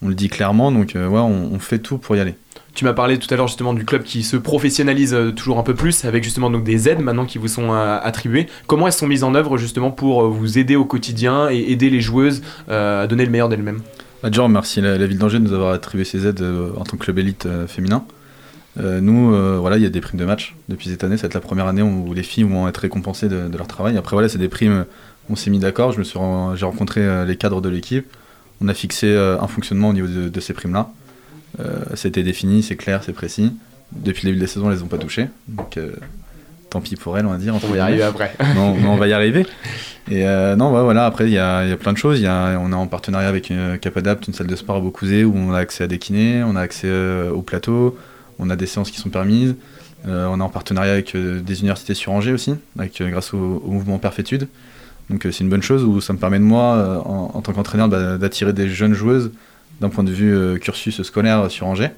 on 0.03 0.09
le 0.09 0.15
dit 0.15 0.29
clairement, 0.29 0.71
donc 0.71 0.93
ouais, 0.95 1.01
on, 1.03 1.51
on 1.53 1.59
fait 1.59 1.79
tout 1.79 1.99
pour 1.99 2.15
y 2.17 2.21
aller. 2.21 2.35
Tu 2.75 2.85
m'as 2.85 2.93
parlé 2.93 3.19
tout 3.19 3.33
à 3.33 3.37
l'heure 3.37 3.47
justement 3.47 3.73
du 3.73 3.85
club 3.85 4.03
qui 4.03 4.25
se 4.25 4.37
professionnalise 4.37 5.15
euh, 5.15 5.31
toujours 5.31 5.59
un 5.59 5.63
peu 5.63 5.75
plus 5.75 6.05
avec 6.05 6.25
justement 6.25 6.51
donc 6.51 6.65
des 6.65 6.89
aides 6.89 6.99
maintenant 6.99 7.25
qui 7.25 7.39
vous 7.39 7.47
sont 7.47 7.73
euh, 7.73 7.99
attribuées. 8.03 8.49
Comment 8.67 8.89
elles 8.89 8.93
sont 8.93 9.07
mises 9.07 9.23
en 9.23 9.37
œuvre 9.37 9.57
justement 9.59 9.93
pour 9.93 10.25
euh, 10.25 10.29
vous 10.29 10.59
aider 10.59 10.75
au 10.75 10.85
quotidien 10.85 11.49
et 11.51 11.71
aider 11.71 11.89
les 11.89 12.01
joueuses 12.01 12.43
à 12.69 13.07
donner 13.07 13.25
le 13.25 13.31
meilleur 13.31 13.49
d'elles-mêmes? 13.49 13.81
Bah, 14.25 14.31
déjà, 14.31 14.43
on 14.43 14.49
la, 14.49 15.07
ville 15.07 15.19
d'Angers 15.19 15.39
de 15.39 15.45
nous 15.45 15.53
avoir 15.53 15.73
attribué 15.73 16.05
ces 16.05 16.27
aides 16.27 16.45
en 16.77 16.83
tant 16.83 16.97
que 16.97 17.05
club 17.05 17.19
élite 17.19 17.47
féminin. 17.69 18.05
Nous, 18.77 19.61
voilà, 19.61 19.77
il 19.77 19.83
y 19.83 19.87
a 19.87 19.91
des 19.91 20.01
primes 20.01 20.19
de 20.19 20.25
match 20.25 20.57
depuis 20.69 20.89
cette 20.89 21.05
année. 21.05 21.17
Ça 21.17 21.23
va 21.23 21.27
être 21.27 21.35
la 21.35 21.41
première 21.41 21.67
année 21.67 21.83
où 21.83 22.13
les 22.15 22.23
filles 22.23 22.45
vont 22.45 22.67
être 22.67 22.79
récompensées 22.79 23.29
de, 23.29 23.57
leur 23.57 23.67
travail. 23.67 23.97
Après, 23.99 24.17
voilà, 24.17 24.29
c'est 24.29 24.39
des 24.39 24.49
primes. 24.49 24.87
On 25.29 25.37
s'est 25.37 25.51
mis 25.51 25.59
d'accord. 25.59 25.93
Je 25.93 25.99
me 25.99 26.05
suis, 26.05 26.19
j'ai 26.55 26.65
rencontré 26.65 27.27
les 27.27 27.37
cadres 27.37 27.61
de 27.61 27.69
l'équipe. 27.69 28.07
On 28.63 28.69
a 28.69 28.75
fixé 28.75 29.15
un 29.15 29.47
fonctionnement 29.47 29.91
au 29.91 29.93
niveau 29.93 30.09
de, 30.09 30.29
de 30.31 30.41
ces 30.41 30.55
primes-là. 30.55 30.91
Euh, 31.61 31.85
c'était 31.95 32.23
défini, 32.23 32.62
c'est 32.62 32.77
clair, 32.77 33.03
c'est 33.05 33.12
précis. 33.12 33.53
Depuis 33.93 34.27
le 34.27 34.31
début 34.31 34.38
de 34.38 34.45
la 34.45 34.49
saison, 34.49 34.71
elles 34.71 34.77
les 34.77 34.83
ont 34.83 34.88
pas 34.88 34.99
touchées. 34.99 35.29
Donc, 35.49 35.77
euh, 35.77 35.93
tant 36.75 36.81
pis 36.81 36.97
pour 36.97 37.17
elles, 37.17 37.27
on 37.27 37.31
va 37.31 37.38
dire. 37.38 37.55
On 37.55 37.69
va 37.69 37.77
y 37.77 37.81
arriver 37.81 38.03
après. 38.03 38.35
non, 38.55 38.77
on 38.87 38.97
va 38.97 39.07
y 39.07 39.12
arriver. 39.12 39.47
Et 40.11 40.27
euh, 40.27 40.57
non, 40.57 40.75
ouais, 40.75 40.83
voilà, 40.83 41.07
après, 41.07 41.27
il 41.27 41.33
y 41.33 41.38
a, 41.38 41.64
il 41.64 41.71
y 41.71 41.73
a 41.73 41.77
plein 41.77 41.93
de 41.93 41.99
choses. 41.99 42.19
Il 42.19 42.25
y 42.25 42.27
a, 42.27 42.59
on 42.61 42.73
est 42.73 42.75
en 42.75 42.87
partenariat 42.87 43.29
avec 43.29 43.53
Capadapt, 43.81 44.27
une 44.27 44.35
salle 44.35 44.49
de 44.49 44.57
sport 44.57 44.77
à 44.77 44.81
Beaucouzé, 44.81 45.25
où 45.25 45.35
on 45.37 45.53
a 45.53 45.59
accès 45.59 45.85
à 45.85 45.87
des 45.87 45.99
kinés, 45.99 46.43
on 46.43 46.57
a 46.57 46.61
accès 46.61 46.88
euh, 46.88 47.31
au 47.31 47.43
plateau, 47.43 47.97
on 48.38 48.51
a 48.51 48.57
des 48.57 48.67
séances 48.67 48.90
qui 48.90 48.99
sont 48.99 49.11
permises. 49.11 49.55
Euh, 50.07 50.27
on 50.27 50.40
est 50.40 50.43
en 50.43 50.51
partenariat 50.51 50.93
avec 50.93 51.17
des 51.17 51.61
universités 51.61 51.95
sur 51.95 52.12
Angers 52.12 52.33
aussi, 52.33 52.55
avec, 52.79 53.01
grâce 53.01 53.33
au, 53.33 53.62
au 53.64 53.71
mouvement 53.71 53.99
Perfétude. 53.99 54.49
Donc 55.11 55.23
c'est 55.25 55.40
une 55.40 55.51
bonne 55.51 55.62
chose 55.62 55.85
où 55.85 56.01
ça 56.01 56.12
me 56.12 56.19
permet 56.19 56.38
de 56.38 56.45
moi, 56.45 57.03
en, 57.07 57.31
en 57.35 57.40
tant 57.40 57.53
qu'entraîneur, 57.53 57.88
bah, 57.88 58.19
d'attirer 58.19 58.53
des 58.53 58.69
jeunes 58.69 58.95
joueuses 58.95 59.31
d'un 59.81 59.89
point 59.89 60.05
de 60.05 60.13
vue 60.13 60.35
euh, 60.35 60.57
cursus 60.57 61.03
scolaire 61.03 61.51
sur 61.51 61.67
Angers. 61.67 61.91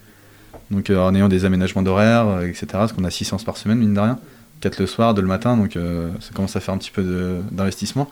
Donc 0.70 0.90
euh, 0.90 0.98
en 0.98 1.14
ayant 1.14 1.28
des 1.28 1.44
aménagements 1.44 1.82
d'horaire, 1.82 2.26
euh, 2.26 2.48
etc. 2.48 2.66
Parce 2.72 2.92
qu'on 2.92 3.04
a 3.04 3.10
6 3.10 3.26
séances 3.26 3.44
par 3.44 3.56
semaine, 3.56 3.78
mine 3.78 3.94
de 3.94 4.00
rien. 4.00 4.18
4 4.60 4.80
le 4.80 4.86
soir, 4.86 5.14
2 5.14 5.22
le 5.22 5.28
matin, 5.28 5.56
donc 5.56 5.76
euh, 5.76 6.08
ça 6.20 6.30
commence 6.34 6.56
à 6.56 6.60
faire 6.60 6.74
un 6.74 6.78
petit 6.78 6.90
peu 6.90 7.40
d'investissement. 7.50 8.10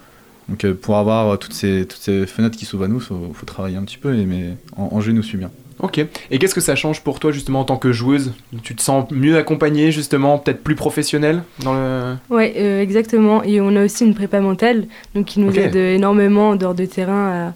Donc 0.48 0.64
euh, 0.64 0.74
pour 0.74 0.98
avoir 0.98 1.38
toutes 1.38 1.54
ces, 1.54 1.86
toutes 1.86 2.00
ces 2.00 2.26
fenêtres 2.26 2.56
qui 2.56 2.66
s'ouvrent 2.66 2.84
à 2.84 2.88
nous, 2.88 2.96
il 2.96 3.02
faut, 3.02 3.32
faut 3.32 3.46
travailler 3.46 3.76
un 3.76 3.82
petit 3.82 3.96
peu, 3.96 4.14
et, 4.14 4.26
mais 4.26 4.56
en, 4.76 4.88
Angers 4.92 5.12
nous 5.12 5.22
suit 5.22 5.38
bien. 5.38 5.50
Ok. 5.80 5.98
Et 6.30 6.38
qu'est-ce 6.38 6.54
que 6.54 6.60
ça 6.60 6.76
change 6.76 7.02
pour 7.02 7.18
toi 7.18 7.32
justement 7.32 7.60
en 7.60 7.64
tant 7.64 7.76
que 7.76 7.92
joueuse? 7.92 8.32
Tu 8.62 8.76
te 8.76 8.82
sens 8.82 9.10
mieux 9.10 9.36
accompagnée 9.36 9.90
justement, 9.90 10.38
peut-être 10.38 10.62
plus 10.62 10.76
professionnelle 10.76 11.42
dans 11.62 11.74
le... 11.74 12.14
Ouais, 12.30 12.54
euh, 12.56 12.80
exactement. 12.80 13.42
Et 13.42 13.60
on 13.60 13.74
a 13.74 13.84
aussi 13.84 14.04
une 14.04 14.14
prépa 14.14 14.40
mentale, 14.40 14.86
donc 15.14 15.26
qui 15.26 15.40
nous 15.40 15.52
aide 15.58 15.74
énormément 15.74 16.50
en 16.50 16.56
dehors 16.56 16.74
de 16.74 16.84
terrain 16.84 17.48
à, 17.48 17.52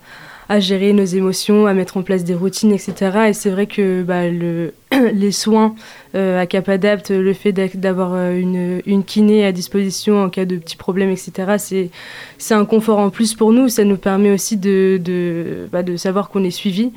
à 0.48 0.60
gérer 0.60 0.92
nos 0.92 1.04
émotions, 1.04 1.66
à 1.66 1.74
mettre 1.74 1.96
en 1.98 2.02
place 2.02 2.24
des 2.24 2.34
routines, 2.34 2.72
etc. 2.72 3.28
Et 3.28 3.32
c'est 3.32 3.50
vrai 3.50 3.66
que 3.66 4.02
bah, 4.02 4.28
le, 4.28 4.72
les 5.12 5.30
soins 5.30 5.74
euh, 6.14 6.40
à 6.40 6.46
Capadapt, 6.46 7.10
le 7.10 7.32
fait 7.34 7.52
d'avoir 7.52 8.12
euh, 8.14 8.80
une, 8.86 9.04
kiné 9.04 9.44
à 9.44 9.52
disposition 9.52 10.22
en 10.22 10.30
cas 10.30 10.46
de 10.46 10.56
petits 10.56 10.76
problèmes, 10.76 11.10
etc., 11.10 11.90
c'est 12.38 12.54
un 12.54 12.64
confort 12.64 12.98
en 12.98 13.10
plus 13.10 13.34
pour 13.34 13.52
nous. 13.52 13.68
Ça 13.68 13.84
nous 13.84 13.98
permet 13.98 14.30
aussi 14.30 14.56
de, 14.56 15.68
bah, 15.70 15.82
savoir 15.96 16.30
qu'on 16.30 16.44
est 16.44 16.50
suivi. 16.50 16.92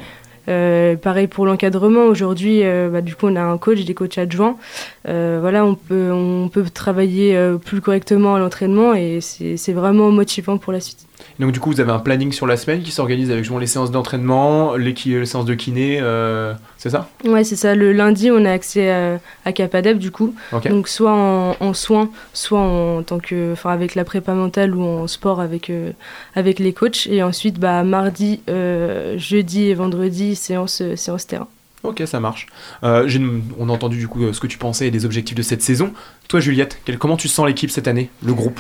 Euh, 0.50 0.96
pareil 0.96 1.28
pour 1.28 1.46
l'encadrement. 1.46 2.06
Aujourd'hui, 2.06 2.64
bah, 2.92 3.02
du 3.02 3.16
coup, 3.16 3.28
on 3.28 3.36
a 3.36 3.42
un 3.42 3.58
coach, 3.58 3.84
des 3.84 3.94
coachs 3.94 4.18
adjoints. 4.18 4.56
Voilà, 5.04 5.66
on 5.66 5.76
peut, 5.76 6.12
on 6.12 6.48
peut 6.48 6.64
travailler 6.74 7.38
plus 7.66 7.82
correctement 7.82 8.36
à 8.36 8.40
l'entraînement 8.40 8.94
et 8.94 9.20
c'est 9.22 9.74
vraiment 9.74 10.10
motivant 10.10 10.58
pour 10.58 10.72
la 10.72 10.80
suite. 10.80 11.06
Donc 11.40 11.52
du 11.52 11.60
coup, 11.60 11.72
vous 11.72 11.80
avez 11.82 11.92
un 11.92 12.00
planning 12.00 12.32
sur 12.32 12.48
la 12.48 12.58
semaine 12.58 12.82
qui 12.84 12.92
s'organise 12.92 13.30
avec 13.32 13.44
justement 13.44 13.60
les 13.60 13.68
séances 13.68 13.92
d'entraînement, 13.92 14.76
les, 14.76 14.96
séances 15.26 15.46
de 15.46 15.54
kiné, 15.54 16.00
euh, 16.02 16.54
c'est 16.78 16.90
ça? 16.90 17.10
Ouais, 17.26 17.44
c'est 17.44 17.56
ça. 17.56 17.76
Le 17.76 17.92
lundi, 17.94 18.30
on 18.32 18.46
a 18.46 18.52
accès 18.52 18.90
à, 18.92 19.20
à 19.46 19.52
Capadep, 19.52 19.98
du 19.98 20.12
coup. 20.12 20.34
Donc, 20.70 20.88
soit 20.88 21.14
en, 21.14 21.56
en 21.60 21.74
soins, 21.74 22.10
soit 22.34 22.60
en 22.60 23.04
tant 23.04 23.20
que, 23.20 23.54
enfin, 23.54 23.72
avec 23.72 23.96
la 23.96 24.04
prépa 24.04 24.34
mentale 24.34 24.76
ou 24.76 24.84
en 24.84 25.08
sport 25.08 25.42
avec, 25.42 25.70
euh, 25.70 25.92
avec 26.36 26.60
les 26.60 26.74
coachs. 26.74 27.08
Et 27.08 27.24
ensuite, 27.24 27.60
bah, 27.60 27.84
mardi, 27.84 28.42
euh, 28.50 29.18
jeudi 29.18 29.70
et 29.70 29.74
vendredi, 29.74 30.36
séance, 30.36 30.82
euh, 30.82 30.96
séance 30.96 31.28
terrain. 31.28 31.48
Ok, 31.84 32.04
ça 32.06 32.20
marche. 32.20 32.46
Euh, 32.84 33.10
on 33.58 33.70
a 33.70 33.72
entendu 33.72 33.98
du 33.98 34.08
coup 34.08 34.24
euh, 34.24 34.34
ce 34.34 34.40
que 34.40 34.48
tu 34.48 34.58
pensais 34.60 34.88
et 34.88 34.92
des 34.92 35.06
objectifs 35.06 35.36
de 35.36 35.42
cette 35.42 35.64
saison. 35.64 35.92
Toi, 36.28 36.40
Juliette, 36.40 36.80
quel- 36.86 37.00
comment 37.00 37.18
tu 37.18 37.28
sens 37.28 37.48
l'équipe 37.48 37.72
cette 37.72 37.88
année, 37.88 38.10
le 38.24 38.34
groupe? 38.34 38.60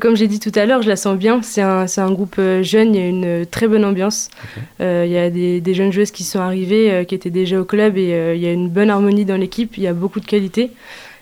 Comme 0.00 0.16
j'ai 0.16 0.26
dit 0.26 0.40
tout 0.40 0.52
à 0.54 0.64
l'heure, 0.64 0.80
je 0.82 0.88
la 0.88 0.96
sens 0.96 1.16
bien. 1.18 1.42
C'est 1.42 1.60
un, 1.60 1.86
c'est 1.86 2.00
un 2.00 2.10
groupe 2.10 2.36
euh, 2.38 2.62
jeune, 2.62 2.94
il 2.94 3.00
y 3.00 3.04
a 3.04 3.06
une 3.08 3.44
très 3.46 3.68
bonne 3.68 3.84
ambiance. 3.84 4.30
Euh, 4.80 5.04
Il 5.06 5.12
y 5.12 5.18
a 5.18 5.28
des, 5.30 5.60
des 5.60 5.74
jeunes 5.74 5.92
joueuses 5.92 6.10
qui 6.12 6.24
sont 6.24 6.38
arrivées, 6.40 6.90
euh, 6.90 7.04
qui 7.04 7.14
étaient 7.14 7.30
déjà 7.30 7.60
au 7.60 7.64
club, 7.64 7.96
et 7.98 8.14
euh, 8.14 8.34
il 8.34 8.40
y 8.40 8.46
a 8.46 8.52
une 8.52 8.68
bonne 8.70 8.88
harmonie 8.90 9.24
dans 9.24 9.36
l'équipe, 9.36 9.76
il 9.76 9.82
y 9.82 9.86
a 9.86 9.92
beaucoup 9.92 10.20
de 10.20 10.26
qualité. 10.26 10.70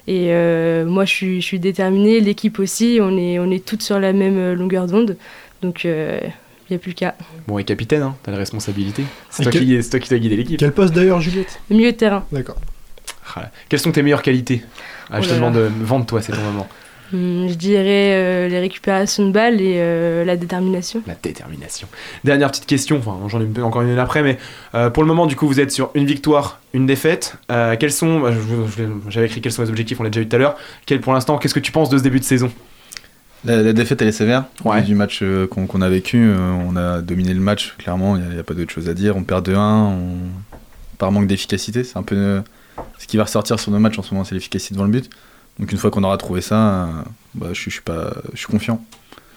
Et 0.07 0.29
euh, 0.33 0.87
moi, 0.87 1.05
je 1.05 1.11
suis, 1.13 1.41
je 1.41 1.47
suis 1.47 1.59
déterminée, 1.59 2.21
l'équipe 2.21 2.59
aussi, 2.61 2.99
on 3.03 3.19
est, 3.19 3.39
on 3.39 3.51
est 3.51 3.65
toutes 3.65 3.83
sur 3.83 3.99
la 3.99 4.13
même 4.13 4.55
longueur 4.55 4.87
d'onde. 4.87 5.17
Donc, 5.61 5.85
euh, 5.85 6.19
il 6.23 6.73
n'y 6.73 6.77
a 6.77 6.79
plus 6.79 6.95
qu'à. 6.95 7.15
Bon, 7.47 7.59
et 7.59 7.65
capitaine, 7.65 8.03
hein, 8.03 8.15
t'as 8.23 8.31
la 8.31 8.39
responsabilité. 8.39 9.03
C'est 9.31 9.43
toi, 9.43 9.53
quel- 9.53 9.65
qui, 9.67 9.83
c'est 9.83 9.91
toi 9.91 9.99
qui 10.01 10.09
dois 10.09 10.19
guider 10.19 10.37
l'équipe. 10.37 10.59
Quel 10.61 10.73
poste 10.73 10.95
d'ailleurs, 10.95 11.21
Juliette? 11.21 11.59
Milieu 11.71 11.91
de 11.93 11.97
terrain. 11.97 12.25
D'accord. 12.31 12.57
Ah. 13.37 13.51
Quelles 13.69 13.81
sont 13.81 13.93
tes 13.93 14.03
meilleures 14.03 14.23
qualités? 14.23 14.63
Ah, 15.11 15.21
Je 15.21 15.27
Oh 15.27 15.29
te 15.29 15.31
là 15.31 15.37
demande 15.37 15.55
là. 15.57 15.63
de 15.69 15.85
vendre 15.85 16.07
toi, 16.07 16.23
c'est 16.23 16.33
ton 16.33 16.41
moment. 16.41 16.69
Hum, 17.13 17.49
je 17.49 17.55
dirais 17.55 18.15
euh, 18.15 18.49
les 18.49 18.61
récupérations 18.61 19.27
de 19.27 19.33
balles 19.33 19.61
et 19.61 19.77
euh, 19.79 20.25
la 20.25 20.37
détermination. 20.37 21.03
La 21.07 21.15
détermination. 21.15 21.89
Dernière 22.25 22.51
petite 22.51 22.67
question, 22.67 22.99
enfin 22.99 23.19
j'en 23.29 23.41
ai 23.41 23.63
encore 23.63 23.83
une 23.83 23.99
après, 23.99 24.23
mais 24.23 24.39
euh, 24.75 24.91
pour 24.91 25.03
le 25.03 25.09
moment, 25.09 25.27
du 25.27 25.37
coup, 25.37 25.47
vous 25.47 25.61
êtes 25.61 25.71
sur 25.71 25.91
une 25.95 26.07
victoire, 26.07 26.61
une 26.75 26.87
défaite. 26.87 27.37
Euh, 27.51 27.77
quels 27.79 27.93
sont, 27.93 28.21
bah, 28.21 28.33
j'avais 29.09 29.27
écrit 29.27 29.41
quels 29.41 29.53
sont 29.53 29.63
les 29.63 29.71
objectifs, 29.71 29.99
on 30.01 30.03
l'a 30.03 30.11
déjà 30.11 30.23
eu 30.23 30.29
tout 30.29 30.37
à 30.37 30.39
l'heure. 30.39 30.57
Quel 30.87 31.01
pour 31.01 31.13
l'instant, 31.15 31.39
qu'est-ce 31.39 31.55
que 31.55 31.61
tu 31.61 31.73
penses 31.73 31.89
de 31.89 31.99
ce 31.99 32.03
début 32.03 32.21
de 32.21 32.25
saison? 32.25 32.51
La, 33.45 33.63
la 33.63 33.73
défaite, 33.73 34.03
elle 34.03 34.09
est 34.09 34.13
sévère. 34.13 34.45
Ouais. 34.65 34.83
Du 34.83 34.95
match 34.95 35.21
euh, 35.23 35.47
qu'on 35.47 35.81
a 35.81 35.89
vécu, 35.89 36.19
euh, 36.19 36.51
on 36.51 36.77
a 36.77 37.01
dominé 37.01 37.33
le 37.33 37.41
match, 37.41 37.75
clairement, 37.79 38.17
il 38.17 38.25
n'y 38.25 38.39
a, 38.39 38.43
pas 38.43 38.55
d'autre 38.55 38.73
chose 38.73 38.89
à 38.89 38.95
dire. 38.95 39.17
On 39.17 39.23
perd 39.23 39.49
2-1, 39.49 39.57
on... 39.57 39.97
par 40.99 41.13
manque 41.13 41.29
d'efficacité. 41.29 41.85
C'est 41.85 41.97
un 41.97 42.03
peu 42.03 42.17
euh, 42.17 42.41
ce 42.99 43.07
qui 43.07 43.17
va 43.17 43.25
ressortir 43.25 43.61
sur 43.61 43.71
nos 43.71 43.79
matchs 43.79 43.99
en 43.99 44.03
ce 44.03 44.13
moment, 44.13 44.25
c'est 44.25 44.35
l'efficacité 44.35 44.75
devant 44.75 44.87
le 44.87 44.91
but. 44.91 45.09
Donc 45.59 45.73
une 45.73 45.79
fois 45.79 45.91
qu'on 45.91 46.05
aura 46.05 46.17
trouvé 46.19 46.41
ça, 46.41 46.57
euh, 46.85 46.87
bah, 47.35 47.49
je, 47.53 47.61
suis- 47.61 47.71
je 47.71 47.77
suis 47.77 47.83
pas, 47.83 48.13
je 48.33 48.39
suis 48.39 48.47
confiant. 48.47 48.83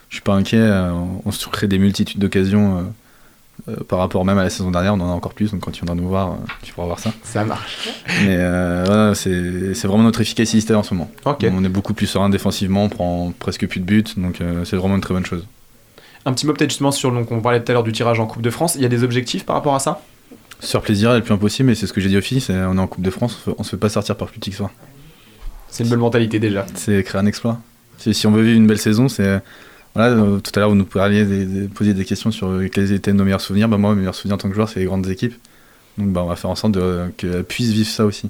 Je 0.10 0.16
suis 0.16 0.22
pas 0.24 0.34
inquiet. 0.34 0.58
euh, 0.60 0.92
on, 1.26 1.32
se 1.32 1.48
crée 1.50 1.68
des 1.68 1.80
multitudes 1.80 2.20
d'occasions 2.20 2.78
euh, 2.78 3.72
euh, 3.72 3.76
par 3.88 4.00
rapport 4.00 4.26
même 4.26 4.38
à 4.38 4.44
la 4.44 4.50
saison 4.50 4.70
dernière. 4.72 4.94
On 4.94 5.00
en 5.00 5.10
a 5.10 5.14
encore 5.14 5.34
plus. 5.34 5.52
Donc 5.52 5.62
quand 5.62 5.72
tu 5.72 5.86
viendras 5.86 5.96
nous 5.96 6.08
voir, 6.08 6.32
euh, 6.32 6.36
tu 6.64 6.74
pourras 6.74 6.88
voir 6.88 7.00
ça. 7.00 7.12
Ça 7.24 7.44
marche. 7.46 7.90
Mais 8.26 8.36
euh, 8.38 8.84
voilà, 8.86 9.16
c'est 9.16 9.74
c'est 9.74 9.88
vraiment 9.88 10.04
notre 10.04 10.22
efficacité 10.22 10.76
en 10.76 10.84
ce 10.84 10.94
moment. 10.94 11.10
On 11.54 11.64
est 11.64 11.70
beaucoup 11.70 11.94
plus 11.94 12.08
serein 12.08 12.30
défensivement, 12.30 12.84
on 12.86 12.90
prend 12.90 13.34
presque 13.40 13.66
plus 13.68 13.80
de 13.80 13.86
buts, 13.86 14.04
donc 14.18 14.42
euh, 14.42 14.66
c'est 14.66 14.76
vraiment 14.76 14.96
une 14.96 15.02
très 15.02 15.14
bonne 15.14 15.26
chose. 15.26 15.46
Un 16.26 16.34
petit 16.34 16.46
mot 16.46 16.54
peut-être 16.54 16.70
justement 16.70 16.92
sur, 16.92 17.12
donc 17.12 17.32
on 17.32 17.40
parlait 17.42 17.64
tout 17.64 17.72
à 17.72 17.74
l'heure 17.74 17.84
du 17.84 17.94
tirage 17.94 18.20
en 18.20 18.28
Coupe 18.28 18.44
de 18.44 18.50
France. 18.52 18.76
Il 18.76 18.82
y 18.82 18.86
a 18.86 18.90
des 18.90 19.04
objectifs 19.04 19.44
par 19.46 19.56
rapport 19.56 19.74
à 19.74 19.80
ça? 19.80 20.02
Se 20.60 20.68
faire 20.72 20.82
plaisir 20.82 21.12
est 21.14 21.18
le 21.18 21.24
plus 21.24 21.34
impossible, 21.34 21.72
et 21.72 21.76
c'est 21.76 21.88
ce 21.88 21.94
que 21.94 22.02
j'ai 22.02 22.10
dit 22.10 22.18
aux 22.18 22.22
filles, 22.22 22.42
c'est 22.42 22.54
on 22.54 22.76
est 22.78 22.80
en 22.80 22.86
Coupe 22.88 23.02
de 23.04 23.10
France, 23.10 23.40
on 23.58 23.64
se- 23.64 23.70
fait 23.72 23.78
pas 23.78 23.90
sortir 23.90 24.16
par 24.18 24.28
plus 24.28 24.40
petit 24.40 24.52
que 24.52 24.58
ça. 24.58 24.70
C'est 25.72 25.84
une 25.84 25.90
belle 25.90 26.00
mentalité 26.00 26.38
déjà. 26.40 26.66
C'est 26.76 27.02
créer 27.04 27.20
un 27.22 27.26
exploit. 27.26 27.60
Si, 27.98 28.14
si 28.14 28.28
on 28.28 28.32
veut 28.32 28.44
vivre 28.44 28.58
une 28.58 28.68
belle 28.68 28.78
saison, 28.80 29.08
c'est... 29.10 29.42
Voilà, 29.96 30.12
euh, 30.14 30.40
tout 30.40 30.52
à 30.56 30.60
l'heure 30.60 30.70
vous 30.70 30.76
nous 30.76 30.86
parliez, 30.86 31.26
des, 31.26 31.46
des- 31.46 31.68
posiez 31.68 31.94
des 31.94 32.06
questions 32.06 32.32
sur 32.32 32.48
euh, 32.48 32.68
quels 32.70 32.94
étaient 32.94 33.12
nos 33.14 33.24
meilleurs 33.26 33.42
souvenirs. 33.42 33.68
Bah, 33.68 33.78
moi, 33.78 33.92
mes 33.94 34.00
meilleurs 34.02 34.16
souvenirs 34.16 34.36
en 34.36 34.38
tant 34.38 34.48
que 34.50 34.56
joueur, 34.56 34.70
c'est 34.70 34.80
les 34.80 34.86
grandes 34.86 35.08
équipes. 35.10 35.34
Donc 35.98 36.10
bah, 36.12 36.22
on 36.24 36.28
va 36.28 36.36
faire 36.38 36.50
en 36.50 36.56
sorte 36.56 36.78
qu'elles 37.18 37.44
puissent 37.44 37.72
vivre 37.72 37.90
ça 37.90 38.06
aussi. 38.06 38.30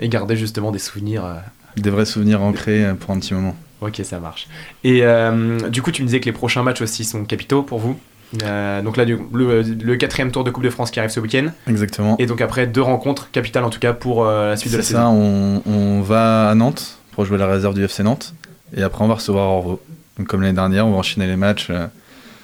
Et 0.00 0.08
garder 0.08 0.36
justement 0.36 0.70
des 0.72 0.78
souvenirs. 0.78 1.24
euh, 1.24 1.34
Des 1.76 1.90
vrais 1.90 2.06
souvenirs 2.06 2.40
ancrés 2.42 2.84
euh, 2.86 2.94
pour 2.94 3.10
un 3.10 3.18
petit 3.20 3.34
moment. 3.34 3.54
Ok, 3.82 4.00
ça 4.04 4.18
marche. 4.20 4.48
Et 4.84 5.00
euh, 5.04 5.68
du 5.68 5.82
coup, 5.82 5.92
tu 5.92 6.00
me 6.02 6.06
disais 6.06 6.20
que 6.20 6.24
les 6.26 6.32
prochains 6.32 6.62
matchs 6.62 6.80
aussi 6.80 7.04
sont 7.04 7.24
capitaux 7.24 7.62
pour 7.62 7.78
vous. 7.78 7.98
Euh, 8.42 8.82
donc 8.82 8.96
là, 8.96 9.04
du, 9.04 9.16
le, 9.32 9.62
le 9.62 9.96
quatrième 9.96 10.30
tour 10.32 10.42
de 10.44 10.50
Coupe 10.50 10.64
de 10.64 10.70
France 10.70 10.90
qui 10.90 10.98
arrive 10.98 11.10
ce 11.10 11.20
week-end. 11.20 11.46
Exactement. 11.68 12.16
Et 12.18 12.26
donc 12.26 12.40
après, 12.40 12.66
deux 12.66 12.82
rencontres 12.82 13.30
capitales 13.30 13.64
en 13.64 13.70
tout 13.70 13.78
cas 13.80 13.92
pour 13.92 14.24
euh, 14.26 14.50
la 14.50 14.56
suite 14.56 14.72
de 14.72 14.76
la 14.78 14.82
C'est 14.82 14.92
ça, 14.94 14.98
saison. 15.00 15.62
on, 15.66 15.70
on 15.70 16.00
va 16.02 16.48
à 16.50 16.54
Nantes 16.54 16.98
pour 17.12 17.24
jouer 17.24 17.38
la 17.38 17.46
réserve 17.46 17.74
du 17.74 17.84
FC 17.84 18.02
Nantes. 18.02 18.34
Et 18.76 18.82
après, 18.82 19.04
on 19.04 19.08
va 19.08 19.14
recevoir 19.14 19.48
Orvaux. 19.48 19.80
Donc, 20.18 20.26
comme 20.26 20.42
l'année 20.42 20.54
dernière, 20.54 20.86
on 20.86 20.90
va 20.92 20.96
enchaîner 20.96 21.26
les 21.26 21.36
matchs 21.36 21.68
euh, 21.70 21.86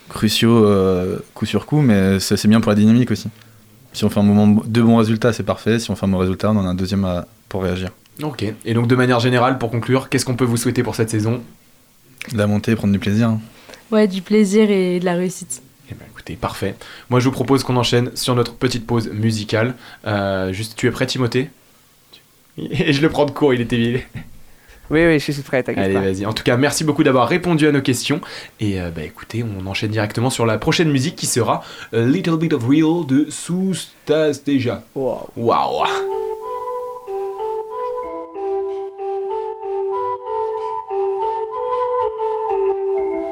cruciaux 0.09 0.65
euh, 0.65 1.19
coup 1.35 1.47
sur 1.47 1.67
coup, 1.67 1.81
mais 1.81 2.21
c'est 2.21 2.47
bien 2.49 2.61
pour 2.61 2.71
la 2.71 2.77
dynamique 2.77 3.11
aussi. 3.11 3.29
Si 3.93 4.05
on 4.05 4.11
fait 4.11 4.21
un 4.21 4.25
moment 4.25 4.47
de 4.65 4.83
bons 4.83 4.97
résultats, 4.97 5.33
c'est 5.33 5.43
parfait. 5.43 5.79
Si 5.81 5.91
on 5.91 5.97
fait 5.97 6.07
un 6.07 6.11
bon 6.11 6.19
résultat, 6.19 6.51
on 6.53 6.57
en 6.57 6.65
a 6.65 6.69
un 6.69 6.75
deuxième 6.75 7.05
à- 7.05 7.27
pour 7.49 7.63
réagir. 7.65 7.89
Ok. 8.23 8.45
Et 8.65 8.75
donc 8.75 8.87
de 8.87 8.95
manière 8.95 9.19
générale, 9.19 9.59
pour 9.59 9.71
conclure, 9.71 10.09
qu'est-ce 10.09 10.25
qu'on 10.25 10.37
peut 10.37 10.45
vous 10.45 10.57
souhaiter 10.57 10.83
pour 10.85 10.95
cette 10.95 11.11
saison? 11.11 11.41
De 12.33 12.39
la 12.39 12.47
montée, 12.47 12.77
prendre 12.77 12.93
du 12.93 12.99
plaisir. 13.01 13.29
hein. 13.31 13.41
Ouais, 13.91 14.07
du 14.07 14.23
plaisir 14.23 14.71
et 14.71 15.01
de 15.01 15.05
la 15.05 15.15
réussite. 15.15 15.63
Écoutez, 16.21 16.37
parfait. 16.37 16.75
Moi, 17.09 17.19
je 17.19 17.25
vous 17.25 17.31
propose 17.31 17.65
qu'on 17.65 17.77
enchaîne 17.77 18.11
sur 18.15 18.35
notre 18.35 18.53
petite 18.53 18.87
pause 18.87 19.09
musicale. 19.11 19.75
Euh, 20.07 20.53
juste, 20.53 20.77
tu 20.77 20.87
es 20.87 20.91
prêt, 20.91 21.07
Timothée? 21.07 21.49
Et 22.59 22.93
je 22.93 23.01
le 23.01 23.09
prends 23.09 23.25
de 23.25 23.31
court, 23.31 23.55
il 23.55 23.63
était 23.63 23.79
vide. 23.79 24.01
Oui, 24.91 25.07
oui, 25.07 25.19
je 25.19 25.33
suis 25.33 25.41
prêt, 25.41 25.63
t'inquiète 25.63 25.97
Allez, 25.97 26.13
vas-y. 26.13 26.27
En 26.27 26.35
tout 26.35 26.43
cas, 26.43 26.59
merci 26.59 26.85
beaucoup 26.85 27.03
d'avoir 27.03 27.27
répondu 27.27 27.67
à 27.67 27.73
nos 27.73 27.81
questions. 27.81 28.21
Et 28.59 28.83
euh, 28.83 28.91
bah, 28.91 29.03
écoutez, 29.03 29.43
on 29.43 29.67
enchaîne 29.67 29.93
directement 29.93 30.29
sur 30.29 30.45
la 30.45 30.59
prochaine 30.59 30.91
musique 30.91 31.17
qui 31.17 31.25
sera 31.25 31.65
A 31.95 32.01
Little 32.01 32.37
Bit 32.37 32.53
of 32.53 32.65
Real 32.69 33.07
de 33.07 33.31
Soustasteja. 33.31 34.83
Wow. 34.95 35.31
Waouh 35.37 35.87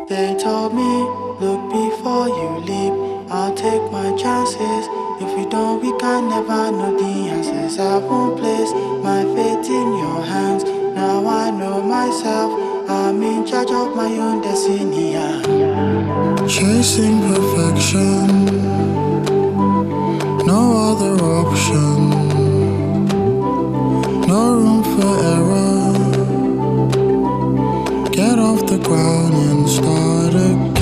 They 0.09 0.35
told 0.42 0.72
me, 0.72 1.27
look 1.40 1.70
before 1.70 2.29
you 2.29 2.59
leap. 2.68 2.92
I'll 3.31 3.55
take 3.55 3.92
my 3.92 4.14
chances. 4.16 4.87
If 5.20 5.37
we 5.37 5.46
don't, 5.48 5.81
we 5.81 5.96
can 5.98 6.29
never 6.29 6.70
know 6.72 6.96
the 6.96 7.31
answers. 7.31 7.79
I 7.79 7.98
won't 7.98 8.38
place 8.38 8.72
my 9.03 9.22
faith 9.35 9.68
in 9.68 9.88
your 10.03 10.22
hands. 10.22 10.64
Now 10.64 11.27
I 11.27 11.51
know 11.51 11.83
myself. 11.83 12.51
I'm 12.88 13.22
in 13.22 13.46
charge 13.46 13.70
of 13.70 13.94
my 13.94 14.11
own 14.18 14.40
destiny. 14.42 15.12
Chasing 16.48 17.20
perfection. 17.20 18.46
No 20.46 20.62
other 20.90 21.22
option. 21.22 22.11
No 24.27 24.42
room 24.61 24.83
for 24.94 25.14
error. 25.35 25.92
Get 28.11 28.38
off 28.38 28.66
the 28.66 28.79
ground 28.79 29.35
and 29.35 29.68
start 29.68 30.35
again. 30.35 30.77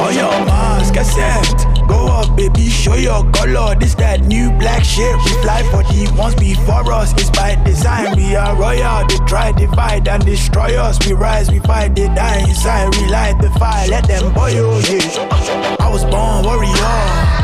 On 0.00 0.14
your 0.14 0.30
mask, 0.46 0.96
accept. 0.96 1.66
Go 1.88 2.06
up, 2.06 2.34
baby, 2.36 2.70
show 2.70 2.94
your 2.94 3.30
color. 3.32 3.74
This 3.74 3.94
that 3.96 4.22
new 4.22 4.50
black 4.52 4.82
shit. 4.82 5.14
We 5.26 5.32
fly 5.42 5.62
for 5.70 5.82
the 5.82 6.10
ones 6.16 6.34
before 6.36 6.90
us. 6.92 7.12
It's 7.12 7.28
by 7.30 7.62
design. 7.64 8.16
We 8.16 8.34
are 8.34 8.56
royal. 8.56 9.06
They 9.06 9.18
try 9.26 9.52
divide 9.52 10.08
and 10.08 10.24
destroy 10.24 10.78
us. 10.80 10.98
We 11.06 11.12
rise, 11.12 11.50
we 11.50 11.58
fight, 11.58 11.94
they 11.94 12.06
die 12.08 12.40
inside. 12.48 12.94
We 12.96 13.08
light 13.08 13.38
the 13.42 13.50
fire, 13.58 13.88
let 13.88 14.08
them 14.08 14.32
boil. 14.32 14.80
Yeah. 14.82 15.76
I 15.80 15.90
was 15.90 16.04
born 16.04 16.44
warrior. 16.44 17.37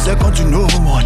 Second 0.00 0.34
to 0.36 0.44
no 0.44 0.62
one. 0.80 1.04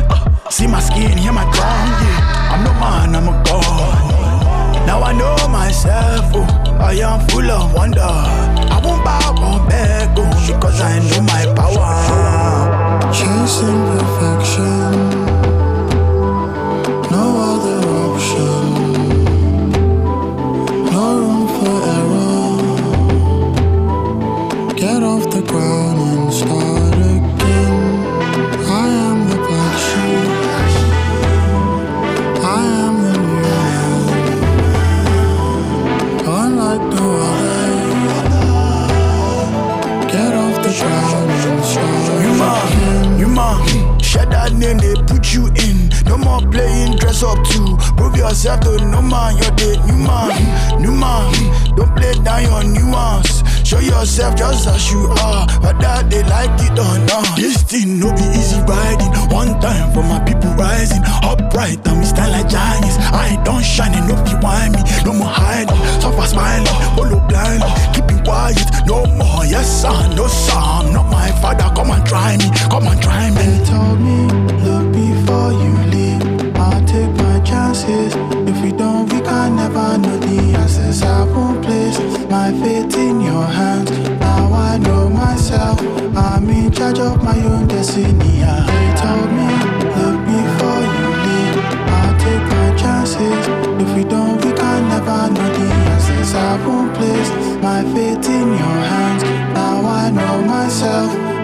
See 0.51 0.69
my 0.69 0.79
skin, 0.81 1.19
hear 1.19 1.33
my 1.33 1.43
drum. 1.51 1.89
Yeah. 2.01 2.53
I'm 2.53 2.63
no 2.63 2.73
man, 2.75 3.17
I'm 3.17 3.29
a 3.29 3.43
god. 3.45 4.87
Now 4.87 5.03
I 5.03 5.13
know 5.13 5.37
myself. 5.49 6.31
Oh, 6.33 6.47
I 6.79 6.93
am 6.93 7.27
full 7.29 7.51
of 7.51 7.75
wonder. 7.75 8.01
I 8.01 8.81
won't 8.85 9.05
bow, 9.05 9.35
won't 9.43 9.69
beg, 9.69 10.11
oh, 10.17 10.47
because 10.47 10.81
I 10.81 11.01
know 11.11 11.23
my 11.23 11.45
power. 11.59 13.13
Chasing 13.13 13.83
perfection. 13.91 15.24
No 46.07 46.19
more 46.19 46.41
playing 46.51 46.97
dress 46.97 47.23
up 47.23 47.39
too. 47.47 47.77
Prove 47.97 48.17
yourself 48.17 48.61
to 48.61 48.85
no 48.85 49.01
man, 49.03 49.37
you're 49.37 49.51
the 49.57 49.81
new 49.87 49.99
man, 50.07 50.83
new 50.83 50.93
man. 50.93 51.33
Don't 51.77 51.95
play 51.97 52.15
down 52.23 52.43
your 52.45 52.65
nuance. 52.65 53.43
Show 53.65 53.81
yourself 53.81 54.37
just 54.37 54.69
as 54.69 54.93
you 54.93 55.09
are, 55.25 55.49
whether 55.61 56.07
they 56.09 56.23
like 56.25 56.53
it 56.61 56.79
or 56.79 56.99
not. 57.09 57.37
This 57.37 57.63
thing 57.63 57.99
no 57.99 58.13
be 58.13 58.23
easy 58.37 58.61
riding. 58.69 59.09
One 59.33 59.59
time 59.61 59.93
for 59.93 60.03
my 60.03 60.21
people 60.21 60.53
rising 60.55 61.03
upright 61.25 61.81
and 61.89 61.99
we 61.99 62.05
stand 62.05 62.33
like 62.33 62.49
giants. 62.49 62.97
I 63.11 63.41
don't 63.45 63.65
shine 63.65 63.95
and 63.95 64.07
no 64.07 64.15
be 64.23 64.37
whine 64.45 64.73
me. 64.73 64.83
No 65.05 65.15
more 65.15 65.33
hiding, 65.33 65.81
suffer 66.01 66.27
smiling, 66.27 66.67
follow 66.95 67.21
blindly, 67.27 67.73
keeping 67.95 68.23
quiet. 68.23 68.61
No 68.87 69.07
more, 69.17 69.45
yes 69.47 69.83
sir, 69.83 69.97
no 70.15 70.29
sir. 70.29 70.53
I'm 70.55 70.93
not 70.93 71.11
my 71.11 71.33
father. 71.41 71.73
Come 71.75 71.91
and 71.91 72.05
try 72.07 72.37
me, 72.37 72.51
come 72.69 72.87
and 72.87 73.01
try 73.01 73.24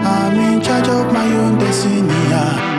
I'm 0.03 0.37
in 0.53 0.61
charge 0.61 0.87
of 0.87 1.13
my 1.13 1.25
own 1.35 1.57
destiny. 1.57 2.70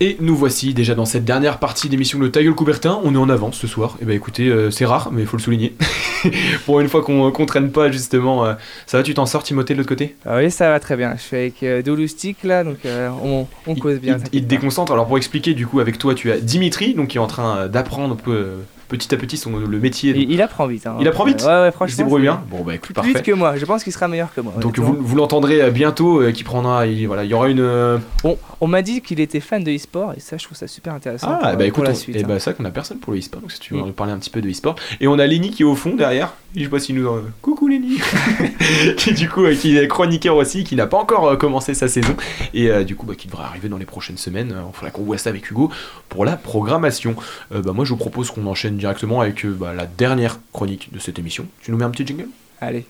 Et 0.00 0.16
nous 0.20 0.34
voici 0.36 0.74
déjà 0.74 0.94
dans 0.94 1.04
cette 1.04 1.24
dernière 1.24 1.58
partie 1.58 1.88
d'émission 1.88 2.18
de 2.18 2.26
Ta 2.28 2.42
gueule 2.42 2.54
Coubertin. 2.54 3.00
On 3.04 3.14
est 3.14 3.18
en 3.18 3.28
avance 3.28 3.56
ce 3.56 3.66
soir. 3.66 3.96
Et 4.02 4.04
bah 4.04 4.14
écoutez, 4.14 4.48
euh, 4.48 4.70
c'est 4.70 4.84
rare, 4.84 5.10
mais 5.12 5.22
il 5.22 5.26
faut 5.26 5.36
le 5.36 5.42
souligner. 5.42 5.74
Pour 6.66 6.80
une 6.80 6.88
fois 6.88 7.02
qu'on 7.02 7.30
qu'on 7.30 7.46
traîne 7.46 7.70
pas, 7.70 7.90
justement. 7.90 8.44
euh, 8.44 8.54
ça 8.86 8.98
va, 8.98 9.02
tu 9.04 9.14
t'en 9.14 9.26
sors, 9.26 9.42
Timothée, 9.42 9.74
de 9.74 9.78
l'autre 9.78 9.88
côté? 9.88 10.16
Ah 10.26 10.36
oui, 10.38 10.50
ça 10.50 10.68
va 10.70 10.80
très 10.80 10.96
bien. 10.96 11.14
Je 11.16 11.22
suis 11.22 11.36
avec 11.36 11.62
euh, 11.62 11.82
Douloustic 11.82 12.42
là, 12.44 12.64
donc 12.64 12.78
euh, 12.84 13.10
on, 13.22 13.46
on 13.66 13.74
cause 13.74 13.98
bien. 13.98 14.18
il, 14.32 14.38
il 14.38 14.42
te 14.44 14.48
déconcentre. 14.48 14.92
Alors 14.92 15.06
pour 15.06 15.16
expliquer, 15.16 15.54
du 15.54 15.66
coup, 15.66 15.80
avec 15.80 15.98
toi, 15.98 16.14
tu 16.14 16.30
as 16.32 16.38
Dimitri, 16.38 16.94
donc 16.94 17.08
qui 17.08 17.18
est 17.18 17.20
en 17.20 17.26
train 17.26 17.56
euh, 17.56 17.68
d'apprendre 17.68 18.14
un 18.14 18.16
peu, 18.16 18.32
euh, 18.32 18.56
petit 18.88 19.14
à 19.14 19.18
petit 19.18 19.36
son, 19.36 19.56
le 19.56 19.78
métier. 19.78 20.12
Il, 20.16 20.30
il 20.32 20.42
apprend 20.42 20.66
vite. 20.66 20.86
hein. 20.86 20.96
Il 21.00 21.08
apprend 21.08 21.24
vite? 21.24 21.42
Ouais, 21.42 21.46
ouais, 21.48 21.70
franchement. 21.70 21.86
Il 21.88 21.92
se 21.92 21.96
débrouille 21.98 22.22
bien? 22.22 22.42
Bon, 22.50 22.62
bah 22.62 22.74
écoute, 22.74 22.86
Plus 22.88 22.94
parfait. 22.94 23.12
vite 23.12 23.22
que 23.22 23.32
moi. 23.32 23.56
Je 23.56 23.64
pense 23.64 23.82
qu'il 23.84 23.92
sera 23.92 24.08
meilleur 24.08 24.32
que 24.34 24.40
moi. 24.40 24.52
Donc 24.60 24.78
vous, 24.78 24.96
vous 25.00 25.16
l'entendrez 25.16 25.62
euh, 25.62 25.70
bientôt, 25.70 26.20
euh, 26.20 26.32
qui 26.32 26.44
prendra, 26.44 26.86
il, 26.86 27.06
voilà, 27.06 27.24
il 27.24 27.30
y 27.30 27.34
aura 27.34 27.48
une. 27.48 27.60
euh, 27.60 27.98
On, 28.24 28.36
on 28.64 28.68
m'a 28.68 28.80
dit 28.80 29.00
qu'il 29.02 29.18
était 29.18 29.40
fan 29.40 29.64
de 29.64 29.72
e-sport 29.72 30.14
et 30.16 30.20
ça, 30.20 30.36
je 30.38 30.44
trouve 30.44 30.56
ça 30.56 30.68
super 30.68 30.94
intéressant. 30.94 31.26
Ah, 31.30 31.34
pour, 31.34 31.42
bah 31.48 31.52
pour 31.56 31.62
écoute, 31.64 31.84
la 31.84 31.90
on- 31.90 31.94
suite. 31.94 32.14
eh 32.16 32.22
hein. 32.22 32.26
bah, 32.28 32.38
c'est 32.38 32.50
vrai 32.50 32.56
qu'on 32.56 32.64
a 32.64 32.70
personne 32.70 32.98
pour 32.98 33.12
le 33.12 33.18
e-sport, 33.18 33.40
donc 33.40 33.50
si 33.52 33.58
tu 33.60 33.74
veux 33.74 33.80
Mm. 33.82 33.86
nous 33.86 33.92
parler 33.92 34.12
un 34.12 34.18
petit 34.18 34.30
peu 34.30 34.40
de 34.40 34.48
e-sport. 34.48 34.76
Et 35.00 35.08
on 35.08 35.18
a 35.18 35.26
Lenny 35.26 35.50
qui 35.50 35.62
est 35.62 35.66
au 35.66 35.74
fond 35.74 35.94
derrière, 35.96 36.32
je 36.56 36.62
sais 36.62 36.68
pas 36.68 36.78
s'il 36.78 36.94
nous 36.94 37.08
en... 37.08 37.18
Coucou 37.42 37.66
Lenny 37.68 37.98
Qui 38.96 39.14
du 39.14 39.28
coup, 39.28 39.44
euh, 39.44 39.54
qui 39.54 39.76
est 39.76 39.88
chroniqueur 39.88 40.36
aussi, 40.36 40.62
qui 40.64 40.76
n'a 40.76 40.86
pas 40.86 40.96
encore 40.98 41.26
euh, 41.26 41.36
commencé 41.36 41.74
sa 41.74 41.88
saison, 41.88 42.14
et 42.54 42.70
euh, 42.70 42.84
du 42.84 42.94
coup, 42.96 43.04
bah, 43.04 43.14
qui 43.16 43.26
devrait 43.26 43.44
arriver 43.44 43.68
dans 43.68 43.78
les 43.78 43.84
prochaines 43.84 44.16
semaines. 44.18 44.54
Il 44.56 44.72
faudra 44.74 44.90
qu'on 44.90 45.02
voit 45.02 45.18
ça 45.18 45.30
avec 45.30 45.50
Hugo 45.50 45.70
pour 46.08 46.24
la 46.24 46.36
programmation. 46.36 47.16
Bah, 47.50 47.72
moi, 47.72 47.84
je 47.84 47.90
vous 47.90 47.96
propose 47.96 48.30
qu'on 48.30 48.46
enchaîne 48.46 48.76
directement 48.76 49.20
avec 49.20 49.44
bah, 49.44 49.74
la 49.74 49.86
dernière 49.86 50.38
chronique 50.52 50.88
de 50.92 51.00
cette 51.00 51.18
émission. 51.18 51.46
Tu 51.62 51.72
nous 51.72 51.76
mets 51.78 51.84
un 51.84 51.90
petit 51.90 52.06
jingle? 52.06 52.28
Allez. 52.60 52.86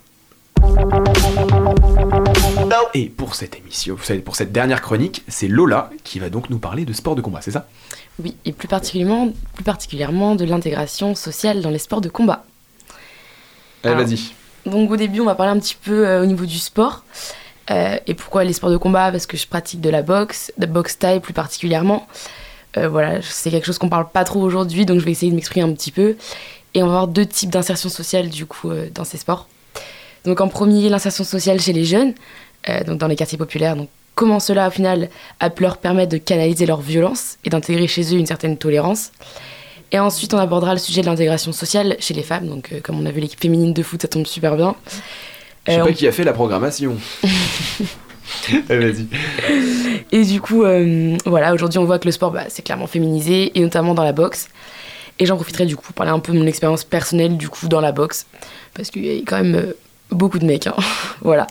Et 2.94 3.06
pour 3.06 3.34
cette 3.34 3.56
émission, 3.56 3.94
vous 3.94 4.04
savez, 4.04 4.20
pour 4.20 4.36
cette 4.36 4.52
dernière 4.52 4.82
chronique, 4.82 5.24
c'est 5.28 5.48
Lola 5.48 5.90
qui 6.04 6.18
va 6.18 6.30
donc 6.30 6.50
nous 6.50 6.58
parler 6.58 6.84
de 6.84 6.92
sport 6.92 7.14
de 7.14 7.22
combat, 7.22 7.40
c'est 7.40 7.50
ça? 7.50 7.66
Oui, 8.22 8.36
et 8.44 8.52
plus 8.52 8.68
particulièrement, 8.68 9.32
plus 9.54 9.64
particulièrement 9.64 10.34
de 10.34 10.44
l'intégration 10.44 11.14
sociale 11.14 11.62
dans 11.62 11.70
les 11.70 11.78
sports 11.78 12.00
de 12.00 12.08
combat. 12.08 12.44
Allez, 13.82 13.94
Alors, 13.94 14.06
vas-y. 14.06 14.32
Donc 14.66 14.90
au 14.90 14.96
début, 14.96 15.20
on 15.20 15.24
va 15.24 15.34
parler 15.34 15.52
un 15.52 15.58
petit 15.58 15.74
peu 15.74 16.06
euh, 16.06 16.22
au 16.22 16.26
niveau 16.26 16.44
du 16.44 16.58
sport. 16.58 17.04
Euh, 17.70 17.96
et 18.06 18.14
pourquoi 18.14 18.44
les 18.44 18.52
sports 18.52 18.70
de 18.70 18.76
combat 18.76 19.10
Parce 19.10 19.26
que 19.26 19.36
je 19.36 19.46
pratique 19.46 19.80
de 19.80 19.90
la 19.90 20.02
boxe, 20.02 20.52
de 20.58 20.66
boxe 20.66 20.98
taille 20.98 21.20
plus 21.20 21.32
particulièrement. 21.32 22.06
Euh, 22.76 22.88
voilà, 22.88 23.20
c'est 23.22 23.50
quelque 23.50 23.66
chose 23.66 23.78
qu'on 23.78 23.88
parle 23.88 24.08
pas 24.08 24.24
trop 24.24 24.40
aujourd'hui, 24.40 24.86
donc 24.86 24.98
je 24.98 25.04
vais 25.04 25.10
essayer 25.10 25.30
de 25.30 25.36
m'exprimer 25.36 25.64
un 25.64 25.72
petit 25.72 25.90
peu. 25.90 26.16
Et 26.74 26.82
on 26.82 26.86
va 26.86 26.92
avoir 26.92 27.08
deux 27.08 27.26
types 27.26 27.50
d'insertion 27.50 27.88
sociale 27.88 28.28
du 28.30 28.46
coup 28.46 28.70
dans 28.94 29.04
ces 29.04 29.18
sports. 29.18 29.46
Donc 30.24 30.40
en 30.40 30.48
premier, 30.48 30.88
l'insertion 30.88 31.24
sociale 31.24 31.60
chez 31.60 31.72
les 31.72 31.84
jeunes. 31.84 32.14
Euh, 32.68 32.84
donc 32.84 32.98
dans 32.98 33.06
les 33.08 33.16
quartiers 33.16 33.38
populaires. 33.38 33.76
Donc 33.76 33.88
comment 34.14 34.40
cela, 34.40 34.68
au 34.68 34.70
final, 34.70 35.08
a 35.40 35.50
pu 35.50 35.62
leur 35.62 35.78
permettre 35.78 36.12
de 36.12 36.18
canaliser 36.18 36.66
leur 36.66 36.80
violence 36.80 37.38
et 37.44 37.50
d'intégrer 37.50 37.86
chez 37.88 38.14
eux 38.14 38.18
une 38.18 38.26
certaine 38.26 38.56
tolérance? 38.56 39.10
Et 39.94 39.98
ensuite, 39.98 40.32
on 40.32 40.38
abordera 40.38 40.72
le 40.72 40.78
sujet 40.80 41.02
de 41.02 41.06
l'intégration 41.06 41.52
sociale 41.52 41.96
chez 42.00 42.14
les 42.14 42.22
femmes. 42.22 42.46
Donc, 42.48 42.72
euh, 42.72 42.80
comme 42.82 42.98
on 42.98 43.04
a 43.06 43.10
vu 43.10 43.20
l'équipe 43.20 43.40
féminine 43.40 43.74
de 43.74 43.82
foot, 43.82 44.00
ça 44.00 44.08
tombe 44.08 44.26
super 44.26 44.56
bien. 44.56 44.74
Je 45.66 45.72
sais 45.72 45.78
Euh, 45.80 45.84
pas 45.84 45.90
on- 45.90 45.92
qui 45.92 46.06
a 46.06 46.12
fait 46.12 46.24
la 46.24 46.32
programmation. 46.32 46.96
Vas-y. 48.68 49.06
Et 50.10 50.24
du 50.24 50.40
coup, 50.40 50.64
euh, 50.64 51.16
voilà, 51.26 51.52
aujourd'hui, 51.52 51.78
on 51.78 51.84
voit 51.84 51.98
que 51.98 52.06
le 52.06 52.12
sport, 52.12 52.30
bah, 52.30 52.44
c'est 52.48 52.62
clairement 52.62 52.86
féminisé, 52.86 53.52
et 53.54 53.60
notamment 53.60 53.94
dans 53.94 54.04
la 54.04 54.12
boxe. 54.12 54.48
Et 55.18 55.26
j'en 55.26 55.36
profiterai 55.36 55.66
du 55.66 55.76
coup 55.76 55.82
pour 55.84 55.92
parler 55.94 56.10
un 56.12 56.18
peu 56.18 56.32
de 56.32 56.38
mon 56.38 56.46
expérience 56.46 56.84
personnelle, 56.84 57.36
du 57.36 57.48
coup, 57.48 57.68
dans 57.68 57.80
la 57.80 57.92
boxe. 57.92 58.26
Parce 58.74 58.90
qu'il 58.90 59.04
y 59.04 59.18
a 59.18 59.22
quand 59.26 59.36
même 59.42 59.74
beaucoup 60.10 60.38
de 60.38 60.46
mecs. 60.46 60.66
hein. 60.66 60.74
voilà. 61.20 61.46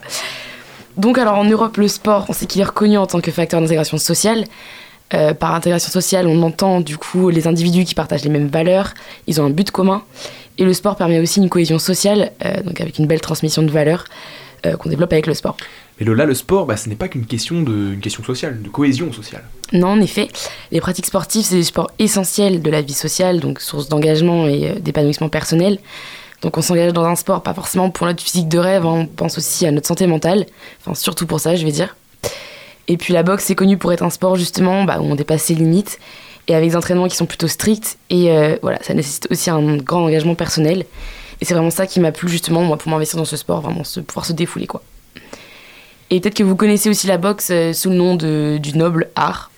Donc, 0.97 1.17
alors, 1.17 1.37
en 1.37 1.45
Europe, 1.45 1.77
le 1.77 1.87
sport, 1.87 2.25
on 2.29 2.33
sait 2.33 2.45
qu'il 2.45 2.61
est 2.61 2.65
reconnu 2.65 2.97
en 2.97 3.07
tant 3.07 3.21
que 3.21 3.31
facteur 3.31 3.61
d'intégration 3.61 3.97
sociale. 3.97 4.45
Euh, 5.13 5.33
par 5.33 5.53
intégration 5.53 5.91
sociale, 5.91 6.27
on 6.27 6.41
entend 6.41 6.79
du 6.79 6.97
coup 6.97 7.29
les 7.29 7.47
individus 7.47 7.83
qui 7.83 7.95
partagent 7.95 8.23
les 8.23 8.29
mêmes 8.29 8.47
valeurs, 8.47 8.93
ils 9.27 9.41
ont 9.41 9.45
un 9.45 9.49
but 9.49 9.69
commun. 9.71 10.03
Et 10.57 10.63
le 10.63 10.73
sport 10.73 10.95
permet 10.95 11.19
aussi 11.19 11.39
une 11.39 11.49
cohésion 11.49 11.79
sociale, 11.79 12.31
euh, 12.45 12.61
donc 12.63 12.79
avec 12.79 12.97
une 12.97 13.07
belle 13.07 13.19
transmission 13.19 13.61
de 13.61 13.71
valeurs 13.71 14.05
euh, 14.65 14.77
qu'on 14.77 14.89
développe 14.89 15.11
avec 15.11 15.27
le 15.27 15.33
sport. 15.33 15.57
Mais 15.99 16.05
Lola, 16.05 16.25
le 16.25 16.33
sport, 16.33 16.65
bah, 16.65 16.77
ce 16.77 16.87
n'est 16.87 16.95
pas 16.95 17.09
qu'une 17.09 17.25
question 17.25 17.61
de, 17.61 17.93
une 17.93 17.99
question 17.99 18.23
sociale, 18.23 18.61
de 18.61 18.69
cohésion 18.69 19.11
sociale. 19.11 19.43
Non, 19.73 19.89
en 19.89 20.01
effet, 20.01 20.29
les 20.71 20.79
pratiques 20.79 21.07
sportives, 21.07 21.43
c'est 21.43 21.55
des 21.55 21.63
sports 21.63 21.91
essentiels 21.99 22.61
de 22.61 22.69
la 22.69 22.81
vie 22.81 22.93
sociale, 22.93 23.39
donc 23.39 23.59
source 23.59 23.89
d'engagement 23.89 24.47
et 24.47 24.79
d'épanouissement 24.79 25.29
personnel. 25.29 25.79
Donc 26.41 26.57
on 26.57 26.61
s'engage 26.61 26.93
dans 26.93 27.05
un 27.05 27.15
sport, 27.15 27.43
pas 27.43 27.53
forcément 27.53 27.89
pour 27.89 28.07
notre 28.07 28.23
physique 28.23 28.47
de 28.49 28.57
rêve, 28.57 28.85
hein, 28.85 28.93
on 29.01 29.05
pense 29.05 29.37
aussi 29.37 29.65
à 29.67 29.71
notre 29.71 29.87
santé 29.87 30.07
mentale, 30.07 30.45
enfin 30.79 30.95
surtout 30.95 31.27
pour 31.27 31.39
ça, 31.39 31.55
je 31.55 31.63
vais 31.63 31.71
dire. 31.71 31.95
Et 32.87 32.97
puis 32.97 33.13
la 33.13 33.23
boxe, 33.23 33.45
c'est 33.45 33.55
connu 33.55 33.77
pour 33.77 33.93
être 33.93 34.03
un 34.03 34.09
sport 34.09 34.35
justement 34.35 34.83
bah, 34.83 34.97
où 34.99 35.03
on 35.03 35.15
dépasse 35.15 35.43
ses 35.43 35.55
limites 35.55 35.99
et 36.47 36.55
avec 36.55 36.69
des 36.71 36.75
entraînements 36.75 37.07
qui 37.07 37.15
sont 37.15 37.25
plutôt 37.25 37.47
stricts. 37.47 37.97
Et 38.09 38.31
euh, 38.31 38.57
voilà, 38.61 38.81
ça 38.81 38.93
nécessite 38.93 39.27
aussi 39.31 39.49
un 39.49 39.77
grand 39.77 40.03
engagement 40.03 40.35
personnel. 40.35 40.85
Et 41.39 41.45
c'est 41.45 41.53
vraiment 41.53 41.71
ça 41.71 41.87
qui 41.87 41.99
m'a 41.99 42.11
plu 42.11 42.29
justement, 42.29 42.61
moi, 42.61 42.77
pour 42.77 42.91
m'investir 42.91 43.17
dans 43.17 43.25
ce 43.25 43.37
sport, 43.37 43.61
vraiment 43.61 43.83
pouvoir 44.07 44.25
se 44.25 44.33
défouler, 44.33 44.67
quoi. 44.67 44.81
Et 46.09 46.19
peut-être 46.19 46.35
que 46.35 46.43
vous 46.43 46.57
connaissez 46.57 46.89
aussi 46.89 47.07
la 47.07 47.17
boxe 47.17 47.47
euh, 47.51 47.71
sous 47.71 47.89
le 47.89 47.95
nom 47.95 48.15
de, 48.15 48.59
du 48.61 48.77
noble 48.77 49.09
art. 49.15 49.49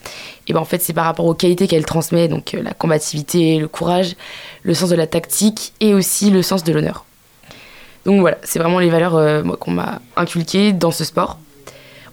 Et 0.47 0.53
ben 0.53 0.59
en 0.59 0.65
fait, 0.65 0.81
c'est 0.81 0.93
par 0.93 1.05
rapport 1.05 1.25
aux 1.25 1.33
qualités 1.33 1.67
qu'elle 1.67 1.85
transmet, 1.85 2.27
donc 2.27 2.53
euh, 2.53 2.61
la 2.61 2.73
combativité, 2.73 3.57
le 3.57 3.67
courage, 3.67 4.15
le 4.63 4.73
sens 4.73 4.89
de 4.89 4.95
la 4.95 5.07
tactique 5.07 5.73
et 5.79 5.93
aussi 5.93 6.31
le 6.31 6.41
sens 6.41 6.63
de 6.63 6.73
l'honneur. 6.73 7.05
Donc 8.05 8.19
voilà, 8.19 8.37
c'est 8.43 8.59
vraiment 8.59 8.79
les 8.79 8.89
valeurs 8.89 9.15
euh, 9.15 9.43
qu'on 9.59 9.71
m'a 9.71 10.01
inculquées 10.17 10.73
dans 10.73 10.91
ce 10.91 11.05
sport. 11.05 11.39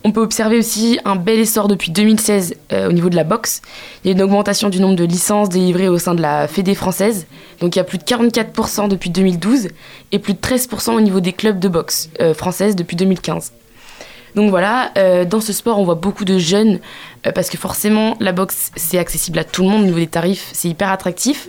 On 0.03 0.13
peut 0.13 0.23
observer 0.23 0.57
aussi 0.57 0.99
un 1.05 1.17
bel 1.17 1.41
essor 1.41 1.69
depuis 1.69 1.91
2016 1.91 2.55
euh, 2.73 2.89
au 2.89 2.93
niveau 2.93 3.11
de 3.11 3.17
la 3.17 3.25
boxe. 3.25 3.61
Il 4.03 4.09
y 4.09 4.11
a 4.11 4.15
une 4.15 4.23
augmentation 4.23 4.71
du 4.71 4.81
nombre 4.81 4.97
de 4.97 5.05
licences 5.05 5.51
délivrées 5.51 5.89
au 5.89 5.99
sein 5.99 6.15
de 6.15 6.23
la 6.23 6.47
Fédé 6.47 6.75
française. 6.75 7.27
Donc 7.61 7.75
il 7.75 7.81
y 7.81 7.83
a 7.83 7.85
plus 7.85 7.99
de 7.99 8.05
44% 8.05 8.89
depuis 8.89 9.11
2012 9.11 9.69
et 10.13 10.19
plus 10.19 10.33
de 10.33 10.39
13% 10.39 10.93
au 10.93 11.01
niveau 11.01 11.21
des 11.21 11.33
clubs 11.33 11.59
de 11.59 11.69
boxe 11.69 12.09
françaises 12.35 12.77
depuis 12.77 12.97
2015. 12.97 13.53
Donc 14.35 14.51
voilà, 14.51 14.93
euh, 14.97 15.25
dans 15.25 15.41
ce 15.41 15.53
sport, 15.53 15.79
on 15.79 15.85
voit 15.85 15.95
beaucoup 15.95 16.25
de 16.25 16.39
jeunes 16.39 16.81
euh, 17.27 17.33
parce 17.33 17.51
que 17.51 17.59
forcément, 17.59 18.17
la 18.21 18.33
boxe, 18.33 18.71
c'est 18.77 18.99
accessible 18.99 19.39
à 19.39 19.45
tout 19.45 19.63
le 19.63 19.69
monde 19.69 19.83
au 19.83 19.87
niveau 19.87 19.99
des 19.99 20.07
tarifs, 20.07 20.49
c'est 20.53 20.69
hyper 20.69 20.91
attractif. 20.91 21.49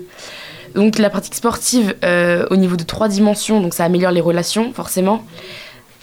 Donc 0.76 0.98
la 0.98 1.10
pratique 1.10 1.36
sportive 1.36 1.96
euh, 2.04 2.46
au 2.50 2.56
niveau 2.56 2.78
de 2.78 2.84
trois 2.84 3.08
dimensions, 3.08 3.60
donc 3.60 3.74
ça 3.74 3.84
améliore 3.84 4.12
les 4.12 4.22
relations 4.22 4.72
forcément, 4.74 5.26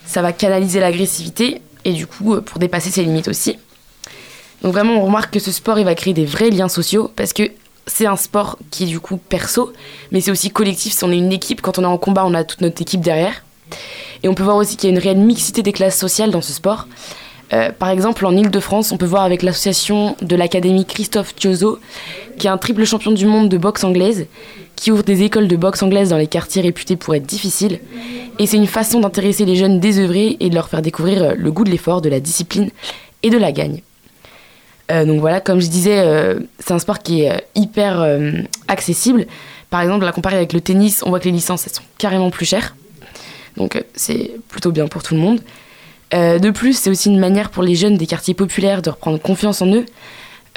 ça 0.05 0.20
va 0.20 0.33
canaliser 0.33 0.79
l'agressivité 0.79 1.62
et 1.85 1.93
du 1.93 2.07
coup 2.07 2.41
pour 2.43 2.59
dépasser 2.59 2.91
ses 2.91 3.03
limites 3.03 3.29
aussi. 3.29 3.59
Donc 4.62 4.72
vraiment, 4.72 4.95
on 4.95 5.05
remarque 5.07 5.33
que 5.33 5.39
ce 5.39 5.53
sport, 5.53 5.79
il 5.79 5.85
va 5.85 5.95
créer 5.95 6.12
des 6.12 6.26
vrais 6.26 6.51
liens 6.51 6.68
sociaux 6.68 7.11
parce 7.16 7.33
que 7.33 7.45
c'est 7.87 8.07
un 8.07 8.16
sport 8.16 8.59
qui 8.70 8.85
est 8.85 8.87
du 8.87 9.01
coup 9.01 9.16
perso, 9.16 9.72
mais 10.12 10.20
c'est 10.20 10.31
aussi 10.31 10.51
collectif. 10.51 10.93
Si 10.93 11.05
on 11.05 11.11
est 11.11 11.16
une 11.16 11.33
équipe, 11.33 11.62
quand 11.62 11.79
on 11.79 11.83
est 11.83 11.87
en 11.87 11.99
combat, 11.99 12.24
on 12.26 12.35
a 12.35 12.45
toute 12.45 12.61
notre 12.61 12.83
équipe 12.83 13.01
derrière. 13.01 13.45
Et 14.23 14.29
on 14.29 14.35
peut 14.35 14.43
voir 14.43 14.57
aussi 14.57 14.77
qu'il 14.77 14.91
y 14.91 14.93
a 14.93 14.97
une 14.97 15.03
réelle 15.03 15.19
mixité 15.19 15.62
des 15.62 15.73
classes 15.73 15.99
sociales 15.99 16.31
dans 16.31 16.43
ce 16.43 16.53
sport. 16.53 16.87
Euh, 17.53 17.71
par 17.73 17.89
exemple, 17.89 18.27
en 18.27 18.37
Ile-de-France, 18.37 18.93
on 18.93 18.97
peut 18.97 19.07
voir 19.07 19.23
avec 19.23 19.43
l'association 19.43 20.16
de 20.21 20.37
l'Académie 20.37 20.85
Christophe 20.85 21.35
Thiozo, 21.35 21.79
qui 22.39 22.47
est 22.47 22.51
un 22.51 22.59
triple 22.59 22.85
champion 22.85 23.11
du 23.11 23.27
monde 23.27 23.49
de 23.49 23.57
boxe 23.57 23.85
anglaise, 23.85 24.27
qui 24.77 24.93
ouvre 24.93 25.03
des 25.03 25.23
écoles 25.23 25.49
de 25.49 25.57
boxe 25.57 25.83
anglaise 25.83 26.11
dans 26.11 26.19
les 26.19 26.27
quartiers 26.27 26.62
réputés 26.62 26.97
pour 26.97 27.14
être 27.14 27.27
difficiles. 27.27 27.81
Et 28.39 28.47
c'est 28.47 28.59
une 28.59 28.66
façon 28.66 29.01
d'intéresser 29.01 29.45
les 29.45 29.57
jeunes 29.57 29.81
désœuvrés 29.81 30.37
et 30.41 30.51
de 30.51 30.55
leur 30.55 30.69
faire 30.69 30.83
découvrir 30.83 31.23
euh, 31.23 31.35
le 31.37 31.51
goût 31.51 31.64
de 31.64 31.71
l'effort, 31.71 32.03
de 32.03 32.09
la 32.09 32.21
discipline 32.21 32.71
et 33.23 33.31
de 33.31 33.39
la 33.39 33.51
gagne. 33.51 33.83
Euh, 34.91 35.05
donc 35.05 35.21
voilà, 35.21 35.41
comme 35.41 35.61
je 35.61 35.69
disais, 35.69 36.03
c'est 36.59 36.73
un 36.73 36.79
sport 36.79 37.01
qui 37.01 37.23
est 37.23 37.45
hyper 37.55 38.07
accessible. 38.69 39.27
Par 39.69 39.83
exemple, 39.83 40.07
à 40.07 40.12
comparer 40.12 40.37
avec 40.37 40.55
le 40.55 40.61
tennis, 40.62 41.03
on 41.05 41.11
voit 41.11 41.21
que 41.21 41.27
les 41.27 41.33
licences 41.33 41.66
elles 41.66 41.75
sont 41.75 41.83
carrément 41.99 42.31
plus 42.31 42.47
chères. 42.47 42.75
Donc 43.59 43.76
euh, 43.76 43.82
c'est 43.94 44.30
plutôt 44.48 44.72
bien 44.72 44.88
pour 44.88 45.02
tout 45.02 45.14
le 45.14 45.20
monde. 45.20 45.40
Euh, 46.14 46.38
de 46.38 46.50
plus, 46.50 46.72
c'est 46.78 46.88
aussi 46.88 47.11
une 47.11 47.18
manière 47.18 47.50
pour 47.50 47.62
les 47.62 47.74
jeunes 47.74 47.98
des 47.98 48.06
quartiers 48.06 48.32
populaires 48.34 48.80
de 48.80 48.88
reprendre 48.88 49.20
confiance 49.20 49.61
en 49.61 49.66
eux, 49.66 49.84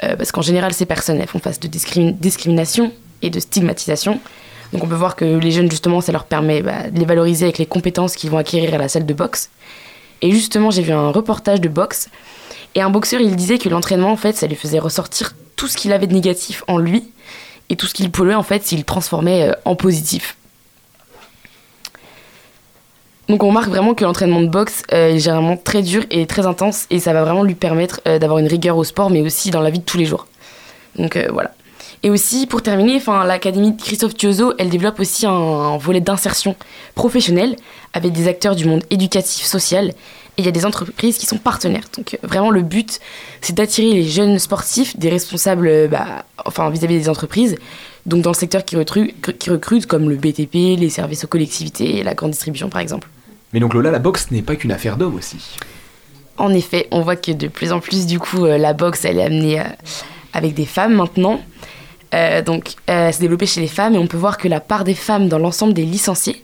euh, 0.02 0.16
parce 0.16 0.32
qu'en 0.32 0.40
général, 0.40 0.72
ces 0.72 0.86
personnes 0.86 1.20
elles 1.20 1.28
font 1.28 1.40
face 1.40 1.60
de 1.60 1.68
discrimi- 1.68 2.16
discrimination 2.18 2.90
et 3.20 3.28
de 3.28 3.38
stigmatisation. 3.38 4.18
Donc 4.72 4.82
on 4.84 4.86
peut 4.86 4.94
voir 4.94 5.14
que 5.16 5.26
les 5.26 5.50
jeunes, 5.50 5.70
justement, 5.70 6.00
ça 6.00 6.12
leur 6.12 6.24
permet 6.24 6.62
bah, 6.62 6.88
de 6.90 6.98
les 6.98 7.04
valoriser 7.04 7.44
avec 7.44 7.58
les 7.58 7.66
compétences 7.66 8.16
qu'ils 8.16 8.30
vont 8.30 8.38
acquérir 8.38 8.72
à 8.72 8.78
la 8.78 8.88
salle 8.88 9.04
de 9.04 9.12
boxe. 9.12 9.50
Et 10.22 10.30
justement, 10.30 10.70
j'ai 10.70 10.80
vu 10.80 10.92
un 10.92 11.10
reportage 11.10 11.60
de 11.60 11.68
boxe, 11.68 12.08
et 12.74 12.80
un 12.80 12.88
boxeur, 12.88 13.20
il 13.20 13.36
disait 13.36 13.58
que 13.58 13.68
l'entraînement, 13.68 14.10
en 14.10 14.16
fait, 14.16 14.34
ça 14.34 14.46
lui 14.46 14.54
faisait 14.54 14.78
ressortir 14.78 15.34
tout 15.56 15.68
ce 15.68 15.76
qu'il 15.76 15.92
avait 15.92 16.06
de 16.06 16.14
négatif 16.14 16.64
en 16.68 16.78
lui, 16.78 17.04
et 17.68 17.76
tout 17.76 17.86
ce 17.86 17.92
qu'il 17.92 18.10
polluait, 18.10 18.34
en 18.34 18.42
fait, 18.42 18.64
s'il 18.64 18.84
transformait 18.84 19.50
en 19.66 19.76
positif. 19.76 20.36
Donc 23.28 23.42
on 23.44 23.48
remarque 23.48 23.68
vraiment 23.68 23.94
que 23.94 24.04
l'entraînement 24.04 24.40
de 24.40 24.48
boxe 24.48 24.82
euh, 24.92 25.14
est 25.14 25.18
généralement 25.18 25.56
très 25.56 25.82
dur 25.82 26.04
et 26.10 26.26
très 26.26 26.46
intense 26.46 26.86
et 26.90 26.98
ça 26.98 27.12
va 27.12 27.22
vraiment 27.22 27.44
lui 27.44 27.54
permettre 27.54 28.00
euh, 28.06 28.18
d'avoir 28.18 28.38
une 28.38 28.48
rigueur 28.48 28.76
au 28.76 28.84
sport 28.84 29.10
mais 29.10 29.20
aussi 29.20 29.50
dans 29.50 29.60
la 29.60 29.70
vie 29.70 29.78
de 29.78 29.84
tous 29.84 29.98
les 29.98 30.04
jours. 30.04 30.26
Donc 30.96 31.16
euh, 31.16 31.28
voilà. 31.32 31.52
Et 32.02 32.10
aussi 32.10 32.48
pour 32.48 32.62
terminer, 32.62 33.00
l'académie 33.24 33.72
de 33.72 33.80
Christophe 33.80 34.14
Thiozo, 34.14 34.54
elle 34.58 34.70
développe 34.70 34.98
aussi 34.98 35.24
un, 35.24 35.76
volet 35.76 36.00
d'insertion 36.00 36.56
professionnelle 36.96 37.54
avec 37.92 38.10
des 38.10 38.26
acteurs 38.26 38.56
du 38.56 38.64
monde 38.64 38.82
éducatif, 38.90 39.46
social 39.46 39.90
et 39.90 39.94
il 40.38 40.44
y 40.44 40.48
a 40.48 40.52
des 40.52 40.66
entreprises 40.66 41.16
qui 41.16 41.26
sont 41.26 41.38
partenaires. 41.38 41.84
Donc 41.96 42.18
vraiment 42.24 42.50
le 42.50 42.62
but 42.62 42.98
c'est 43.40 43.54
d'attirer 43.54 43.94
les 43.94 44.02
jeunes 44.02 44.40
sportifs, 44.40 44.96
des 44.96 45.10
responsables 45.10 45.86
bah, 45.88 46.24
enfin 46.44 46.68
vis-à-vis 46.70 46.98
des 46.98 47.08
entreprises 47.08 47.56
donc 48.06 48.22
dans 48.22 48.30
le 48.30 48.36
secteur 48.36 48.64
qui 48.64 48.76
recrute, 48.76 49.38
qui 49.38 49.50
recrute 49.50 49.86
comme 49.86 50.08
le 50.08 50.16
BTP, 50.16 50.78
les 50.78 50.90
services 50.90 51.24
aux 51.24 51.28
collectivités 51.28 51.98
et 51.98 52.02
la 52.02 52.14
grande 52.14 52.32
distribution 52.32 52.68
par 52.68 52.80
exemple. 52.80 53.08
Mais 53.52 53.60
donc 53.60 53.74
Lola, 53.74 53.90
la 53.90 53.98
boxe 53.98 54.30
n'est 54.30 54.42
pas 54.42 54.56
qu'une 54.56 54.72
affaire 54.72 54.96
d'hommes 54.96 55.16
aussi. 55.16 55.58
En 56.38 56.52
effet, 56.52 56.88
on 56.90 57.02
voit 57.02 57.16
que 57.16 57.32
de 57.32 57.48
plus 57.48 57.72
en 57.72 57.80
plus, 57.80 58.06
du 58.06 58.18
coup, 58.18 58.46
euh, 58.46 58.56
la 58.56 58.72
boxe, 58.72 59.04
elle 59.04 59.18
est 59.18 59.24
amenée 59.24 59.60
euh, 59.60 59.64
avec 60.32 60.54
des 60.54 60.64
femmes 60.64 60.94
maintenant. 60.94 61.40
Euh, 62.14 62.42
donc, 62.42 62.74
euh, 62.90 63.08
elle 63.08 63.14
s'est 63.14 63.20
développée 63.20 63.46
chez 63.46 63.60
les 63.60 63.68
femmes 63.68 63.94
et 63.94 63.98
on 63.98 64.06
peut 64.06 64.16
voir 64.16 64.38
que 64.38 64.48
la 64.48 64.60
part 64.60 64.84
des 64.84 64.94
femmes 64.94 65.28
dans 65.28 65.38
l'ensemble 65.38 65.72
des 65.74 65.84
licenciés, 65.84 66.42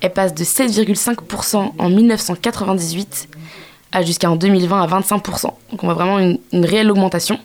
elle 0.00 0.12
passe 0.12 0.34
de 0.34 0.44
7,5% 0.44 1.72
en 1.78 1.90
1998 1.90 3.28
à 3.92 4.02
jusqu'à 4.02 4.30
en 4.30 4.36
2020 4.36 4.82
à 4.82 4.86
25%. 5.00 5.42
Donc, 5.42 5.54
on 5.82 5.86
voit 5.86 5.94
vraiment 5.94 6.18
une, 6.18 6.38
une 6.52 6.64
réelle 6.64 6.90
augmentation. 6.90 7.38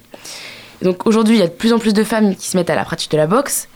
Donc, 0.82 1.06
aujourd'hui, 1.06 1.36
il 1.38 1.40
y 1.40 1.44
a 1.44 1.48
de 1.48 1.52
plus 1.52 1.74
en 1.74 1.80
plus 1.80 1.94
de 1.94 2.04
femmes 2.04 2.36
qui 2.36 2.48
se 2.48 2.58
mettent 2.58 2.70
à 2.70 2.76
la 2.76 2.86
pratique 2.86 3.12
de 3.12 3.18
la 3.18 3.28
boxe. 3.28 3.68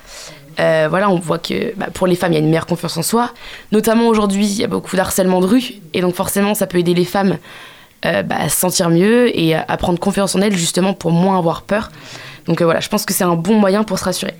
Euh, 0.59 0.87
voilà, 0.89 1.09
on 1.09 1.19
voit 1.19 1.39
que 1.39 1.73
bah, 1.75 1.87
pour 1.93 2.07
les 2.07 2.15
femmes, 2.15 2.31
il 2.31 2.35
y 2.35 2.37
a 2.37 2.41
une 2.41 2.47
meilleure 2.49 2.65
confiance 2.65 2.97
en 2.97 3.01
soi. 3.01 3.31
Notamment 3.71 4.07
aujourd'hui, 4.07 4.45
il 4.45 4.59
y 4.59 4.63
a 4.63 4.67
beaucoup 4.67 4.95
d'harcèlement 4.95 5.41
de 5.41 5.47
rue. 5.47 5.73
Et 5.93 6.01
donc 6.01 6.13
forcément, 6.15 6.53
ça 6.53 6.67
peut 6.67 6.77
aider 6.77 6.93
les 6.93 7.05
femmes 7.05 7.37
euh, 8.05 8.21
bah, 8.21 8.35
à 8.39 8.49
se 8.49 8.57
sentir 8.57 8.89
mieux 8.89 9.37
et 9.37 9.55
à, 9.55 9.65
à 9.67 9.77
prendre 9.77 9.99
confiance 9.99 10.35
en 10.35 10.41
elles 10.41 10.55
justement 10.55 10.93
pour 10.93 11.11
moins 11.11 11.39
avoir 11.39 11.63
peur. 11.63 11.91
Donc 12.45 12.61
euh, 12.61 12.65
voilà, 12.65 12.79
je 12.79 12.89
pense 12.89 13.05
que 13.05 13.13
c'est 13.13 13.23
un 13.23 13.35
bon 13.35 13.55
moyen 13.55 13.83
pour 13.83 13.97
se 13.97 14.03
rassurer. 14.03 14.35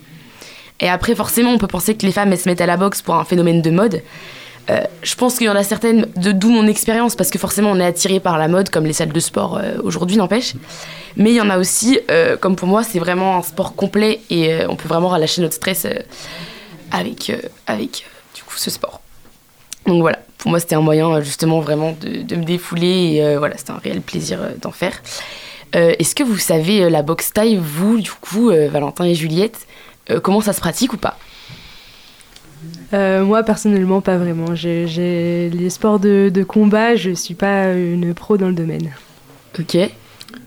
Et 0.80 0.90
après, 0.90 1.16
forcément, 1.16 1.52
on 1.52 1.58
peut 1.58 1.68
penser 1.68 1.96
que 1.96 2.06
les 2.06 2.12
femmes, 2.12 2.32
elles 2.32 2.40
se 2.40 2.50
mettent 2.50 2.62
à 2.62 2.66
la 2.66 2.78
boxe 2.78 3.02
pour 3.02 3.16
un 3.16 3.24
phénomène 3.24 3.62
de 3.62 3.70
mode. 3.70 4.02
Euh, 4.70 4.82
je 5.02 5.16
pense 5.16 5.38
qu'il 5.38 5.48
y 5.48 5.50
en 5.50 5.56
a 5.56 5.64
certaines, 5.64 6.08
de 6.16 6.32
d'où 6.32 6.50
mon 6.50 6.68
expérience, 6.68 7.16
parce 7.16 7.30
que 7.30 7.38
forcément 7.38 7.72
on 7.72 7.80
est 7.80 7.86
attiré 7.86 8.20
par 8.20 8.38
la 8.38 8.48
mode, 8.48 8.70
comme 8.70 8.86
les 8.86 8.94
salles 8.94 9.12
de 9.12 9.20
sport 9.20 9.58
euh, 9.58 9.74
aujourd'hui 9.84 10.18
n'empêche. 10.18 10.54
Mais 11.18 11.32
il 11.32 11.36
y 11.36 11.42
en 11.42 11.50
a 11.50 11.58
aussi, 11.58 12.00
euh, 12.10 12.38
comme 12.38 12.56
pour 12.56 12.68
moi, 12.68 12.84
c'est 12.84 13.00
vraiment 13.00 13.38
un 13.38 13.42
sport 13.42 13.76
complet 13.76 14.22
et 14.30 14.66
on 14.68 14.76
peut 14.76 14.88
vraiment 14.88 15.10
relâcher 15.10 15.42
notre 15.42 15.56
stress 15.56 15.86
avec, 16.92 17.32
avec 17.68 18.06
du 18.34 18.44
coup 18.44 18.58
ce 18.58 18.72
sport. 18.72 19.02
Donc 19.86 20.00
voilà, 20.00 20.20
pour 20.38 20.50
moi 20.50 20.62
c'était 20.62 20.76
un 20.76 20.82
moyen 20.82 21.20
justement 21.20 21.60
vraiment 21.60 21.94
de, 22.00 22.22
de 22.22 22.36
me 22.38 22.46
défouler 22.46 23.16
et 23.18 23.38
voilà, 23.38 23.58
c'était 23.58 23.72
un 23.72 23.80
réel 23.84 24.02
plaisir 24.02 24.40
d'en 24.62 24.72
faire. 24.72 24.94
Est-ce 25.74 26.16
que 26.16 26.24
vous 26.24 26.38
savez 26.38 26.90
la 26.90 27.02
boxe 27.02 27.34
taille, 27.34 27.60
vous, 27.62 28.00
du 28.00 28.12
coup, 28.12 28.50
Valentin 28.50 29.06
et 29.06 29.16
Juliette, 29.16 29.68
comment 30.22 30.40
ça 30.40 30.54
se 30.54 30.62
pratique 30.62 30.94
ou 30.94 30.98
pas? 30.98 31.18
Euh, 32.94 33.24
moi, 33.24 33.44
personnellement, 33.44 34.02
pas 34.02 34.18
vraiment. 34.18 34.54
J'ai, 34.56 34.88
j'ai- 34.88 35.50
Les 35.50 35.70
sports 35.70 36.00
de, 36.00 36.30
de 36.34 36.44
combat, 36.44 36.96
je 36.96 37.12
suis 37.12 37.34
pas 37.34 37.74
une 37.74 38.14
pro 38.14 38.38
dans 38.38 38.48
le 38.48 38.54
domaine. 38.54 38.92
Ok. 39.60 39.78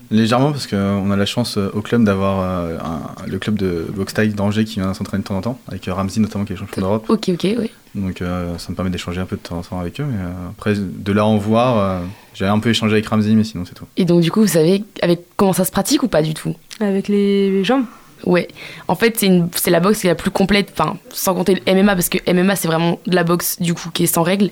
Légèrement, 0.09 0.51
parce 0.51 0.67
qu'on 0.67 1.11
a 1.11 1.17
la 1.17 1.25
chance 1.25 1.57
euh, 1.57 1.69
au 1.73 1.81
club 1.81 2.05
d'avoir 2.05 2.39
euh, 2.39 2.77
un- 2.79 3.27
le 3.27 3.37
club 3.39 3.57
de 3.57 3.87
boxe 3.93 4.13
taille 4.13 4.29
d'Angers 4.29 4.63
qui 4.63 4.75
vient 4.79 4.93
s'entraîner 4.93 5.21
de 5.23 5.27
temps 5.27 5.35
en 5.37 5.41
temps, 5.41 5.59
avec 5.67 5.85
Ramsey 5.87 6.21
notamment 6.21 6.45
qui 6.45 6.53
est 6.53 6.55
champion 6.55 6.81
d'Europe. 6.81 7.05
Ok, 7.09 7.29
ok, 7.33 7.47
oui. 7.59 7.69
Donc 7.93 8.21
euh, 8.21 8.57
ça 8.57 8.69
me 8.69 8.75
permet 8.75 8.91
d'échanger 8.91 9.19
un 9.19 9.25
peu 9.25 9.35
de 9.35 9.41
temps 9.41 9.57
en 9.57 9.61
temps 9.63 9.79
avec 9.81 9.99
eux. 9.99 10.05
Mais 10.09 10.15
euh, 10.17 10.49
après, 10.51 10.75
de 10.77 11.11
là 11.11 11.25
en 11.25 11.35
voir, 11.35 11.77
euh, 11.77 12.05
j'ai 12.33 12.45
un 12.45 12.59
peu 12.59 12.69
échangé 12.69 12.93
avec 12.93 13.07
Ramsey, 13.07 13.33
mais 13.33 13.43
sinon 13.43 13.65
c'est 13.65 13.73
tout. 13.75 13.85
Et 13.97 14.05
donc, 14.05 14.21
du 14.21 14.31
coup, 14.31 14.39
vous 14.39 14.47
savez 14.47 14.85
avec 15.01 15.23
comment 15.35 15.51
ça 15.51 15.65
se 15.65 15.71
pratique 15.71 16.03
ou 16.03 16.07
pas 16.07 16.21
du 16.21 16.33
tout? 16.33 16.55
Avec 16.79 17.09
les 17.09 17.65
jambes 17.65 17.83
Ouais. 18.25 18.47
En 18.87 18.95
fait, 18.95 19.17
c'est 19.19 19.27
une- 19.27 19.49
c'est 19.55 19.71
la 19.71 19.79
boxe 19.79 19.99
qui 20.01 20.07
est 20.07 20.09
la 20.09 20.15
plus 20.15 20.31
complète, 20.31 20.69
enfin, 20.77 20.97
sans 21.13 21.33
compter 21.35 21.55
le 21.55 21.61
MMA, 21.73 21.93
parce 21.95 22.09
que 22.09 22.17
MMA, 22.27 22.55
c'est 22.55 22.67
vraiment 22.67 22.99
de 23.05 23.15
la 23.15 23.23
boxe, 23.23 23.61
du 23.61 23.73
coup, 23.73 23.89
qui 23.93 24.03
est 24.03 24.07
sans 24.07 24.23
règles. 24.23 24.49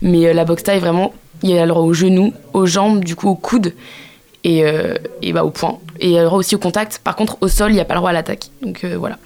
Mais 0.00 0.26
euh, 0.26 0.32
la 0.32 0.44
boxe 0.44 0.62
taille, 0.64 0.80
vraiment, 0.80 1.12
il 1.42 1.50
y 1.50 1.58
a 1.58 1.62
le 1.62 1.68
droit 1.68 1.82
aux 1.82 1.92
genoux, 1.92 2.32
aux 2.52 2.66
jambes, 2.66 3.04
du 3.04 3.14
coup, 3.16 3.28
aux 3.28 3.34
coudes 3.36 3.74
et, 4.44 4.64
euh, 4.64 4.94
et 5.22 5.32
bah, 5.32 5.44
au 5.44 5.50
poing. 5.50 5.78
Et 6.00 6.06
il 6.08 6.12
y 6.12 6.18
a 6.18 6.20
le 6.22 6.26
droit 6.26 6.38
aussi 6.38 6.54
au 6.54 6.58
contact. 6.58 7.00
Par 7.04 7.14
contre, 7.16 7.36
au 7.40 7.48
sol, 7.48 7.70
il 7.70 7.74
n'y 7.74 7.80
a 7.80 7.84
pas 7.84 7.94
le 7.94 8.00
droit 8.00 8.10
à 8.10 8.12
l'attaque. 8.12 8.46
Donc, 8.62 8.82
euh, 8.84 8.96
voilà. 8.98 9.18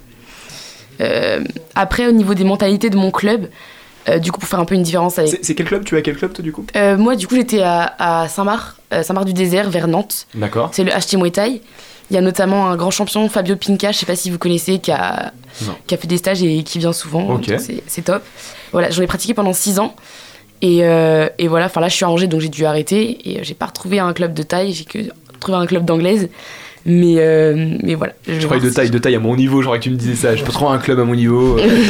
Euh, 1.00 1.40
après, 1.74 2.06
au 2.06 2.12
niveau 2.12 2.34
des 2.34 2.44
mentalités 2.44 2.90
de 2.90 2.96
mon 2.96 3.10
club, 3.10 3.48
euh, 4.08 4.18
du 4.18 4.32
coup, 4.32 4.40
pour 4.40 4.48
faire 4.48 4.60
un 4.60 4.64
peu 4.64 4.74
une 4.74 4.82
différence 4.82 5.18
avec. 5.18 5.30
C'est 5.30 5.44
c'est 5.44 5.54
quel 5.54 5.66
club? 5.66 5.84
Tu 5.84 5.94
es 5.94 5.98
à 5.98 6.02
quel 6.02 6.16
club 6.16 6.32
toi 6.32 6.42
du 6.42 6.52
coup? 6.52 6.64
Euh, 6.76 6.96
moi, 6.96 7.16
du 7.16 7.26
coup, 7.26 7.34
j'étais 7.34 7.60
à, 7.62 7.94
à 8.22 8.28
Saint-Marc, 8.28 8.76
euh, 8.92 9.02
Saint-Marc-du-Désert, 9.02 9.68
vers 9.68 9.88
Nantes. 9.88 10.26
D'accord. 10.34 10.70
C'est 10.72 10.84
le 10.84 10.90
HT 10.92 11.16
Muay 11.18 11.30
Thai. 11.30 11.60
Il 12.10 12.14
y 12.14 12.16
a 12.18 12.20
notamment 12.20 12.68
un 12.68 12.76
grand 12.76 12.90
champion, 12.92 13.28
Fabio 13.28 13.56
Pinca, 13.56 13.90
je 13.92 13.98
sais 13.98 14.06
pas 14.06 14.14
si 14.16 14.30
vous 14.30 14.38
connaissez, 14.38 14.78
qui 14.78 14.92
a, 14.92 15.32
Non. 15.66 15.74
qui 15.86 15.94
a 15.94 15.98
fait 15.98 16.06
des 16.06 16.18
stages 16.18 16.42
et 16.42 16.62
qui 16.62 16.78
vient 16.78 16.92
souvent. 16.92 17.28
C'est- 17.58 18.02
top. 18.02 18.22
Voilà, 18.72 18.90
j'en 18.90 19.02
ai 19.02 19.06
pratiqué 19.06 19.34
pendant 19.34 19.52
6 19.52 19.78
ans. 19.80 19.94
Et, 20.62 20.84
euh, 20.84 21.28
et 21.38 21.48
voilà, 21.48 21.66
enfin 21.66 21.80
là, 21.80 21.88
je 21.88 21.94
suis 21.96 22.04
à 22.04 22.10
Angers, 22.10 22.28
donc 22.28 22.40
j'ai 22.40 22.48
dû 22.48 22.64
arrêter. 22.64 23.28
Et 23.30 23.38
euh, 23.38 23.42
j'ai 23.42 23.54
pas 23.54 23.66
retrouvé 23.66 23.98
un 23.98 24.12
club 24.12 24.34
de 24.34 24.42
taille, 24.42 24.72
j'ai 24.72 24.84
que 24.84 24.98
trouvé 25.40 25.58
un 25.58 25.66
club 25.66 25.84
d'anglaise. 25.84 26.28
Mais, 26.86 27.16
euh, 27.18 27.76
mais 27.82 27.94
voilà. 27.94 28.12
Je 28.26 28.32
voir 28.34 28.44
croyais 28.44 28.62
de 28.62 28.70
taille, 28.70 28.90
de 28.90 28.98
taille 28.98 29.16
à 29.16 29.18
mon 29.20 29.34
niveau, 29.36 29.60
j'aurais 29.60 29.78
que 29.78 29.84
tu 29.84 29.90
me 29.90 29.96
disais 29.96 30.14
ça. 30.14 30.36
Je 30.36 30.44
peux 30.44 30.52
trouver 30.52 30.72
un 30.72 30.78
club 30.78 31.00
à 31.00 31.04
mon 31.04 31.14
niveau. 31.14 31.58
euh. 31.58 31.68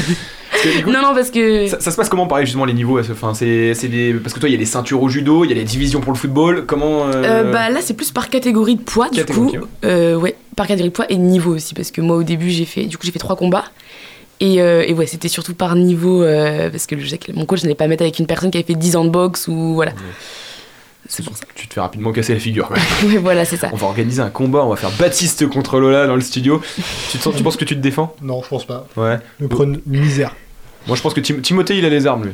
Que, 0.62 0.82
coup, 0.84 0.90
Non, 0.90 1.02
non, 1.02 1.14
parce 1.14 1.30
que. 1.30 1.66
ça, 1.66 1.80
ça 1.80 1.90
se 1.90 1.96
passe 1.96 2.08
comment 2.08 2.26
pareil 2.26 2.46
justement 2.46 2.64
les 2.64 2.72
niveaux 2.72 2.98
enfin, 2.98 3.34
c'est, 3.34 3.74
des... 3.88 4.14
Parce 4.14 4.32
que 4.32 4.40
toi 4.40 4.48
il 4.48 4.52
y 4.52 4.54
a 4.54 4.58
les 4.58 4.64
ceintures 4.64 5.02
au 5.02 5.08
judo, 5.08 5.44
il 5.44 5.50
y 5.50 5.52
a 5.52 5.56
les 5.56 5.64
divisions 5.64 6.00
pour 6.00 6.12
le 6.12 6.16
football. 6.18 6.64
Comment 6.66 7.08
euh, 7.08 7.12
Euh, 7.44 7.52
bah 7.52 7.68
là 7.68 7.80
c'est 7.82 7.92
plus 7.94 8.10
par 8.10 8.30
catégorie 8.30 8.76
de 8.76 8.80
poids 8.80 9.10
du 9.10 9.18
Catégorie, 9.18 9.58
coup 9.58 9.64
ok. 9.64 9.68
Euh, 9.84 10.16
ouais 10.16 10.34
par 10.54 10.66
catégorie 10.66 10.88
de 10.90 10.94
poids 10.94 11.04
et 11.10 11.16
niveau 11.16 11.54
aussi 11.54 11.74
parce 11.74 11.90
que 11.90 12.00
moi 12.00 12.16
au 12.16 12.22
début 12.22 12.48
j'ai 12.48 12.64
fait 12.64 12.84
du 12.84 12.96
coup 12.96 13.04
j'ai 13.04 13.12
fait 13.12 13.18
trois 13.18 13.36
combats 13.36 13.66
et, 14.40 14.54
et 14.54 14.94
ouais 14.94 15.06
c'était 15.06 15.28
surtout 15.28 15.52
par 15.52 15.74
niveau 15.76 16.24
parce 16.24 16.86
que 16.86 16.98
je 16.98 17.06
sais 17.06 17.18
que 17.18 17.32
mon 17.32 17.44
coach 17.44 17.62
n'allait 17.62 17.74
pas 17.74 17.88
mettre 17.88 18.02
avec 18.02 18.18
une 18.18 18.26
personne 18.26 18.50
qui 18.50 18.56
avait 18.56 18.66
fait 18.66 18.74
10 18.74 18.96
ans 18.96 19.04
de 19.04 19.10
boxe 19.10 19.48
ou 19.48 19.74
voilà 19.74 19.92
c'est 21.08 21.24
pour 21.24 21.36
ça. 21.36 21.44
Tu 21.54 21.66
te 21.68 21.74
fais 21.74 21.80
rapidement 21.80 22.12
casser 22.12 22.34
la 22.34 22.40
figure. 22.40 22.68
quoi. 22.68 22.76
ouais 23.04 23.16
voilà 23.18 23.44
c'est 23.44 23.56
ça 23.56 23.68
On 23.72 23.76
va 23.76 23.86
organiser 23.86 24.22
un 24.22 24.30
combat, 24.30 24.64
on 24.64 24.70
va 24.70 24.76
faire 24.76 24.90
Baptiste 24.98 25.46
contre 25.48 25.78
Lola 25.80 26.06
dans 26.06 26.14
le 26.16 26.20
studio. 26.20 26.60
Tu, 27.10 27.18
te 27.18 27.22
sens- 27.22 27.34
tu 27.36 27.42
penses 27.42 27.56
que 27.56 27.64
tu 27.64 27.74
te 27.76 27.80
défends? 27.80 28.14
Non, 28.22 28.42
je 28.42 28.48
pense 28.48 28.66
pas. 28.66 28.86
Ouais. 28.96 29.18
Me 29.40 29.48
prendre 29.48 29.76
une 29.86 30.00
misère. 30.00 30.34
Moi 30.86 30.96
je 30.96 31.02
pense 31.02 31.14
que 31.14 31.20
Tim- 31.20 31.40
Timothée 31.40 31.76
il 31.78 31.84
a 31.84 31.88
les 31.88 32.06
armes 32.06 32.24
lui. 32.24 32.32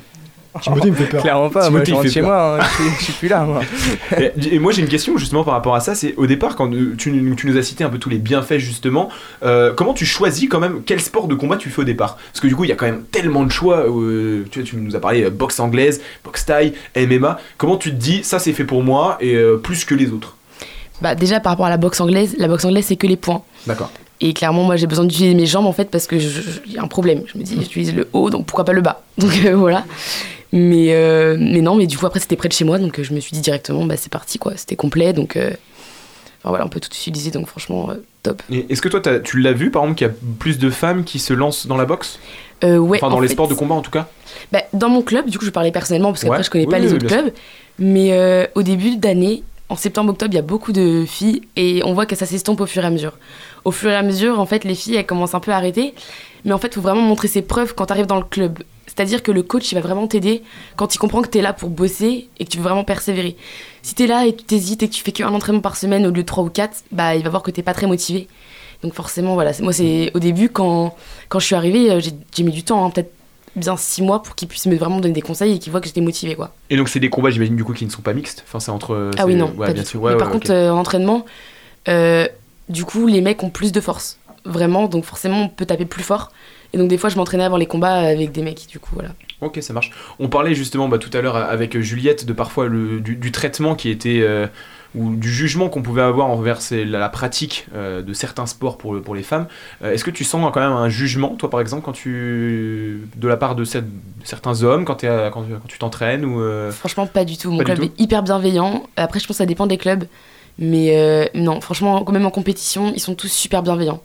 Timothée 0.61 0.91
me 0.91 0.97
fait 0.97 1.07
peur. 1.07 1.23
Clairement 1.23 1.49
pas, 1.51 1.71
moi 1.71 1.81
Timothée, 1.81 1.91
je 1.91 1.95
rentre 1.95 2.11
chez 2.11 2.21
peur. 2.21 2.29
moi, 2.29 2.59
hein, 2.61 2.67
je, 2.79 2.83
suis, 2.83 2.99
je 2.99 3.05
suis 3.05 3.13
plus 3.15 3.29
là 3.29 3.45
moi. 3.45 3.63
et, 4.19 4.33
et 4.55 4.59
moi 4.59 4.73
j'ai 4.73 4.83
une 4.83 4.89
question 4.89 5.17
justement 5.17 5.45
par 5.45 5.55
rapport 5.55 5.75
à 5.75 5.81
ça, 5.81 5.95
c'est 5.95 6.15
au 6.17 6.27
départ 6.27 6.57
quand 6.57 6.73
euh, 6.75 6.95
tu, 6.97 7.35
tu 7.37 7.47
nous 7.47 7.57
as 7.57 7.63
cité 7.63 7.85
un 7.85 7.89
peu 7.89 7.99
tous 7.99 8.11
les 8.11 8.19
bienfaits 8.19 8.59
justement, 8.59 9.09
euh, 9.43 9.73
comment 9.75 9.95
tu 9.95 10.05
choisis 10.05 10.49
quand 10.49 10.61
même 10.61 10.83
quel 10.85 11.01
sport 11.01 11.27
de 11.29 11.35
combat 11.35 11.57
tu 11.57 11.71
fais 11.71 11.81
au 11.81 11.85
départ? 11.85 12.17
Parce 12.33 12.41
que 12.41 12.49
du 12.49 12.57
coup 12.57 12.65
il 12.65 12.69
y 12.69 12.73
a 12.73 12.77
quand 12.77 12.87
même 12.87 13.05
tellement 13.11 13.45
de 13.45 13.51
choix, 13.51 13.87
euh, 13.89 14.45
tu, 14.51 14.63
tu 14.65 14.77
nous 14.77 14.95
as 14.95 15.01
parlé 15.01 15.25
euh, 15.25 15.31
boxe 15.31 15.59
anglaise, 15.61 16.03
boxe 16.25 16.45
thaï, 16.45 16.75
MMA, 16.97 17.39
comment 17.57 17.77
tu 17.77 17.91
te 17.91 17.97
dis 17.97 18.23
ça 18.23 18.39
c'est 18.39 18.53
fait 18.53 18.65
pour 18.65 18.83
moi 18.83 19.17
et 19.21 19.35
euh, 19.35 19.57
plus 19.57 19.85
que 19.85 19.95
les 19.95 20.11
autres? 20.11 20.37
Bah 21.01 21.15
déjà 21.15 21.41
par 21.41 21.53
rapport 21.53 21.67
à 21.67 21.71
la 21.71 21.79
boxe 21.79 22.01
anglaise 22.01 22.35
la 22.39 22.47
boxe 22.47 22.65
anglaise 22.65 22.85
c'est 22.87 22.97
que 22.97 23.09
les 23.09 23.17
points 23.17 23.43
D'accord. 23.67 23.91
et 24.21 24.33
clairement 24.35 24.63
moi 24.63 24.77
j'ai 24.77 24.87
besoin 24.87 25.05
d'utiliser 25.05 25.35
mes 25.35 25.47
jambes 25.47 25.67
en 25.67 25.73
fait 25.73 25.91
parce 25.91 26.07
que 26.07 26.15
a 26.79 26.83
un 26.83 26.87
problème 26.87 27.23
je 27.33 27.39
me 27.39 27.43
dis 27.43 27.57
j'utilise 27.59 27.93
le 27.93 28.07
haut 28.13 28.31
donc 28.31 28.47
pourquoi 28.47 28.65
pas 28.65 28.73
le 28.73 28.83
bas? 28.83 29.03
Donc 29.19 29.33
euh, 29.45 29.57
voilà 29.57 29.85
mais 30.53 30.93
euh, 30.95 31.37
mais 31.41 31.61
non 31.61 31.75
mais 31.75 31.87
du 31.87 31.97
coup 31.97 32.07
après 32.07 32.21
c'était 32.21 32.37
près 32.37 32.49
de 32.49 32.53
chez 32.53 32.65
moi 32.65 32.79
donc 32.79 32.99
euh, 32.99 33.03
je 33.03 33.13
me 33.15 33.21
suis 33.21 33.33
dit 33.33 33.41
directement 33.41 33.85
bah 33.87 33.97
c'est 33.97 34.13
parti 34.13 34.39
quoi 34.39 34.53
c'était 34.57 34.77
complet 34.77 35.13
donc 35.15 35.37
euh, 35.37 35.49
enfin, 36.41 36.51
voilà 36.51 36.67
on 36.67 36.69
peut 36.69 36.81
tout 36.81 36.91
utiliser 36.91 37.31
donc 37.31 37.47
franchement 37.47 37.89
euh, 37.91 37.95
top 38.23 38.43
Est-ce 38.51 38.83
que 38.83 38.89
toi 38.89 39.01
tu 39.25 39.41
l'as 39.41 39.53
vu 39.53 39.71
par 39.71 39.83
exemple 39.83 39.99
qu'il 39.99 40.07
y 40.07 40.11
a 40.11 40.15
plus 40.39 40.59
de 40.59 40.69
femmes 40.71 41.05
qui 41.05 41.19
se 41.19 41.33
lancent 41.33 41.67
dans 41.67 41.77
la 41.77 41.85
boxe? 41.87 42.19
Ouais, 42.63 42.99
Enfin 42.99 43.09
dans 43.11 43.17
en 43.17 43.21
les 43.21 43.27
fait, 43.27 43.33
sports 43.35 43.49
de 43.49 43.55
combat 43.55 43.75
en 43.75 43.81
tout 43.81 43.91
cas? 43.91 44.07
Bah, 44.53 44.61
dans 44.73 44.89
mon 44.89 45.03
club, 45.03 45.29
du 45.29 45.37
coup, 45.37 45.45
je 45.45 45.51
parlais 45.51 45.73
personnellement 45.73 46.13
parce 46.13 46.23
qu'après, 46.23 46.39
Ouais. 46.39 46.45
je 46.45 46.51
connais 46.51 46.67
pas 46.69 46.77
Oui, 46.77 46.83
les 46.83 46.89
oui, 46.91 46.95
autres 46.95 47.09
sûr. 47.09 47.19
clubs. 47.23 47.33
Mais 47.81 48.49
au 48.55 48.63
début 48.63 48.95
d'année, 48.95 49.43
en 49.69 49.75
septembre-octobre, 49.75 50.31
il 50.33 50.37
y 50.37 50.39
a 50.39 50.43
beaucoup 50.43 50.71
de 50.71 51.05
filles 51.05 51.43
et 51.57 51.83
on 51.85 51.93
voit 51.93 52.07
que 52.07 52.15
ça 52.15 52.25
s'estompe 52.25 52.61
au 52.61 52.67
fur 52.67 52.85
et 52.85 52.87
à 52.87 52.91
mesure. 52.91 53.19
Au 53.65 53.73
fur 53.73 53.91
et 53.91 53.97
à 53.97 54.03
mesure, 54.05 54.39
en 54.39 54.47
fait, 54.47 54.63
les 54.63 54.77
filles, 54.77 54.95
elles 54.95 55.07
commencent 55.07 55.35
un 55.35 55.41
peu 55.41 55.51
à 55.51 55.57
arrêter. 55.57 55.93
Mais 56.45 56.53
en 56.53 56.59
fait, 56.59 56.69
il 56.69 56.75
faut 56.75 56.83
vraiment 56.83 57.01
montrer 57.03 57.27
ses 57.27 57.43
preuves 57.43 57.75
quand 57.75 57.87
tu 57.87 57.93
arrives 57.95 58.07
dans 58.07 58.19
le 58.21 58.25
club. 58.25 58.61
C'est-à-dire 58.95 59.23
que 59.23 59.33
le 59.33 59.43
coach, 59.43 59.73
il 59.73 59.75
va 59.77 59.81
vraiment 59.81 60.07
t'aider 60.07 60.43
quand 60.77 60.95
il 60.95 60.99
comprend 60.99 61.23
que 61.23 61.29
tu 61.29 61.39
es 61.39 61.43
là 61.43 61.55
pour 61.55 61.71
bosser 61.71 62.29
et 62.39 62.45
que 62.45 62.51
tu 62.51 62.59
veux 62.59 62.65
vraiment 62.65 62.85
persévérer. 62.85 63.37
Si 63.83 63.95
tu 63.95 64.03
es 64.03 64.07
là 64.07 64.27
et 64.27 64.37
tu 64.37 64.45
t'hésites 64.45 64.83
et 64.83 64.89
que 64.89 64.93
tu 64.93 65.03
fais 65.03 65.13
qu'un 65.13 65.33
entraînement 65.33 65.63
par 65.63 65.77
semaine 65.77 66.05
au 66.07 66.11
lieu 66.11 66.23
de 66.23 66.27
3 66.27 66.45
ou 66.45 66.51
4, 66.51 66.85
bah, 66.93 67.15
il 67.15 67.23
va 67.25 67.31
voir 67.31 67.43
que 67.43 67.51
tu 67.51 67.63
pas 67.63 67.73
très 67.73 67.87
motivé. 67.87 68.29
Donc 68.83 68.93
forcément, 68.95 69.35
voilà. 69.35 69.53
Moi, 69.61 69.73
c'est 69.73 70.11
au 70.15 70.19
début, 70.19 70.51
quand, 70.51 70.95
quand 71.31 71.39
je 71.39 71.47
suis 71.47 71.55
arrivée, 71.55 71.91
euh, 71.91 72.01
j'ai 72.01 72.43
mis 72.43 72.53
du 72.53 72.65
temps, 72.65 72.85
hein, 72.85 72.91
peut-être 72.91 73.13
bien 73.57 73.77
6 73.77 74.03
mois 74.03 74.23
pour 74.23 74.35
qu'il 74.35 74.49
puisse 74.49 74.67
me 74.67 74.77
vraiment 74.77 75.01
donner 75.01 75.15
des 75.15 75.23
conseils 75.23 75.55
et 75.55 75.59
qu'il 75.59 75.71
voit 75.71 75.81
que 75.81 75.87
j'étais 75.87 76.01
motivée, 76.01 76.35
quoi. 76.35 76.55
Et 76.71 76.77
donc 76.77 76.89
c'est 76.89 77.01
des 77.01 77.11
combats 77.11 77.31
j'imagine 77.31 77.57
du 77.57 77.65
coup 77.65 77.75
qui 77.75 77.85
ne 77.85 77.91
sont 77.91 78.03
pas 78.03 78.15
mixtes? 78.15 78.43
Enfin 78.47 78.61
c'est 78.61 78.71
entre... 78.71 79.11
Ah 79.19 79.27
oui, 79.27 79.35
non, 79.35 79.53
ouais, 79.57 79.67
pas 79.67 79.73
bien 79.73 79.83
du 79.83 79.89
sûr. 79.89 80.01
tout. 80.01 80.05
Ouais, 80.07 80.13
Mais 80.13 80.17
ouais, 80.17 80.19
par 80.19 80.31
contre, 80.31 80.51
euh, 80.51 80.71
en 80.71 80.79
entraînement, 80.79 81.25
euh, 81.89 82.27
du 82.69 82.85
coup, 82.85 83.07
les 83.07 83.21
mecs 83.21 83.43
ont 83.43 83.51
plus 83.51 83.73
de 83.73 83.81
force. 83.81 84.19
Vraiment, 84.45 84.89
donc 84.89 85.05
forcément, 85.05 85.43
on 85.43 85.49
peut 85.49 85.67
taper 85.67 85.85
plus 85.85 86.03
fort. 86.03 86.33
Et 86.73 86.79
donc, 86.79 86.89
des 86.89 86.99
fois, 86.99 87.11
je 87.11 87.17
m'entraînais 87.17 87.45
avant 87.45 87.57
les 87.59 87.67
combats 87.67 87.95
avec 87.95 88.33
des 88.33 88.43
mecs, 88.43 88.67
du 88.69 88.79
coup, 88.79 88.91
voilà. 88.95 89.11
Ok, 89.41 89.59
ça 89.61 89.73
marche. 89.73 89.91
On 90.19 90.29
parlait 90.29 90.55
justement 90.55 90.89
bah, 90.89 90.99
tout 90.99 91.11
à 91.17 91.21
l'heure 91.21 91.37
avec 91.37 91.79
Juliette 91.81 92.25
de 92.27 92.33
parfois 92.33 92.67
le, 92.69 93.01
du, 93.01 93.17
du 93.17 93.33
traitement 93.33 93.75
qui 93.75 93.91
était. 93.91 94.21
euh, 94.23 94.47
ou 94.95 95.15
du 95.17 95.33
jugement 95.33 95.71
qu'on 95.71 95.81
pouvait 95.81 96.03
avoir 96.03 96.27
envers 96.29 96.61
ces- 96.61 96.85
la, 96.85 96.99
la 96.99 97.09
pratique 97.09 97.67
euh, 97.75 98.03
de 98.03 98.13
certains 98.13 98.45
sports 98.45 98.77
pour, 98.77 99.01
pour 99.01 99.15
les 99.15 99.23
femmes. 99.23 99.47
Euh, 99.83 99.95
Est-ce 99.95 100.05
que 100.05 100.11
tu 100.11 100.23
sens 100.23 100.43
quand 100.53 100.61
même 100.61 100.71
un 100.73 100.91
jugement, 100.91 101.31
toi 101.35 101.49
par 101.49 101.63
exemple, 101.63 101.83
quand 101.83 101.93
tu, 101.93 103.01
de 103.17 103.27
la 103.27 103.39
part 103.39 103.55
de, 103.55 103.65
cette- 103.65 103.87
certains 104.23 104.63
hommes 104.65 104.85
quand, 104.85 104.97
tu 105.67 105.79
t'entraînes 105.79 106.27
ou 106.27 106.43
euh, 106.43 106.71
Franchement, 106.73 107.07
pas 107.07 107.25
du 107.25 107.39
tout. 107.39 107.51
Mon 107.51 107.57
Pas 107.59 107.65
club 107.65 107.85
est 107.85 107.99
hyper 107.99 108.23
bienveillant. 108.23 108.83
Après, 108.97 109.19
je 109.19 109.27
pense 109.27 109.37
que 109.37 109.39
ça 109.39 109.47
dépend 109.47 109.67
des 109.67 109.79
clubs. 109.79 110.05
Mais 110.59 110.97
euh, 110.97 111.27
non, 111.35 111.61
franchement, 111.61 112.05
quand 112.05 112.13
même 112.13 112.27
en 112.27 112.31
compétition, 112.31 112.93
ils 112.95 113.01
sont 113.01 113.15
tous 113.15 113.33
super 113.33 113.63
bienveillants. 113.63 114.03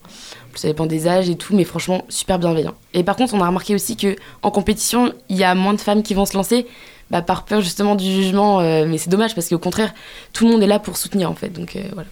Ça 0.56 0.68
dépend 0.68 0.88
des 0.88 1.08
âges 1.08 1.30
et 1.30 1.36
tout, 1.36 1.56
mais 1.56 1.66
franchement, 1.66 2.04
super 2.10 2.40
bienveillants. 2.40 2.74
Et 2.96 3.04
par 3.04 3.16
contre, 3.16 3.36
on 3.36 3.42
a 3.42 3.48
remarqué 3.48 3.76
aussi 3.76 3.96
que 3.96 4.16
en 4.42 4.50
compétition, 4.50 5.14
il 5.30 5.38
y 5.38 5.44
a 5.44 5.54
moins 5.54 5.76
de 5.76 5.80
femmes 5.80 6.02
qui 6.02 6.16
vont 6.16 6.26
se 6.26 6.36
lancer 6.36 6.66
bah, 7.12 7.22
par 7.22 7.46
peur 7.46 7.62
justement 7.62 7.96
du 7.96 8.06
jugement. 8.06 8.60
euh, 8.60 8.86
mais 8.88 8.98
c'est 8.98 9.10
dommage 9.10 9.36
parce 9.36 9.50
qu'au 9.50 9.60
contraire, 9.60 9.94
tout 10.34 10.46
le 10.46 10.52
monde 10.52 10.64
est 10.64 10.68
là 10.68 10.80
pour 10.80 10.98
soutenir 10.98 11.30
en 11.30 11.36
fait. 11.36 11.50
Donc 11.50 11.76
euh, 11.76 11.82
voilà. 11.94 12.10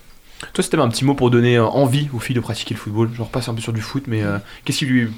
Toi, 0.53 0.63
t'avais 0.63 0.83
un 0.83 0.89
petit 0.89 1.05
mot 1.05 1.15
pour 1.15 1.31
donner 1.31 1.57
envie 1.57 2.07
aux 2.13 2.19
filles 2.19 2.35
de 2.35 2.41
pratiquer 2.41 2.75
le 2.75 2.79
football, 2.79 3.09
je 3.15 3.21
repasse 3.21 3.49
un 3.49 3.55
peu 3.55 3.61
sur 3.61 3.73
du 3.73 3.81
foot, 3.81 4.03
mais 4.05 4.21
euh, 4.21 4.37
qu'est-ce 4.63 4.79
qui 4.79 4.85
lui 4.85 5.09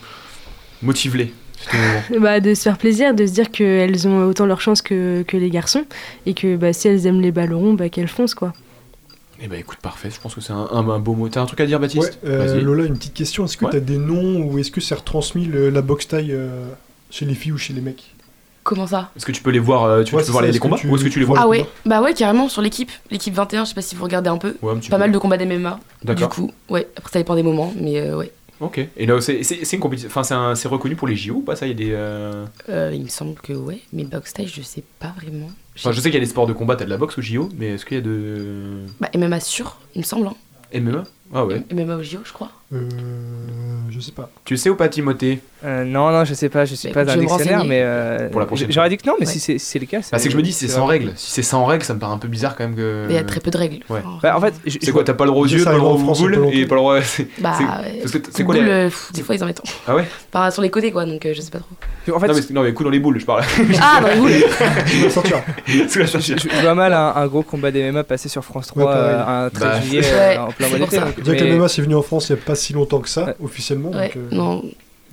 motive 0.81 1.17
les 1.17 1.33
C'était. 1.59 2.19
Bah, 2.19 2.39
de 2.39 2.53
se 2.53 2.61
faire 2.61 2.77
plaisir, 2.77 3.13
de 3.13 3.25
se 3.25 3.33
dire 3.33 3.51
qu'elles 3.51 4.07
ont 4.07 4.25
autant 4.27 4.45
leur 4.45 4.61
chance 4.61 4.81
que, 4.81 5.23
que 5.27 5.35
les 5.35 5.49
garçons 5.49 5.83
et 6.25 6.33
que 6.33 6.55
bah, 6.55 6.71
si 6.71 6.87
elles 6.87 7.07
aiment 7.07 7.21
les 7.21 7.31
ballons, 7.31 7.73
bah, 7.73 7.89
qu'elles 7.89 8.07
foncent 8.07 8.35
quoi. 8.35 8.53
Eh 9.41 9.47
ben 9.47 9.59
écoute, 9.59 9.77
parfait, 9.81 10.09
je 10.09 10.19
pense 10.19 10.33
que 10.33 10.41
c'est 10.41 10.53
un, 10.53 10.67
un- 10.71 10.89
un 10.89 10.99
beau 10.99 11.13
mot. 11.13 11.29
T'as 11.29 11.41
un 11.41 11.45
truc 11.45 11.59
à 11.59 11.65
dire, 11.65 11.77
Ouais, 11.79 11.87
Baptiste 11.87 12.19
euh. 12.25 12.59
Lola, 12.61 12.85
une 12.85 12.97
petite 12.97 13.13
question. 13.13 13.45
Est-ce 13.45 13.55
que 13.57 13.65
Ouais. 13.65 13.71
tu 13.71 13.77
as 13.77 13.81
des 13.81 13.97
noms 13.97 14.41
ou 14.45 14.57
est-ce 14.57 14.71
que 14.71 14.81
c'est 14.81 14.95
retransmis 14.95 15.45
le- 15.45 15.69
la 15.69 15.81
boxe 15.81 16.07
taille 16.07 16.31
euh, 16.31 16.67
chez 17.11 17.25
les 17.25 17.35
filles 17.35 17.51
ou 17.51 17.57
chez 17.57 17.73
les 17.73 17.81
mecs? 17.81 18.13
Comment 18.63 18.87
ça? 18.87 19.11
Est-ce 19.15 19.25
que 19.25 19.31
tu 19.31 19.41
peux 19.43 19.51
les 19.51 19.59
voir, 19.59 19.83
euh, 19.83 20.03
tu, 20.03 20.13
Ouais, 20.15 20.21
tu 20.21 20.25
peux 20.27 20.31
voir 20.33 20.43
ça, 20.43 20.51
les, 20.51 20.59
combats 20.59 20.77
tu- 20.77 20.87
Ou 20.89 20.95
est-ce 20.95 21.03
que 21.05 21.09
tu 21.09 21.19
les 21.19 21.25
vois 21.25 21.37
Ah 21.39 21.47
ouais, 21.47 21.65
bah 21.85 22.01
ouais, 22.01 22.13
carrément 22.13 22.49
sur 22.49 22.61
l'équipe. 22.61 22.91
L'équipe 23.11 23.33
21, 23.33 23.63
je 23.63 23.69
sais 23.69 23.75
pas 23.75 23.81
si 23.81 23.95
vous 23.95 24.03
regardez 24.03 24.29
un 24.29 24.37
peu. 24.37 24.55
Ouais, 24.61 24.73
un 24.73 24.77
petit 24.77 24.89
Pas 24.89 24.97
peu. 24.97 25.01
mal 25.03 25.11
de 25.11 25.17
combats 25.19 25.37
d'MMA. 25.37 25.79
Du 26.01 26.07
D'accord. 26.07 26.29
coup, 26.29 26.51
ouais, 26.69 26.87
après 26.97 27.11
ça 27.13 27.19
dépend 27.19 27.35
des 27.35 27.43
moments, 27.43 27.73
mais 27.79 27.99
euh, 27.99 28.17
ouais. 28.17 28.31
Ok. 28.59 28.79
Et 28.97 29.05
là, 29.05 29.21
c'est 29.21 29.73
une 29.73 29.79
compétition. 29.79 30.09
Enfin, 30.13 30.55
c'est 30.55 30.67
reconnu 30.67 30.95
pour 30.95 31.07
les 31.07 31.15
JO 31.15 31.35
ou 31.35 31.41
pas 31.41 31.55
ça 31.55 31.67
Il 31.67 31.69
y 31.69 31.71
a 31.71 31.75
des. 31.75 31.91
euh, 31.91 32.45
Euh, 32.69 32.91
il 32.93 33.03
me 33.03 33.07
semble 33.07 33.35
que 33.35 33.53
ouais, 33.53 33.81
mais 33.93 34.03
box 34.03 34.31
style, 34.31 34.47
je 34.47 34.61
sais 34.61 34.83
pas 34.99 35.13
vraiment. 35.19 35.49
Enfin, 35.77 35.91
je 35.91 35.97
sais 36.01 36.09
qu'il 36.09 36.15
y 36.15 36.21
a 36.21 36.25
des 36.25 36.29
sports 36.29 36.47
de 36.47 36.53
combat, 36.53 36.75
t'as 36.75 36.85
de 36.85 36.89
la 36.89 36.97
boxe 36.97 37.17
au 37.19 37.21
JO, 37.21 37.49
mais 37.55 37.67
est-ce 37.75 37.85
qu'il 37.85 37.97
y 37.97 37.99
a 37.99 38.03
de. 38.03 38.77
Bah 38.99 39.09
MMA 39.15 39.39
sûr, 39.39 39.77
il 39.95 39.99
me 39.99 40.03
semble. 40.03 40.27
Hein. 40.27 40.35
MMA 40.73 41.03
Ah 41.33 41.45
ouais. 41.45 41.61
MMA 41.73 41.95
au 41.95 42.03
JO, 42.03 42.19
je 42.23 42.31
crois. 42.33 42.49
Euh, 42.73 42.89
je 43.89 43.99
sais 43.99 44.11
pas. 44.11 44.29
Tu 44.43 44.57
sais 44.57 44.69
ou 44.69 44.75
pas, 44.75 44.89
Timothée? 44.89 45.39
Euh, 45.65 45.83
non, 45.85 46.11
non, 46.11 46.23
je 46.25 46.33
sais 46.33 46.49
pas, 46.49 46.65
je 46.65 46.75
suis 46.75 46.89
Bah, 46.89 47.05
pas 47.05 47.13
écoute, 47.13 47.15
un 47.15 47.35
dictionnaire, 47.35 47.65
mais 47.65 47.81
euh, 47.81 48.29
Pour 48.29 48.39
la 48.41 48.45
prochaine 48.45 48.71
j'aurais 48.71 48.89
dit 48.89 48.97
que 48.97 49.07
non, 49.07 49.13
mais 49.19 49.25
Ouais. 49.25 49.31
si 49.31 49.39
c'est 49.39 49.57
si 49.57 49.79
le 49.79 49.85
cas, 49.85 49.99
Bah, 49.99 50.19
c'est 50.19 50.25
que 50.27 50.31
je 50.31 50.37
me 50.37 50.41
dis, 50.41 50.51
c'est 50.51 50.67
sans 50.67 50.85
règles. 50.85 51.13
Si 51.15 51.31
c'est 51.31 51.41
sans 51.43 51.65
règles, 51.65 51.83
ça 51.83 51.93
me 51.93 51.99
paraît 51.99 52.13
un 52.13 52.17
peu 52.17 52.27
bizarre 52.27 52.55
quand 52.55 52.65
même 52.65 52.75
que. 52.75 53.05
Mais 53.07 53.13
il 53.13 53.15
y 53.15 53.19
a 53.19 53.23
très 53.23 53.39
peu 53.39 53.51
de 53.51 53.57
règles. 53.57 53.79
Ouais. 53.89 54.01
Bah, 54.21 54.35
en 54.37 54.41
fait, 54.41 54.53
C'est 54.81 54.91
quoi 54.91 55.03
T'as 55.03 55.13
pas 55.13 55.23
le 55.25 55.31
droit 55.31 55.43
aux 55.43 55.47
yeux, 55.47 55.63
pas 55.63 55.71
le 55.71 55.79
droit 55.79 55.93
aux 55.93 55.97
boules 55.97 56.39
pas 56.41 56.47
et 56.53 56.65
pas 56.65 56.75
le 56.75 56.81
droit. 56.81 57.01
c'est- 57.01 57.27
Bah, 57.39 57.57
c'est- 58.31 58.43
quoi 58.43 58.55
les. 58.55 58.61
Euh, 58.69 58.89
des 59.13 59.23
fois 59.23 59.35
ils 59.35 59.43
en 59.43 59.47
mettent. 59.47 59.61
Ah 59.87 59.95
ouais? 59.95 60.05
Par 60.31 60.51
sur 60.51 60.61
les 60.61 60.69
côtés 60.69 60.91
quoi, 60.91 61.05
donc 61.05 61.25
euh, 61.25 61.33
je 61.33 61.41
sais 61.41 61.51
pas 61.51 61.59
trop. 61.59 62.15
En 62.15 62.19
fait, 62.19 62.27
Non, 62.27 62.61
mais, 62.61 62.67
mais 62.69 62.73
coup 62.73 62.83
dans 62.83 62.89
les 62.89 62.99
boules, 62.99 63.19
je 63.19 63.25
parle. 63.25 63.43
Ah, 63.81 63.99
dans 64.01 64.07
les 64.09 64.15
boules 64.15 64.31
Je 64.97 66.61
vois 66.61 66.73
mal 66.75 66.93
un, 66.93 67.27
gros 67.27 67.43
combat 67.43 67.71
des 67.71 67.91
MMA 67.91 68.03
passer 68.03 68.29
sur 68.29 68.43
France 68.43 68.67
3 68.67 68.83
Ouais, 68.85 68.91
pareil. 68.91 69.15
euh, 69.15 69.45
un 69.45 69.49
13 69.49 69.61
Bah, 69.69 69.81
juillet 69.81 70.37
en 70.37 70.51
plein 70.51 70.69
mois 70.69 70.77
pour 71.21 71.23
d'été. 71.25 71.25
ça. 71.25 71.33
donc- 71.33 71.35
Dire 71.35 71.35
que 71.37 71.43
mais- 71.43 71.49
le 71.51 71.55
MMA 71.57 71.67
c'est 71.67 71.81
venu 71.81 71.95
en 71.95 72.01
France 72.01 72.29
il 72.29 72.33
n'y 72.33 72.39
a 72.39 72.43
pas 72.43 72.55
si 72.55 72.73
longtemps 72.73 72.99
que 72.99 73.09
ça, 73.09 73.25
Ouais. 73.25 73.35
officiellement. 73.43 73.91
Ouais, 73.91 74.07
donc, 74.07 74.17
euh, 74.17 74.35
non, 74.35 74.63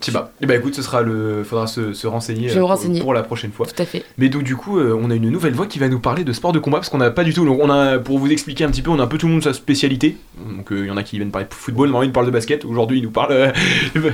Je 0.01 0.07
sais 0.07 0.13
pas. 0.13 0.33
Et 0.43 0.47
bah 0.47 0.55
écoute, 0.57 0.75
ce 0.75 0.83
sera 0.83 1.01
le. 1.01 1.45
Faudra 1.45 1.67
se, 1.67 1.95
se 1.95 2.07
renseigner, 2.07 2.49
Je 2.49 2.55
vais 2.55 2.61
me 2.61 2.65
euh, 2.65 2.69
pour- 2.69 2.77
renseigner. 2.77 3.01
pour 3.01 3.15
la 3.15 3.23
prochaine 3.23 3.53
fois. 3.53 3.65
tout 3.65 3.81
à 3.81 3.87
fait. 3.87 4.05
Mais 4.19 4.29
donc 4.29 4.43
du 4.43 4.55
coup, 4.55 4.79
euh, 4.79 4.95
on 5.01 5.09
a 5.11 5.15
une 5.15 5.31
nouvelle 5.31 5.55
voix 5.55 5.67
qui 5.67 5.79
va 5.79 5.89
nous 5.89 6.01
parler 6.01 6.25
de 6.25 6.33
sport 6.35 6.53
de 6.53 6.59
combat 6.59 6.79
parce 6.79 6.91
qu'on 6.91 6.99
n'a 6.99 7.11
pas 7.11 7.25
du 7.25 7.33
tout. 7.33 7.47
donc, 7.47 7.59
on 7.63 7.71
a, 7.71 7.99
pour 7.99 8.19
vous 8.19 8.31
expliquer 8.31 8.65
un 8.65 8.71
petit 8.71 8.83
peu, 8.83 8.91
on 8.91 8.99
a 8.99 9.05
un 9.05 9.07
peu 9.07 9.17
tout 9.17 9.27
le 9.29 9.33
monde 9.33 9.43
sa 9.45 9.55
spécialité. 9.55 10.17
Donc 10.57 10.73
euh, 10.73 10.81
il 10.85 10.89
y 10.89 10.91
en 10.91 10.99
a 10.99 11.03
qui 11.05 11.17
viennent 11.17 11.31
parler 11.31 11.47
de 11.49 11.55
football, 11.55 11.89
normalement 11.89 12.11
il 12.11 12.13
parle 12.13 12.27
de 12.27 12.33
basket. 12.33 12.67
Aujourd'hui, 12.67 12.99
il 12.99 13.05
nous 13.05 13.13
parle, 13.13 13.33
euh, 13.33 13.51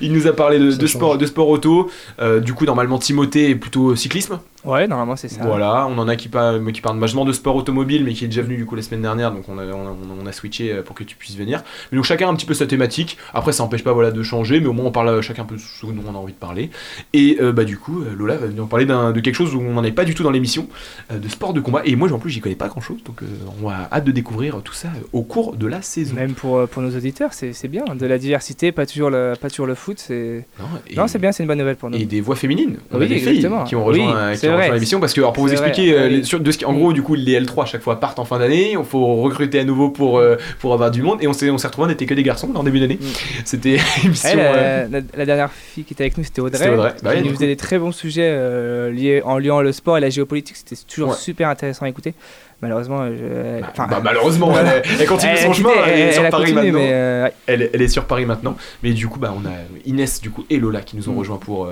il 0.00 0.12
nous 0.12 0.26
a 0.26 0.32
parlé 0.32 0.58
de, 0.58 0.72
de 0.72 0.86
sport, 0.86 1.18
de 1.18 1.26
sport 1.26 1.48
auto. 1.48 1.90
Euh, 2.20 2.40
du 2.40 2.54
coup, 2.54 2.64
normalement, 2.64 2.98
Timothée 2.98 3.50
est 3.50 3.54
plutôt 3.56 3.96
cyclisme. 3.96 4.38
Ouais, 4.68 4.86
normalement 4.86 5.16
c'est 5.16 5.28
ça. 5.28 5.42
Voilà, 5.44 5.86
on 5.88 5.96
en 5.98 6.08
a 6.08 6.16
qui, 6.16 6.28
parlent 6.28 6.72
qui 6.72 6.80
parlent 6.80 6.98
vachement 6.98 7.24
de 7.24 7.32
sport 7.32 7.56
automobile, 7.56 8.04
mais 8.04 8.12
qui 8.12 8.24
est 8.24 8.28
déjà 8.28 8.42
venu 8.42 8.56
du 8.56 8.66
coup 8.66 8.74
la 8.76 8.82
semaine 8.82 9.02
dernière, 9.02 9.32
donc 9.32 9.48
on 9.48 9.58
a, 9.58 9.64
on 9.64 9.86
a, 9.88 9.94
on 10.22 10.26
a 10.26 10.32
switché 10.32 10.72
euh, 10.72 10.82
pour 10.82 10.94
que 10.94 11.04
tu 11.04 11.16
puisses 11.16 11.36
venir. 11.36 11.62
Mais 11.90 11.96
donc 11.96 12.04
chacun 12.04 12.28
a 12.28 12.30
un 12.30 12.34
petit 12.34 12.46
peu 12.46 12.54
sa 12.54 12.66
thématique. 12.66 13.16
Après, 13.34 13.52
ça 13.52 13.62
n'empêche 13.62 13.82
pas 13.82 13.92
voilà 13.92 14.10
de 14.10 14.22
changer, 14.22 14.60
mais 14.60 14.66
au 14.66 14.72
moins 14.72 14.84
on 14.86 14.90
parle 14.92 15.20
chacun 15.22 15.42
un 15.42 15.46
peu 15.46 15.56
ce 15.58 15.86
dont 15.86 15.94
on 16.06 16.14
a 16.14 16.18
envie 16.18 16.32
de 16.32 16.38
parler. 16.38 16.70
Et 17.12 17.38
euh, 17.40 17.52
bah 17.52 17.64
du 17.64 17.78
coup, 17.78 18.02
euh, 18.02 18.14
Lola 18.16 18.36
va 18.36 18.46
venir 18.46 18.66
parler 18.66 18.84
d'un- 18.86 19.12
de 19.12 19.20
quelque 19.20 19.34
chose 19.36 19.54
où 19.54 19.60
on 19.60 19.72
n'en 19.72 19.84
est 19.84 19.92
pas 19.92 20.04
du 20.04 20.14
tout 20.14 20.22
dans 20.22 20.30
l'émission, 20.30 20.68
euh, 21.12 21.18
de 21.18 21.28
sport 21.28 21.52
de 21.54 21.60
combat. 21.60 21.80
Et 21.84 21.96
moi, 21.96 22.12
en 22.12 22.18
plus, 22.18 22.30
j'y 22.30 22.40
connais 22.40 22.54
pas 22.54 22.68
grand 22.68 22.80
chose, 22.80 23.02
donc 23.04 23.22
euh, 23.22 23.26
on 23.62 23.68
a 23.68 23.88
hâte 23.90 24.04
de 24.04 24.12
découvrir 24.12 24.60
tout 24.62 24.74
ça 24.74 24.88
au 25.12 25.22
cours 25.22 25.56
de 25.56 25.66
la 25.66 25.80
saison. 25.82 26.14
Même 26.14 26.32
pour, 26.34 26.66
pour 26.68 26.82
nos 26.82 26.94
auditeurs, 26.94 27.30
c'est 27.32 27.68
bien. 27.68 27.84
De 27.94 28.06
la 28.06 28.18
diversité, 28.18 28.70
pas 28.72 28.84
toujours 28.86 29.08
le, 29.10 29.32
pas 29.40 29.48
toujours 29.48 29.66
le 29.66 29.74
foot. 29.74 29.98
c'est 29.98 30.46
Non, 30.60 30.66
Non, 31.02 31.08
c'est 31.08 31.18
bien, 31.18 31.32
c'est 31.32 31.42
une 31.42 31.46
bonne 31.48 31.58
nouvelle 31.58 31.76
pour 31.76 31.88
nous. 31.90 31.96
et 31.98 32.04
des 32.04 32.20
voix 32.20 32.36
féminines. 32.36 32.76
On 32.92 32.96
a 32.96 33.00
Oui, 33.00 33.08
des 33.08 33.18
filles 33.18 33.46
qui 33.66 33.74
ont 33.76 33.84
rejoint, 33.84 34.30
Oui, 34.30 34.36
vrai. 34.66 34.74
l'émission 34.74 35.00
parce 35.00 35.12
que 35.12 35.20
alors, 35.20 35.32
pour 35.32 35.44
vous 35.46 35.54
vrai, 35.54 35.68
expliquer, 35.68 35.92
euh, 35.94 36.06
oui. 36.08 36.16
les- 36.18 36.22
sur- 36.24 36.40
de 36.40 36.50
ce 36.50 36.58
qui- 36.58 36.64
en 36.64 36.72
gros 36.74 36.92
du 36.92 37.02
coup 37.02 37.14
les 37.14 37.40
L3 37.40 37.62
à 37.62 37.66
chaque 37.66 37.82
fois 37.82 37.98
partent 38.00 38.18
en 38.18 38.24
fin 38.24 38.38
d'année, 38.38 38.72
il 38.72 38.84
faut 38.84 39.16
recruter 39.16 39.60
à 39.60 39.64
nouveau 39.64 39.90
pour 39.90 40.18
euh, 40.18 40.36
pour 40.60 40.72
avoir 40.74 40.90
du 40.90 41.02
monde 41.02 41.18
et 41.22 41.26
on 41.28 41.32
s'est 41.32 41.50
on 41.50 41.58
s'est 41.58 41.66
retrouvé 41.68 41.88
on 41.88 41.90
était 41.90 42.06
que 42.06 42.14
des 42.14 42.22
garçons 42.22 42.50
en 42.54 42.62
début 42.62 42.80
d'année. 42.80 42.98
C'était 43.44 43.76
une 44.02 44.06
émission. 44.06 44.28
Elle, 44.32 44.38
euh, 44.40 44.86
la, 44.90 45.00
la 45.16 45.26
dernière 45.26 45.50
fille 45.52 45.84
qui 45.84 45.94
était 45.94 46.04
avec 46.04 46.18
nous, 46.18 46.24
c'était 46.24 46.40
Audrey. 46.40 46.68
Audrey. 46.68 46.94
Bah 47.02 47.14
nous 47.20 47.30
faisait 47.34 47.46
des 47.46 47.56
très 47.56 47.78
bons 47.78 47.92
sujets 47.92 48.28
euh, 48.30 48.90
liés, 48.90 49.22
en 49.24 49.38
liant 49.38 49.60
le 49.60 49.72
sport 49.72 49.98
et 49.98 50.00
la 50.00 50.10
géopolitique. 50.10 50.56
C'était 50.56 50.76
toujours 50.88 51.10
Ouais. 51.10 51.14
super 51.16 51.48
intéressant 51.48 51.84
à 51.86 51.88
écouter. 51.88 52.14
Malheureusement, 52.60 53.06
je- 53.06 53.62
enfin, 53.70 53.86
bah, 53.88 54.00
malheureusement, 54.02 54.52
elle, 54.58 54.82
elle 55.00 55.06
continue 55.06 55.30
Elle 55.36 55.38
son 55.38 55.52
quitté, 55.52 55.68
chemin, 55.68 55.82
elle, 55.86 55.92
est 55.98 56.00
elle- 56.08 56.12
sur 56.14 56.24
elle 56.24 56.30
Paris 56.30 56.42
continué, 56.52 56.72
maintenant. 56.72 56.78
mais, 56.80 56.90
euh, 56.92 57.28
elle, 57.46 57.70
elle 57.72 57.82
est 57.82 57.88
sur 57.88 58.04
Paris 58.04 58.26
maintenant. 58.26 58.56
Mais 58.82 58.90
du 58.94 59.06
coup, 59.06 59.20
bah, 59.20 59.32
on 59.36 59.46
a 59.46 59.52
Inès 59.86 60.20
du 60.20 60.30
coup 60.30 60.44
et 60.50 60.58
Lola 60.58 60.80
qui 60.80 60.96
nous 60.96 61.08
ont 61.08 61.12
Mm. 61.12 61.18
rejoints 61.18 61.36
pour 61.36 61.66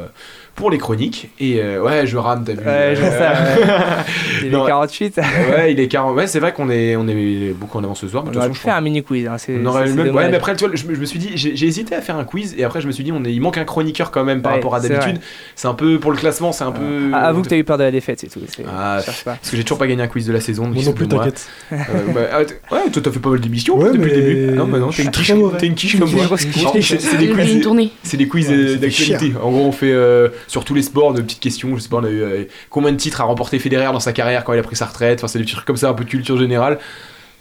pour 0.57 0.71
les 0.71 0.79
chroniques. 0.79 1.29
Et 1.39 1.61
euh, 1.61 1.83
ouais, 1.83 2.07
je 2.07 2.17
rame, 2.17 2.43
t'as 2.45 2.55
vu. 2.55 2.67
Ouais, 2.67 2.95
je 2.97 3.01
vois 3.03 3.11
ça, 3.19 3.33
ouais. 3.33 4.05
Il 4.43 4.47
est 4.49 4.51
Non, 4.51 4.67
48. 4.67 5.21
ouais, 5.57 5.73
il 5.73 5.79
est 5.81 5.87
40. 5.89 6.17
Ouais, 6.17 6.27
c'est 6.27 6.41
vrai 6.41 6.53
qu'on 6.53 6.71
est 6.71 6.97
on 6.97 7.07
est 7.09 7.51
beaucoup 7.55 7.79
en 7.79 7.85
avance 7.85 8.01
ce 8.01 8.09
soir. 8.09 8.25
mais 8.25 8.31
On 8.35 8.39
aurait 8.39 8.49
pense- 8.49 8.67
un 8.67 8.81
mini 8.81 9.03
quiz. 9.03 9.27
Hein, 9.29 9.37
c'est- 9.39 9.57
On 9.63 9.67
aurait 9.67 9.87
c'est- 9.87 9.93
même- 9.95 10.15
ouais, 10.15 10.29
mais 10.31 10.37
après, 10.37 10.57
tu 10.57 10.67
vois, 10.67 10.75
je, 10.75 10.87
me- 10.87 10.95
je 10.95 11.01
me 11.01 11.05
suis 11.05 11.19
dit, 11.19 11.31
j'ai 11.35 11.55
j'ai 11.55 11.67
hésité 11.67 11.95
à 11.95 12.01
faire 12.01 12.17
un 12.17 12.25
quiz 12.25 12.55
et 12.59 12.65
après, 12.65 12.81
je 12.81 12.87
me 12.87 12.93
suis 12.93 13.05
dit, 13.05 13.13
on 13.13 13.23
est, 13.25 13.33
il 13.33 13.41
manque 13.41 13.59
un 13.59 13.65
chroniqueur 13.65 14.11
quand 14.11 14.25
même 14.25 14.43
par 14.43 14.53
Ouais, 14.53 14.59
rapport 14.59 14.75
à 14.75 14.81
d'habitude. 14.81 15.19
C'est 15.55 15.69
un 15.69 15.75
peu 15.75 15.99
pour 16.01 16.11
le 16.11 16.17
classement, 16.17 16.53
c'est 16.53 16.65
un 16.65 16.73
peu. 16.73 17.11
Ah, 17.13 17.29
avoue 17.29 17.43
que 17.43 17.49
t'as 17.49 17.57
eu 17.57 17.65
peur 17.65 17.79
de 17.79 17.85
la 17.85 17.91
défaite, 17.91 18.21
c'est 18.21 18.29
tout. 18.29 18.41
c'est- 18.49 18.65
Ah, 18.67 19.01
parce 19.25 19.51
que 19.51 19.57
j'ai 19.57 19.63
toujours 19.63 19.79
pas 19.79 19.87
gagné 19.87 20.03
un 20.03 20.09
quiz 20.09 20.27
de 20.27 20.33
la 20.33 20.41
saison. 20.41 20.65
donc 20.65 20.75
Moi 20.75 20.85
non 20.85 20.93
plus, 20.93 21.07
t'inquiète. 21.09 21.47
Euh, 21.73 21.77
bah, 22.15 22.21
ah, 22.33 22.39
ouais, 22.75 22.91
toi 22.93 23.03
t'as 23.03 23.11
fait 23.11 23.19
pas 23.21 23.29
mal 23.31 23.41
d'émissions 23.41 23.77
depuis 23.79 23.99
le 23.99 24.05
mais 24.05 24.13
début. 24.13 24.49
Ah 24.53 24.57
non, 24.57 24.67
bah 24.69 24.79
non, 24.79 24.91
je 24.91 24.97
t'es 24.99 25.03
une 25.05 25.11
quiche, 25.11 25.27
très 25.29 25.35
mauvais. 25.37 25.59
t'es 25.59 25.67
une 25.67 25.75
quiche 25.75 25.99
comme 25.99 26.11
moi. 26.11 26.25
c'est 26.39 27.17
des 27.19 27.29
quiz, 27.29 27.53
une 27.53 27.61
tournée. 27.61 27.91
c'est 28.03 28.17
des 28.17 28.27
quiz 28.29 28.49
euh, 28.51 28.69
fait 28.75 28.77
d'actualité. 28.79 29.33
En 29.43 29.51
gros, 29.51 29.65
on 29.67 29.73
fait 29.73 29.93
euh, 29.93 30.29
sur 30.47 30.65
tous 30.65 30.75
les 30.75 30.83
sports 30.83 31.13
de 31.15 31.23
petites 31.23 31.41
questions. 31.41 31.77
Je 31.77 31.83
sais 31.83 31.89
pas, 31.89 31.97
on 31.99 32.05
a 32.05 32.11
eu 32.11 32.23
euh, 32.23 32.45
combien 32.71 32.93
de 32.93 32.97
titres 32.97 33.21
a 33.21 33.25
remporté 33.25 33.59
Federer 33.59 33.87
dans 33.93 34.01
sa 34.01 34.13
carrière 34.13 34.45
quand 34.45 34.53
il 34.53 34.59
a 34.59 34.63
pris 34.63 34.77
sa 34.77 34.87
retraite. 34.87 35.19
Enfin, 35.21 35.29
c'est 35.29 35.39
des 35.39 35.45
petits 35.45 35.55
trucs 35.55 35.67
comme 35.67 35.77
ça, 35.77 35.89
un 35.89 35.95
peu 35.95 36.05
de 36.05 36.09
culture 36.11 36.39
générale. 36.39 36.79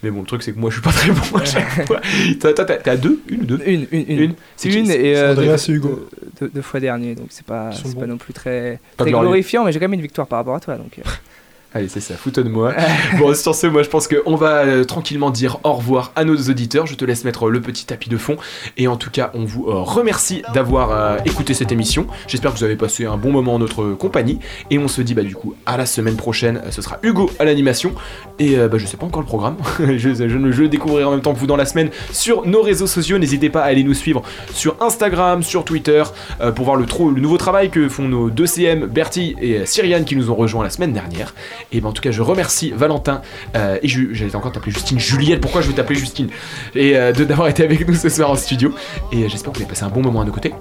Mais 0.03 0.11
bon, 0.11 0.19
le 0.19 0.25
truc 0.27 0.43
c'est 0.43 0.51
que 0.51 0.59
moi 0.59 0.69
je 0.69 0.75
suis 0.75 0.83
pas 0.83 0.91
très 0.91 1.09
bon 1.09 1.37
à 1.37 1.45
chaque 1.45 1.87
fois. 1.87 1.99
Toi, 2.39 2.53
t'es 2.53 2.89
à 2.89 2.97
deux? 2.97 3.21
Une 3.27 3.41
ou 3.41 3.45
deux? 3.45 3.61
Une, 3.65 3.87
une, 3.91 4.05
une. 4.07 4.19
Une? 4.19 4.33
C'est 4.55 4.69
une 4.69 4.91
et 4.91 5.15
euh, 5.17 5.33
deux, 5.33 5.43
et 5.45 5.71
Hugo. 5.71 6.07
deux- 6.39 6.49
deux 6.49 6.61
fois 6.61 6.79
dernier, 6.79 7.15
donc 7.15 7.27
c'est 7.29 7.45
pas, 7.45 7.71
pas 7.99 8.05
non 8.05 8.17
plus 8.17 8.33
très, 8.33 8.79
très 8.97 9.09
glorifiant, 9.09 9.63
mais 9.63 9.71
j'ai 9.71 9.79
quand 9.79 9.85
même 9.85 9.93
une 9.93 10.01
victoire 10.01 10.27
par 10.27 10.39
rapport 10.39 10.55
à 10.55 10.59
toi. 10.59 10.75
Donc, 10.75 10.99
euh. 10.99 11.01
Allez, 11.75 11.89
c'est 11.89 11.99
ça, 11.99 12.13
foutonne 12.15 12.47
moi. 12.47 12.73
bon, 13.19 13.35
sur 13.35 13.53
ce, 13.53 13.67
moi 13.67 13.83
je 13.83 13.89
pense 13.89 14.07
qu'on 14.07 14.37
va 14.37 14.59
euh, 14.59 14.85
tranquillement 14.85 15.29
dire 15.29 15.59
au 15.65 15.73
revoir 15.73 16.13
à 16.15 16.23
nos 16.23 16.37
auditeurs. 16.37 16.87
Je 16.87 16.95
te 16.95 17.03
laisse 17.03 17.25
mettre 17.25 17.49
le 17.49 17.59
petit 17.59 17.85
tapis 17.85 18.07
de 18.07 18.15
fond. 18.15 18.37
Et 18.77 18.87
en 18.87 18.95
tout 18.95 19.11
cas, 19.11 19.29
on 19.33 19.43
vous 19.43 19.65
euh, 19.67 19.81
remercie 19.81 20.41
d'avoir 20.53 20.91
euh, 20.91 21.17
écouté 21.25 21.53
cette 21.53 21.73
émission. 21.73 22.07
J'espère 22.27 22.53
que 22.53 22.59
vous 22.59 22.63
avez 22.63 22.77
passé 22.77 23.05
un 23.05 23.17
bon 23.17 23.33
moment 23.33 23.55
en 23.55 23.59
notre 23.59 23.89
compagnie. 23.89 24.39
Et 24.71 24.79
on 24.79 24.87
se 24.87 25.01
dit, 25.01 25.13
bah 25.13 25.23
du 25.23 25.35
coup, 25.35 25.53
à 25.65 25.75
la 25.75 25.85
semaine 25.85 26.15
prochaine. 26.15 26.61
Ce 26.69 26.81
sera 26.81 26.97
Hugo 27.03 27.29
à 27.39 27.43
l'animation. 27.43 27.93
Et 28.39 28.57
euh, 28.57 28.67
bah, 28.67 28.77
je 28.77 28.85
sais 28.85 28.97
pas 28.97 29.05
encore 29.05 29.21
le 29.21 29.27
programme. 29.27 29.57
je, 29.79 30.09
le 30.09 30.67
découvrirai 30.67 31.03
en 31.03 31.11
même 31.11 31.21
temps 31.21 31.33
que 31.33 31.39
vous 31.39 31.47
dans 31.47 31.55
la 31.55 31.65
semaine 31.65 31.89
sur 32.11 32.45
nos 32.45 32.61
réseaux 32.61 32.87
sociaux. 32.87 33.17
N'hésitez 33.17 33.49
pas 33.49 33.61
à 33.61 33.65
aller 33.65 33.83
nous 33.83 33.93
suivre 33.93 34.23
sur 34.53 34.75
Instagram, 34.81 35.43
sur 35.43 35.63
Twitter, 35.65 36.03
euh, 36.41 36.51
pour 36.51 36.65
voir 36.65 36.77
le, 36.77 36.85
le 37.13 37.21
nouveau 37.21 37.37
travail 37.37 37.69
que 37.69 37.89
font 37.89 38.07
nos 38.07 38.29
deux 38.29 38.45
CM, 38.45 38.85
Bertie 38.85 39.35
et 39.41 39.59
euh, 39.59 39.65
Cyriane, 39.65 40.05
qui 40.05 40.15
nous 40.15 40.31
ont 40.31 40.35
rejoints 40.35 40.63
la 40.63 40.69
semaine 40.69 40.93
dernière. 40.93 41.33
Et 41.71 41.81
ben 41.81 41.89
en 41.89 41.91
tout 41.91 42.01
cas, 42.01 42.11
je 42.11 42.21
remercie 42.21 42.71
Valentin 42.71 43.21
euh, 43.55 43.77
et 43.81 43.87
j'allais 43.87 44.35
encore 44.35 44.51
t'appeler 44.51 44.71
Justine 44.71 44.99
Juliette. 44.99 45.41
Pourquoi 45.41 45.61
je 45.61 45.67
vais 45.67 45.73
t'appeler 45.73 45.99
Justine? 45.99 46.29
Et 46.75 46.95
euh, 46.95 47.11
de 47.11 47.23
d'avoir 47.23 47.47
été 47.47 47.63
avec 47.63 47.87
nous 47.87 47.95
ce 47.95 48.09
soir 48.09 48.29
en 48.29 48.35
studio. 48.35 48.73
Et 49.11 49.23
euh, 49.23 49.27
j'espère 49.27 49.51
que 49.51 49.57
vous 49.57 49.63
avez 49.63 49.69
passé 49.69 49.83
un 49.83 49.89
bon 49.89 50.01
moment 50.01 50.21
à 50.21 50.25
nos 50.25 50.31
côtés. 50.31 50.53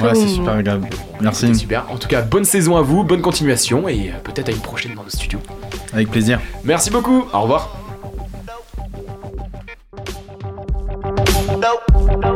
Ouais, 0.00 0.14
c'est 0.14 0.28
super 0.28 0.54
agréable. 0.54 0.88
C'était 0.90 1.22
Merci. 1.22 1.54
super. 1.54 1.86
En 1.90 1.96
tout 1.96 2.08
cas, 2.08 2.22
bonne 2.22 2.44
saison 2.44 2.76
à 2.76 2.82
vous, 2.82 3.04
bonne 3.04 3.22
continuation 3.22 3.88
et 3.88 4.10
euh, 4.10 4.18
peut-être 4.24 4.48
à 4.48 4.52
une 4.52 4.58
prochaine 4.58 4.94
dans 4.94 5.02
nos 5.02 5.10
studios. 5.10 5.40
Avec 5.92 6.10
plaisir. 6.10 6.40
Merci 6.64 6.90
beaucoup. 6.90 7.26
Au 7.32 7.42
revoir. 7.42 7.76
Nope. 11.60 12.31